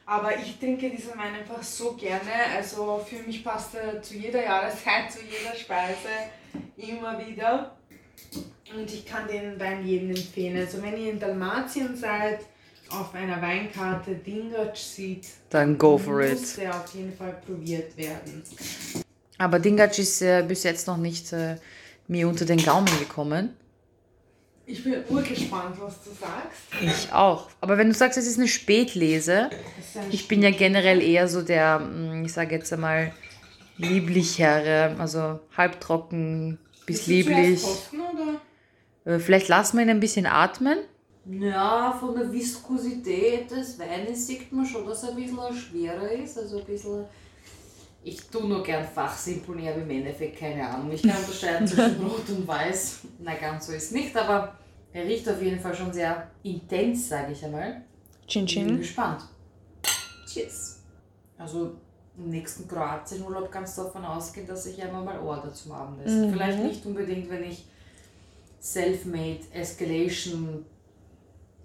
Aber 0.05 0.35
ich 0.37 0.59
trinke 0.59 0.89
diesen 0.89 1.11
Wein 1.17 1.33
einfach 1.33 1.63
so 1.63 1.93
gerne. 1.93 2.19
Also 2.57 3.03
für 3.09 3.23
mich 3.25 3.43
passt 3.43 3.75
er 3.75 4.01
zu 4.01 4.15
jeder 4.15 4.43
Jahreszeit, 4.43 5.09
zu 5.11 5.19
jeder 5.23 5.55
Speise 5.55 6.09
immer 6.75 7.17
wieder. 7.25 7.77
Und 8.75 8.91
ich 8.91 9.05
kann 9.05 9.27
den 9.27 9.57
Wein 9.59 9.85
jedem 9.85 10.09
empfehlen. 10.09 10.57
Also 10.57 10.81
wenn 10.81 10.97
ihr 10.97 11.11
in 11.11 11.19
Dalmatien 11.19 11.95
seid, 11.95 12.39
auf 12.99 13.13
einer 13.13 13.41
Weinkarte 13.41 14.15
Dingac 14.15 14.75
sieht, 14.77 15.27
Dann 15.49 15.77
go 15.77 15.97
for 15.97 16.21
muss 16.21 16.53
it. 16.53 16.57
der 16.57 16.75
auf 16.75 16.93
jeden 16.93 17.13
Fall 17.15 17.35
probiert 17.45 17.95
werden. 17.97 18.43
Aber 19.37 19.59
Dingac 19.59 19.97
ist 19.99 20.21
äh, 20.21 20.43
bis 20.47 20.63
jetzt 20.63 20.87
noch 20.87 20.97
nicht 20.97 21.33
äh, 21.33 21.57
mir 22.07 22.27
unter 22.27 22.45
den 22.45 22.63
Gaumen 22.63 22.87
gekommen. 22.99 23.55
Ich 24.65 24.81
bin 24.83 24.95
urgespannt, 25.09 25.75
was 25.81 25.95
du 26.05 26.11
sagst. 26.11 26.61
Ich 26.81 27.11
auch. 27.11 27.49
Aber 27.59 27.77
wenn 27.77 27.89
du 27.89 27.93
sagst, 27.95 28.17
es 28.17 28.25
ist 28.27 28.37
eine 28.37 28.47
Spätlese, 28.47 29.49
ist 29.77 29.97
ein 29.97 30.03
ich 30.09 30.27
bin 30.29 30.41
ja 30.41 30.51
generell 30.51 31.01
eher 31.01 31.27
so 31.27 31.41
der, 31.41 31.79
mm, 31.79 32.23
ich 32.25 32.31
sage 32.33 32.55
jetzt 32.55 32.71
einmal, 32.71 33.11
lieblichere, 33.77 34.95
also 34.99 35.39
halbtrocken 35.57 36.57
bis 36.85 37.07
Willst 37.07 37.07
lieblich. 37.07 37.61
kosten, 37.63 37.97
oder? 37.99 39.15
Äh, 39.15 39.19
Vielleicht 39.19 39.47
lassen 39.49 39.77
wir 39.77 39.83
ihn 39.83 39.89
ein 39.89 39.99
bisschen 39.99 40.25
atmen. 40.25 40.77
Ja, 41.25 41.95
von 41.97 42.15
der 42.15 42.31
Viskosität 42.31 43.49
des 43.49 43.79
Weines 43.79 44.27
sieht 44.27 44.51
man 44.51 44.65
schon, 44.65 44.85
dass 44.85 45.03
er 45.03 45.09
ein 45.09 45.15
bisschen 45.15 45.53
schwerer 45.53 46.11
ist. 46.11 46.37
Also 46.37 46.59
ein 46.59 46.65
bisschen. 46.65 47.05
Ich 48.03 48.21
tue 48.27 48.45
nur 48.45 48.61
gern 48.61 48.85
fachsimpeln, 48.85 49.59
ich 49.59 49.67
habe 49.69 49.79
im 49.79 49.89
Endeffekt 49.89 50.37
keine 50.37 50.67
Ahnung. 50.67 50.91
Ich 50.91 51.01
kann 51.01 51.17
unterscheiden 51.17 51.65
zwischen 51.65 52.01
Rot 52.05 52.27
und 52.27 52.45
Weiß. 52.45 52.99
Na, 53.19 53.35
ganz 53.35 53.67
so 53.67 53.71
ist 53.71 53.93
nicht, 53.93 54.15
aber 54.17 54.57
er 54.91 55.05
riecht 55.05 55.27
auf 55.29 55.41
jeden 55.41 55.59
Fall 55.59 55.73
schon 55.73 55.93
sehr 55.93 56.29
intens, 56.43 57.07
sage 57.07 57.31
ich 57.31 57.45
einmal. 57.45 57.81
Chin 58.27 58.45
Ich 58.45 58.55
bin 58.55 58.77
gespannt. 58.77 59.21
Cheers. 60.27 60.81
Also 61.37 61.75
im 62.17 62.29
nächsten 62.29 62.67
Kroatien-Urlaub 62.67 63.49
kannst 63.49 63.77
du 63.77 63.83
davon 63.83 64.03
ausgehen, 64.03 64.47
dass 64.47 64.65
ich 64.65 64.81
einmal 64.83 65.03
mal 65.03 65.19
order 65.19 65.53
zum 65.53 65.71
Abendessen. 65.71 66.31
Vielleicht 66.31 66.59
nicht 66.59 66.85
unbedingt, 66.85 67.29
wenn 67.29 67.43
ich 67.43 67.65
Self-Made 68.61 69.39
Escalation 69.53 70.65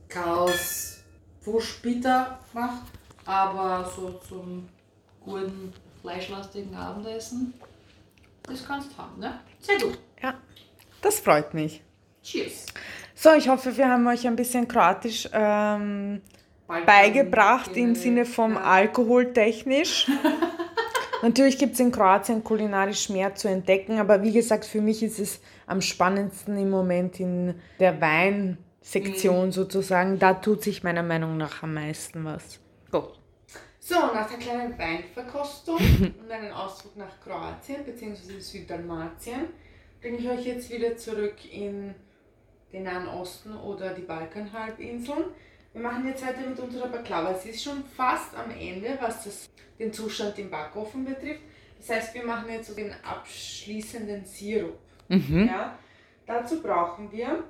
Chaos 0.09 1.05
Push 1.45 1.81
Bitter 1.83 2.39
mache, 2.53 2.83
aber 3.25 3.91
so 3.95 4.21
zum 4.27 4.69
guten 5.25 5.73
fleischlastigen 6.01 6.75
Abendessen, 6.75 7.55
das 8.43 8.67
kannst 8.67 8.93
du 8.93 8.99
haben, 8.99 9.21
ne? 9.21 9.41
Sehr 9.61 9.79
gut. 9.79 9.99
Ja, 10.23 10.35
das 11.03 11.21
freut 11.21 11.53
mich. 11.55 11.83
Cheers. 12.23 12.67
So, 13.15 13.33
ich 13.35 13.49
hoffe, 13.49 13.77
wir 13.77 13.89
haben 13.89 14.07
euch 14.07 14.27
ein 14.27 14.37
bisschen 14.37 14.69
Kroatisch 14.69 15.29
ähm, 15.33 16.23
beigebracht 16.67 17.77
im 17.77 17.95
Sinne 17.95 18.25
vom 18.25 18.57
alkoholtechnisch. 18.57 20.11
Natürlich 21.23 21.59
gibt 21.59 21.75
es 21.75 21.81
in 21.81 21.91
Kroatien 21.91 22.45
kulinarisch 22.45 23.09
mehr 23.09 23.35
zu 23.35 23.49
entdecken, 23.49 23.99
aber 23.99 24.23
wie 24.23 24.33
gesagt, 24.33 24.65
für 24.65 24.81
mich 24.81 25.03
ist 25.03 25.19
es 25.19 25.41
am 25.67 25.81
spannendsten 25.81 26.57
im 26.57 26.71
Moment 26.71 27.19
in 27.19 27.55
der 27.81 27.93
Weinsektion 28.89 29.53
sozusagen. 29.53 30.19
Da 30.19 30.35
tut 30.35 30.63
sich 30.63 30.83
meiner 30.83 31.03
Meinung 31.03 31.37
nach 31.37 31.63
am 31.63 31.75
meisten 31.75 32.25
was. 32.25 32.61
Go. 32.91 33.13
So, 33.79 33.95
nach 33.95 34.29
der 34.29 34.39
kleinen 34.39 34.79
Weinverkostung 34.79 35.77
und 36.21 36.31
einem 36.31 36.53
Ausflug 36.53 36.97
nach 36.97 37.21
Kroatien 37.23 37.85
bzw. 37.85 38.39
Süddalmatien 38.39 39.49
bringe 40.01 40.19
ich 40.19 40.29
euch 40.29 40.47
jetzt 40.47 40.71
wieder 40.71 40.97
zurück 40.97 41.37
in 41.51 41.95
den 42.73 42.83
Nahen 42.83 43.09
Osten 43.09 43.57
oder 43.57 43.95
die 43.95 44.03
Balkanhalbinseln. 44.03 45.25
Wir 45.73 45.83
machen 45.83 46.07
jetzt 46.07 46.27
heute 46.27 46.41
mit 46.49 46.59
unserer 46.59 46.89
Baklava. 46.89 47.33
Es 47.33 47.45
ist 47.47 47.63
schon 47.63 47.85
fast 47.85 48.35
am 48.35 48.51
Ende, 48.51 48.99
was 49.01 49.25
das, 49.25 49.51
den 49.79 49.93
Zustand 49.93 50.39
im 50.39 50.51
Backofen 50.51 51.05
betrifft. 51.05 51.43
Das 51.79 51.91
heißt, 51.91 52.15
wir 52.15 52.25
machen 52.25 52.51
jetzt 52.51 52.69
so 52.69 52.75
den 52.75 52.93
abschließenden 53.03 54.25
Sirup. 54.25 54.79
Mhm. 55.09 55.47
Ja? 55.47 55.79
Dazu 56.27 56.61
brauchen 56.61 57.11
wir 57.13 57.45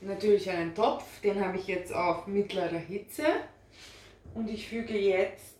natürlich 0.00 0.48
einen 0.50 0.74
Topf, 0.74 1.20
den 1.20 1.44
habe 1.44 1.58
ich 1.58 1.66
jetzt 1.66 1.92
auf 1.92 2.26
mittlerer 2.26 2.78
Hitze. 2.78 3.24
Und 4.34 4.48
ich 4.50 4.68
füge 4.68 4.98
jetzt 4.98 5.56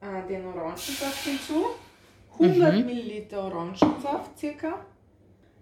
äh, 0.00 0.26
den 0.28 0.46
Orangensaft 0.46 1.24
hinzu. 1.24 1.66
100 2.32 2.74
Mhm. 2.74 2.86
Milliliter 2.86 3.44
Orangensaft 3.44 4.38
circa. 4.38 4.84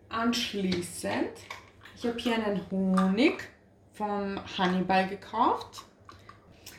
Anschließend, 0.08 1.30
ich 1.96 2.06
habe 2.06 2.18
hier 2.18 2.34
einen 2.34 2.60
Honig 2.70 3.48
von 3.92 4.40
Hannibal 4.58 5.08
gekauft. 5.08 5.82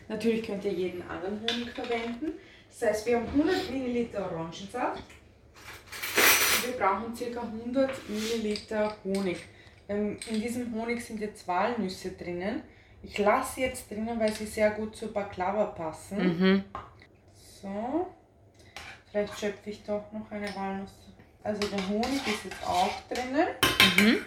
Natürlich 0.08 0.46
könnt 0.46 0.64
ihr 0.66 0.74
jeden 0.74 1.02
anderen 1.04 1.40
Honig 1.42 1.72
verwenden. 1.74 2.34
Das 2.70 2.90
heißt, 2.90 3.06
wir 3.08 3.18
haben 3.18 3.28
100 3.28 3.72
Milliliter 3.72 4.32
Orangensaft. 4.32 5.04
Und 5.04 6.68
wir 6.68 6.78
brauchen 6.78 7.14
ca. 7.14 7.42
100 7.42 8.10
Milliliter 8.10 8.96
Honig. 9.04 9.38
Ähm, 9.90 10.18
In 10.30 10.42
diesem 10.42 10.74
Honig 10.74 11.04
sind 11.04 11.20
jetzt 11.20 11.48
Walnüsse 11.48 12.12
drinnen. 12.12 12.62
Ich 13.02 13.18
lasse 13.18 13.56
sie 13.56 13.62
jetzt 13.62 13.90
drinnen, 13.92 14.20
weil 14.20 14.32
sie 14.32 14.46
sehr 14.46 14.72
gut 14.72 14.96
zur 14.96 15.12
Baklava 15.14 15.66
passen. 15.66 16.18
Mhm. 16.40 16.64
So. 17.62 18.08
Vielleicht 19.12 19.38
schöpfe 19.40 19.70
ich 19.70 19.84
doch 19.84 20.06
noch 20.12 20.30
eine 20.32 20.48
Walnuss. 20.56 20.92
Also 21.44 21.60
der 21.68 21.88
Honig 21.90 22.26
ist 22.26 22.46
jetzt 22.46 22.66
auch 22.66 22.92
drinnen. 23.10 23.48
Mhm. 23.98 24.18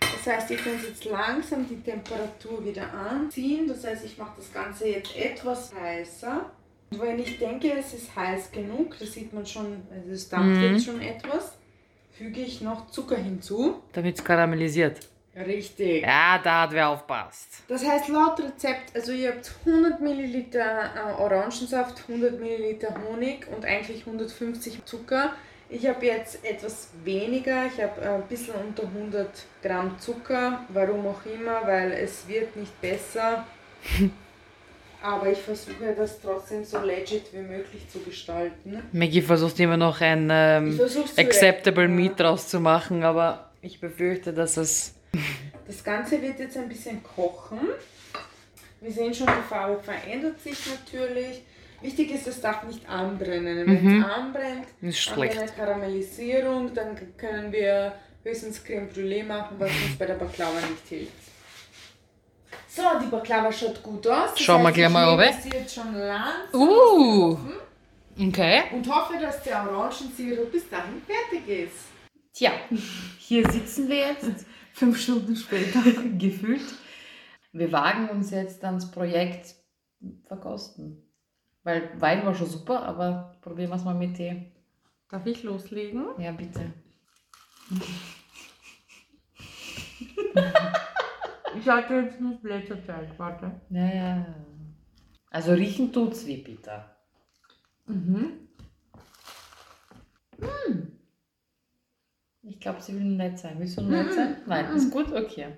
Das 0.00 0.34
heißt, 0.34 0.50
ihr 0.50 0.58
könnt 0.58 0.82
jetzt 0.84 1.04
langsam 1.06 1.66
die 1.68 1.80
Temperatur 1.80 2.64
wieder 2.64 2.92
anziehen. 2.92 3.66
Das 3.66 3.82
heißt, 3.84 4.04
ich 4.04 4.18
mache 4.18 4.34
das 4.36 4.52
Ganze 4.52 4.88
jetzt 4.88 5.16
etwas 5.16 5.74
heißer. 5.74 6.50
Und 6.90 7.00
wenn 7.00 7.18
ich 7.18 7.38
denke, 7.38 7.72
es 7.72 7.94
ist 7.94 8.14
heiß 8.14 8.52
genug, 8.52 8.96
das 8.98 9.12
sieht 9.14 9.32
man 9.32 9.46
schon, 9.46 9.82
also 9.90 10.10
es 10.10 10.28
dampft 10.28 10.60
Mhm. 10.60 10.74
jetzt 10.74 10.84
schon 10.84 11.00
etwas, 11.00 11.52
füge 12.12 12.40
ich 12.40 12.60
noch 12.60 12.90
Zucker 12.90 13.16
hinzu. 13.16 13.82
Damit 13.92 14.18
es 14.18 14.24
karamellisiert. 14.24 15.00
Richtig. 15.34 16.02
Ja, 16.02 16.38
da 16.38 16.62
hat 16.62 16.72
wer 16.72 16.90
aufpasst. 16.90 17.62
Das 17.66 17.86
heißt, 17.86 18.08
laut 18.08 18.38
Rezept, 18.38 18.94
also 18.94 19.12
ihr 19.12 19.30
habt 19.30 19.50
100 19.64 20.00
Milliliter 20.00 20.90
äh, 20.94 21.20
Orangensaft, 21.20 22.04
100 22.06 22.38
Milliliter 22.38 22.94
Honig 23.08 23.46
und 23.48 23.64
eigentlich 23.64 24.06
150 24.06 24.84
Zucker. 24.84 25.32
Ich 25.70 25.86
habe 25.86 26.04
jetzt 26.04 26.44
etwas 26.44 26.90
weniger, 27.02 27.64
ich 27.64 27.82
habe 27.82 27.98
äh, 28.02 28.08
ein 28.08 28.28
bisschen 28.28 28.54
unter 28.56 28.82
100 28.82 29.26
Gramm 29.62 29.98
Zucker, 29.98 30.66
warum 30.68 31.06
auch 31.06 31.24
immer, 31.24 31.66
weil 31.66 31.92
es 31.92 32.28
wird 32.28 32.54
nicht 32.56 32.78
besser. 32.82 33.46
Aber 35.02 35.28
ich 35.30 35.38
versuche 35.38 35.94
das 35.96 36.20
trotzdem 36.20 36.64
so 36.64 36.78
legit 36.78 37.32
wie 37.32 37.40
möglich 37.42 37.88
zu 37.88 37.98
gestalten. 38.00 38.80
Maggie 38.92 39.20
versucht 39.22 39.58
immer 39.58 39.76
noch 39.76 40.00
ein 40.00 40.28
ähm, 40.30 40.80
Acceptable 41.16 41.88
Meat 41.88 42.20
draus 42.20 42.46
zu 42.48 42.60
machen, 42.60 43.02
aber 43.02 43.50
ich 43.62 43.80
befürchte, 43.80 44.32
dass 44.32 44.56
es. 44.56 44.94
Das 45.66 45.82
Ganze 45.82 46.22
wird 46.22 46.38
jetzt 46.38 46.56
ein 46.56 46.68
bisschen 46.68 47.02
kochen. 47.02 47.58
Wir 48.80 48.92
sehen 48.92 49.12
schon, 49.14 49.26
die 49.26 49.48
Farbe 49.48 49.80
verändert 49.82 50.40
sich 50.40 50.56
natürlich. 50.66 51.42
Wichtig 51.80 52.12
ist, 52.14 52.28
es 52.28 52.40
darf 52.40 52.62
nicht 52.64 52.88
anbrennen. 52.88 53.66
Wenn 53.66 53.82
Mhm. 53.84 54.02
es 54.02 54.08
anbrennt, 54.08 54.66
Ist 54.80 55.10
haben 55.10 55.22
wir 55.22 55.30
eine 55.32 55.46
Karamellisierung, 55.50 56.72
dann 56.74 56.96
können 57.16 57.50
wir 57.52 57.92
höchstens 58.22 58.62
Creme 58.62 58.88
Brûlée 58.88 59.24
machen, 59.24 59.56
was 59.58 59.70
uns 59.70 59.98
bei 59.98 60.06
der 60.06 60.14
Baklava 60.14 60.60
nicht 60.60 60.86
hilft. 60.88 61.12
So, 62.68 62.82
die 63.02 63.06
Baklava 63.06 63.52
schaut 63.52 63.82
gut 63.82 64.06
aus. 64.06 64.30
Das 64.30 64.40
Schauen 64.40 64.62
wir 64.62 64.72
gleich 64.72 64.86
ich 64.86 64.92
mal 64.92 65.08
runter. 65.08 65.32
sie 65.40 65.50
jetzt 65.50 65.74
schon 65.74 65.94
langsam 65.94 66.54
Uh. 66.54 67.36
Okay. 68.18 68.62
Und 68.72 68.94
hoffe, 68.94 69.14
dass 69.20 69.42
der 69.42 69.62
Orangensirup 69.62 70.52
bis 70.52 70.68
dahin 70.68 71.02
fertig 71.06 71.48
ist. 71.48 71.76
Tja, 72.32 72.50
hier 73.18 73.48
sitzen 73.50 73.88
wir 73.88 74.08
jetzt, 74.08 74.46
fünf 74.72 75.00
Stunden 75.00 75.36
später 75.36 75.80
gefühlt. 76.18 76.62
Wir 77.52 77.70
wagen 77.72 78.08
uns 78.08 78.30
jetzt 78.30 78.64
ans 78.64 78.90
Projekt 78.90 79.54
verkosten. 80.26 81.02
Weil 81.62 81.90
Wein 82.00 82.24
war 82.24 82.34
schon 82.34 82.48
super, 82.48 82.82
aber 82.82 83.36
probieren 83.40 83.70
wir 83.70 83.76
es 83.76 83.84
mal 83.84 83.94
mit 83.94 84.16
Tee. 84.16 84.50
Darf 85.10 85.26
ich 85.26 85.42
loslegen? 85.42 86.06
Ja, 86.18 86.32
bitte. 86.32 86.72
Ich 91.58 91.68
hatte 91.68 91.94
jetzt 91.94 92.20
nur 92.20 92.36
Blätterzeit, 92.40 93.18
warte. 93.18 93.60
Ja, 93.70 93.94
ja. 93.94 94.26
Also 95.30 95.52
riechen 95.52 95.92
tut's 95.92 96.26
wie 96.26 96.38
bitter. 96.38 96.96
Mhm. 97.86 98.48
Ich 102.42 102.58
glaube, 102.58 102.80
sie 102.80 102.94
will 102.94 103.04
nett 103.04 103.38
sein. 103.38 103.58
Willst 103.58 103.78
du 103.78 103.82
nett 103.82 104.12
sein? 104.12 104.36
Nein, 104.46 104.74
ist 104.74 104.90
gut? 104.90 105.12
Okay. 105.12 105.56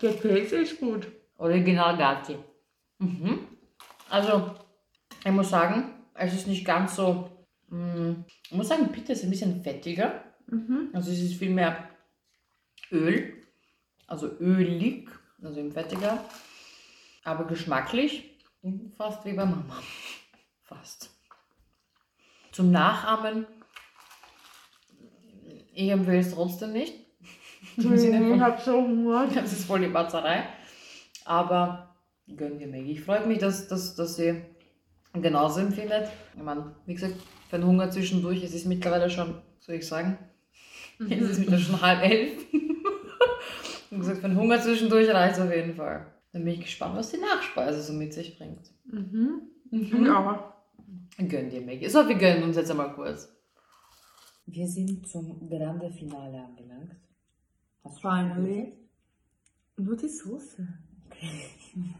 Der 0.00 0.14
Käse 0.14 0.56
ist 0.58 0.78
gut. 0.78 1.08
Original 1.36 1.96
Gatti. 1.96 2.36
Mhm. 2.98 3.40
Also, 4.08 4.54
ich 5.24 5.32
muss 5.32 5.50
sagen, 5.50 6.04
es 6.14 6.34
ist 6.34 6.46
nicht 6.46 6.64
ganz 6.64 6.94
so. 6.96 7.28
mm, 7.68 8.12
Ich 8.44 8.52
muss 8.52 8.68
sagen, 8.68 8.90
Pita 8.92 9.12
ist 9.12 9.24
ein 9.24 9.30
bisschen 9.30 9.62
fettiger. 9.62 10.22
Mhm. 10.46 10.90
Also, 10.92 11.10
es 11.10 11.20
ist 11.20 11.34
viel 11.34 11.50
mehr 11.50 11.88
Öl. 12.92 13.33
Also 14.06 14.28
ölig, 14.40 15.10
also 15.42 15.60
eben 15.60 15.72
fettiger. 15.72 16.24
Aber 17.24 17.44
geschmacklich 17.44 18.34
fast 18.96 19.24
wie 19.24 19.32
bei 19.32 19.44
Mama. 19.44 19.82
Fast. 20.64 21.10
Zum 22.52 22.70
Nachahmen. 22.70 23.46
Ich 25.74 25.90
empfehle 25.90 26.18
es 26.18 26.32
trotzdem 26.32 26.72
nicht. 26.72 26.94
Im 27.76 28.34
Ich 28.34 28.40
hab 28.40 28.60
so 28.60 28.74
Hunger. 28.74 29.26
das 29.34 29.52
ist 29.52 29.64
voll 29.64 29.80
die 29.80 29.88
Batzerei. 29.88 30.46
Aber 31.24 31.94
gönnen 32.28 32.58
wir 32.60 32.68
Maggie. 32.68 32.92
Ich 32.92 33.02
freue 33.02 33.26
mich, 33.26 33.38
dass, 33.38 33.68
dass, 33.68 33.94
dass 33.94 34.16
sie 34.16 34.42
genauso 35.14 35.60
empfindet. 35.60 36.08
Ich 36.36 36.42
meine, 36.42 36.74
wie 36.86 36.94
gesagt, 36.94 37.14
für 37.50 37.58
den 37.58 37.66
Hunger 37.66 37.90
zwischendurch, 37.90 38.42
es 38.42 38.54
ist 38.54 38.66
mittlerweile 38.66 39.10
schon, 39.10 39.42
soll 39.58 39.76
ich 39.76 39.86
sagen, 39.86 40.18
es 40.98 41.10
ist 41.10 41.38
mittlerweile 41.38 41.62
schon 41.62 41.80
halb 41.80 42.02
elf. 42.02 42.32
Wie 43.90 43.98
gesagt, 43.98 44.22
den 44.24 44.36
Hunger 44.36 44.60
zwischendurch 44.60 45.08
reicht 45.08 45.40
auf 45.40 45.52
jeden 45.54 45.74
Fall. 45.74 46.06
Dann 46.32 46.44
bin 46.44 46.54
ich 46.54 46.60
gespannt, 46.62 46.96
was 46.96 47.10
die 47.10 47.18
Nachspeise 47.18 47.82
so 47.82 47.92
mit 47.92 48.12
sich 48.12 48.36
bringt. 48.38 48.70
Mhm. 48.86 49.42
Mhm. 49.70 50.06
Ja. 50.06 50.54
Gönn 51.28 51.48
dir, 51.48 51.60
Maggie. 51.60 51.88
So, 51.88 52.08
wir 52.08 52.16
gönnen 52.16 52.42
uns 52.42 52.56
jetzt 52.56 52.70
einmal 52.70 52.92
kurz. 52.92 53.32
Wir 54.46 54.66
sind 54.66 55.06
zum 55.08 55.48
Grande 55.48 55.90
Finale 55.90 56.44
angelangt. 56.44 56.96
Hast 57.84 58.00
Finally. 58.00 58.72
Nur 59.76 59.96
die 59.96 60.08
Soße. 60.08 60.66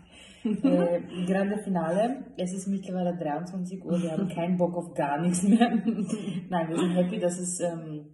Äh, 0.45 1.01
Grande 1.25 1.57
Finale. 1.57 2.23
Es 2.37 2.53
ist 2.53 2.67
mittlerweile 2.67 3.17
23 3.17 3.83
Uhr. 3.83 4.03
Wir 4.03 4.13
haben 4.13 4.29
keinen 4.29 4.59
Bock 4.59 4.77
auf 4.77 4.93
gar 4.93 5.19
nichts 5.19 5.43
mehr. 5.43 5.71
Nein, 6.51 6.69
wir 6.69 6.77
sind 6.77 6.91
happy, 6.91 7.19
dass 7.19 7.39
es 7.39 7.61
ähm, 7.61 8.05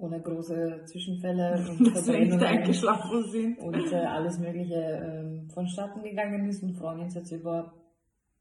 ohne 0.00 0.20
große 0.20 0.82
Zwischenfälle 0.86 1.54
und 1.78 1.94
Dass 1.94 2.06
wir 2.06 2.18
nicht 2.18 2.30
Verbrennungen 2.30 2.44
eingeschlafen 2.44 3.30
sind. 3.30 3.58
und 3.58 3.92
äh, 3.92 3.96
alles 3.96 4.38
Mögliche 4.38 4.74
ähm, 4.74 5.48
vonstatten 5.50 6.02
gegangen 6.02 6.46
ist 6.48 6.62
und 6.62 6.74
freuen 6.74 7.00
uns 7.00 7.14
jetzt 7.14 7.30
über 7.32 7.72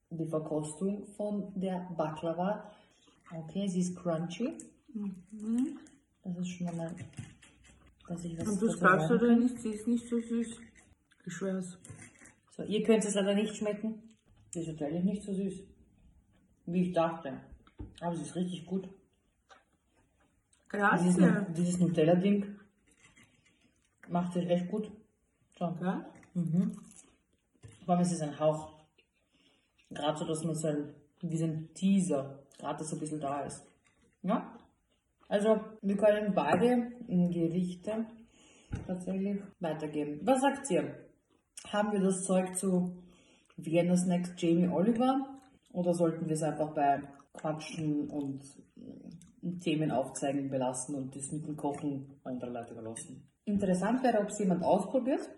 die 0.10 0.26
Verkostung 0.28 1.06
von 1.16 1.52
der 1.56 1.88
Baklava. 1.98 2.72
Okay, 3.32 3.68
sie 3.68 3.82
ist 3.82 3.96
crunchy. 3.98 4.58
Das 6.24 6.38
ist 6.38 6.48
schon 6.50 6.76
mal, 6.76 6.96
dass 8.08 8.24
ich 8.26 8.38
was 8.40 8.48
Und 8.48 8.62
das 8.64 8.80
drin 8.80 9.20
kann. 9.20 9.42
ist, 9.44 9.62
sie 9.62 9.70
ist 9.70 9.88
nicht 9.88 10.08
so 10.08 10.20
süß. 10.20 10.60
Ich 11.26 11.34
schwör's. 11.34 11.78
So, 12.52 12.64
ihr 12.64 12.82
könnt 12.84 13.06
es 13.06 13.14
leider 13.14 13.36
nicht 13.36 13.56
schmecken. 13.56 14.02
Sie 14.52 14.62
ist 14.62 14.68
natürlich 14.70 15.04
nicht 15.04 15.24
so 15.24 15.32
süß, 15.34 15.62
wie 16.66 16.82
ich 16.88 16.94
dachte. 16.94 17.40
Aber 18.02 18.16
sie 18.16 18.24
ist 18.24 18.36
richtig 18.36 18.66
gut. 18.66 18.90
Dieses, 20.72 21.18
Grazie. 21.18 21.54
dieses 21.54 21.80
Nutella-Ding 21.80 22.60
macht 24.08 24.34
sich 24.34 24.48
echt 24.50 24.70
gut. 24.70 24.92
So. 25.58 25.76
Ja? 25.82 26.06
Mhm. 26.34 26.78
Vor 27.86 27.96
allem 27.96 28.02
ist 28.04 28.12
es 28.12 28.22
ein 28.22 28.40
Hauch. 28.40 28.72
Gerade 29.90 30.18
so, 30.20 30.26
dass 30.26 30.44
man 30.44 30.56
so 30.56 30.68
ein, 30.68 30.94
wie 31.22 31.44
ein 31.44 31.74
Teaser, 31.74 32.44
gerade 32.60 32.84
so 32.84 32.96
ein 32.96 33.00
bisschen 33.00 33.20
da 33.20 33.42
ist. 33.42 33.66
Ja? 34.22 34.54
Also, 35.28 35.60
wir 35.82 35.98
können 35.98 36.34
beide 36.34 36.92
Gerichte 37.08 38.06
tatsächlich 38.86 39.42
weitergeben. 39.60 40.20
Was 40.24 40.42
sagt 40.42 40.70
ihr? 40.70 40.96
Haben 41.68 41.92
wir 41.92 42.00
das 42.00 42.24
Zeug 42.24 42.56
zu 42.56 42.96
Vienna's 43.58 44.06
Next 44.06 44.40
Jamie 44.42 44.68
Oliver? 44.68 45.40
Oder 45.72 45.94
sollten 45.94 46.28
wir 46.28 46.34
es 46.34 46.44
einfach 46.44 46.74
bei 46.74 47.02
Quatschen 47.34 48.10
und 48.10 48.42
Themen 49.62 49.92
aufzeigen 49.92 50.50
belassen 50.50 50.96
und 50.96 51.16
das 51.16 51.32
mit 51.32 51.46
dem 51.46 51.56
Kochen 51.56 52.20
andere 52.24 52.52
Leute 52.52 52.74
überlassen? 52.74 53.30
Interessant 53.46 54.04
wäre, 54.04 54.20
ob 54.20 54.30
es 54.30 54.40
jemand 54.40 54.64
ausprobiert. 54.64 55.30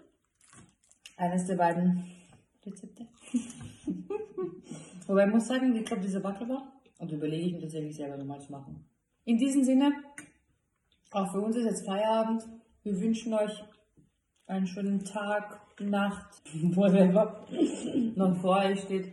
Eines 1.18 1.46
der 1.46 1.56
beiden 1.56 2.04
Rezepte. 2.66 3.08
Wobei 5.08 5.26
ich 5.26 5.34
muss 5.34 5.48
sagen, 5.48 5.76
ich 5.76 5.86
glaube, 5.86 6.02
dieser 6.02 6.20
Baklava, 6.20 6.72
und 7.00 7.12
überlege 7.12 7.48
ich 7.48 7.54
mir 7.54 7.62
tatsächlich 7.62 7.96
selber 7.96 8.18
nochmal 8.18 8.40
zu 8.40 8.52
machen. 8.52 8.86
In 9.26 9.38
diesem 9.38 9.64
Sinne, 9.64 9.92
auch 11.12 11.32
für 11.32 11.42
uns 11.42 11.56
ist 11.58 11.66
jetzt 11.66 11.86
Feierabend. 11.86 12.44
Wir 12.84 13.00
wünschen 13.00 13.34
euch 13.34 13.64
einen 14.46 14.68
schönen 14.68 15.04
Tag, 15.04 15.62
Nacht, 15.80 16.42
whatever 16.76 17.46
noch 18.16 18.36
vor 18.38 18.58
euch 18.58 18.82
steht. 18.82 19.12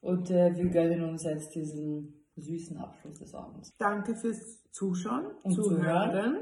Und 0.00 0.30
äh, 0.30 0.56
wir 0.56 0.70
gönnen 0.70 1.04
uns 1.04 1.24
jetzt 1.24 1.54
diesen 1.54 2.21
süßen 2.36 2.76
Abschluss 2.78 3.18
des 3.18 3.34
Abends. 3.34 3.76
Danke 3.78 4.14
fürs 4.14 4.62
Zuschauen 4.70 5.26
Und 5.42 5.52
Zuhören. 5.54 6.10
Zuhören. 6.10 6.36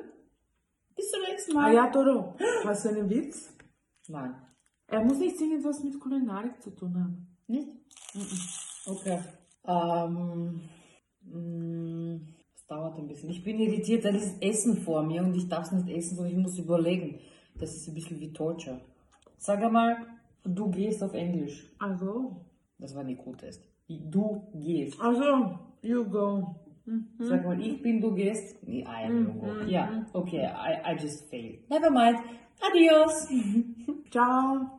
Bis 0.96 1.10
zum 1.10 1.20
nächsten 1.22 1.52
Ah 1.56 1.60
Mal. 1.62 1.74
ja, 1.74 1.90
Doro, 1.90 2.36
hast 2.64 2.84
du 2.84 2.88
einen 2.90 3.08
Witz? 3.10 3.52
Nein. 4.08 4.34
Er 4.86 5.04
muss 5.04 5.18
nicht 5.18 5.38
singen, 5.38 5.62
was 5.64 5.82
mit 5.82 5.98
Kulinarik 6.00 6.60
zu 6.62 6.70
tun 6.70 6.94
haben. 6.94 7.36
Nicht? 7.46 7.68
Okay. 8.86 9.20
Ähm, 9.64 10.60
mh, 11.22 12.20
es 12.54 12.66
dauert 12.66 12.98
ein 12.98 13.06
bisschen. 13.06 13.30
Ich 13.30 13.42
bin 13.44 13.58
irritiert, 13.60 14.04
da 14.04 14.10
ist 14.10 14.42
Essen 14.42 14.76
vor 14.78 15.02
mir 15.02 15.22
und 15.22 15.34
ich 15.34 15.48
darf 15.48 15.66
es 15.66 15.72
nicht 15.72 15.88
essen, 15.96 16.16
sondern 16.16 16.32
ich 16.34 16.38
muss 16.42 16.58
überlegen. 16.58 17.20
Das 17.56 17.74
ist 17.74 17.88
ein 17.88 17.94
bisschen 17.94 18.18
wie 18.20 18.32
Torture. 18.32 18.80
Sag 19.38 19.62
einmal, 19.62 19.96
du 20.44 20.70
gehst 20.70 21.02
auf 21.02 21.14
Englisch. 21.14 21.70
Also, 21.78 22.44
Das 22.78 22.94
war 22.94 23.04
nicht 23.04 23.22
gut 23.22 23.42
ist. 23.42 23.62
Du 23.88 24.48
gehst. 24.54 25.00
also, 25.00 25.58
you 25.82 26.04
go. 26.04 26.56
Sag 27.20 27.44
mal, 27.44 27.54
mm-hmm. 27.54 27.60
ich 27.60 27.82
bin, 27.82 28.00
du 28.00 28.14
gehst. 28.14 28.56
I 28.66 28.82
am 29.04 29.26
you 29.26 29.32
go. 29.34 29.64
Ja, 29.66 30.06
okay, 30.12 30.46
I, 30.46 30.92
I 30.92 30.94
just 30.94 31.28
failed. 31.30 31.58
Never 31.68 31.90
mind. 31.90 32.18
Adios. 32.60 33.28
Ciao. 34.10 34.78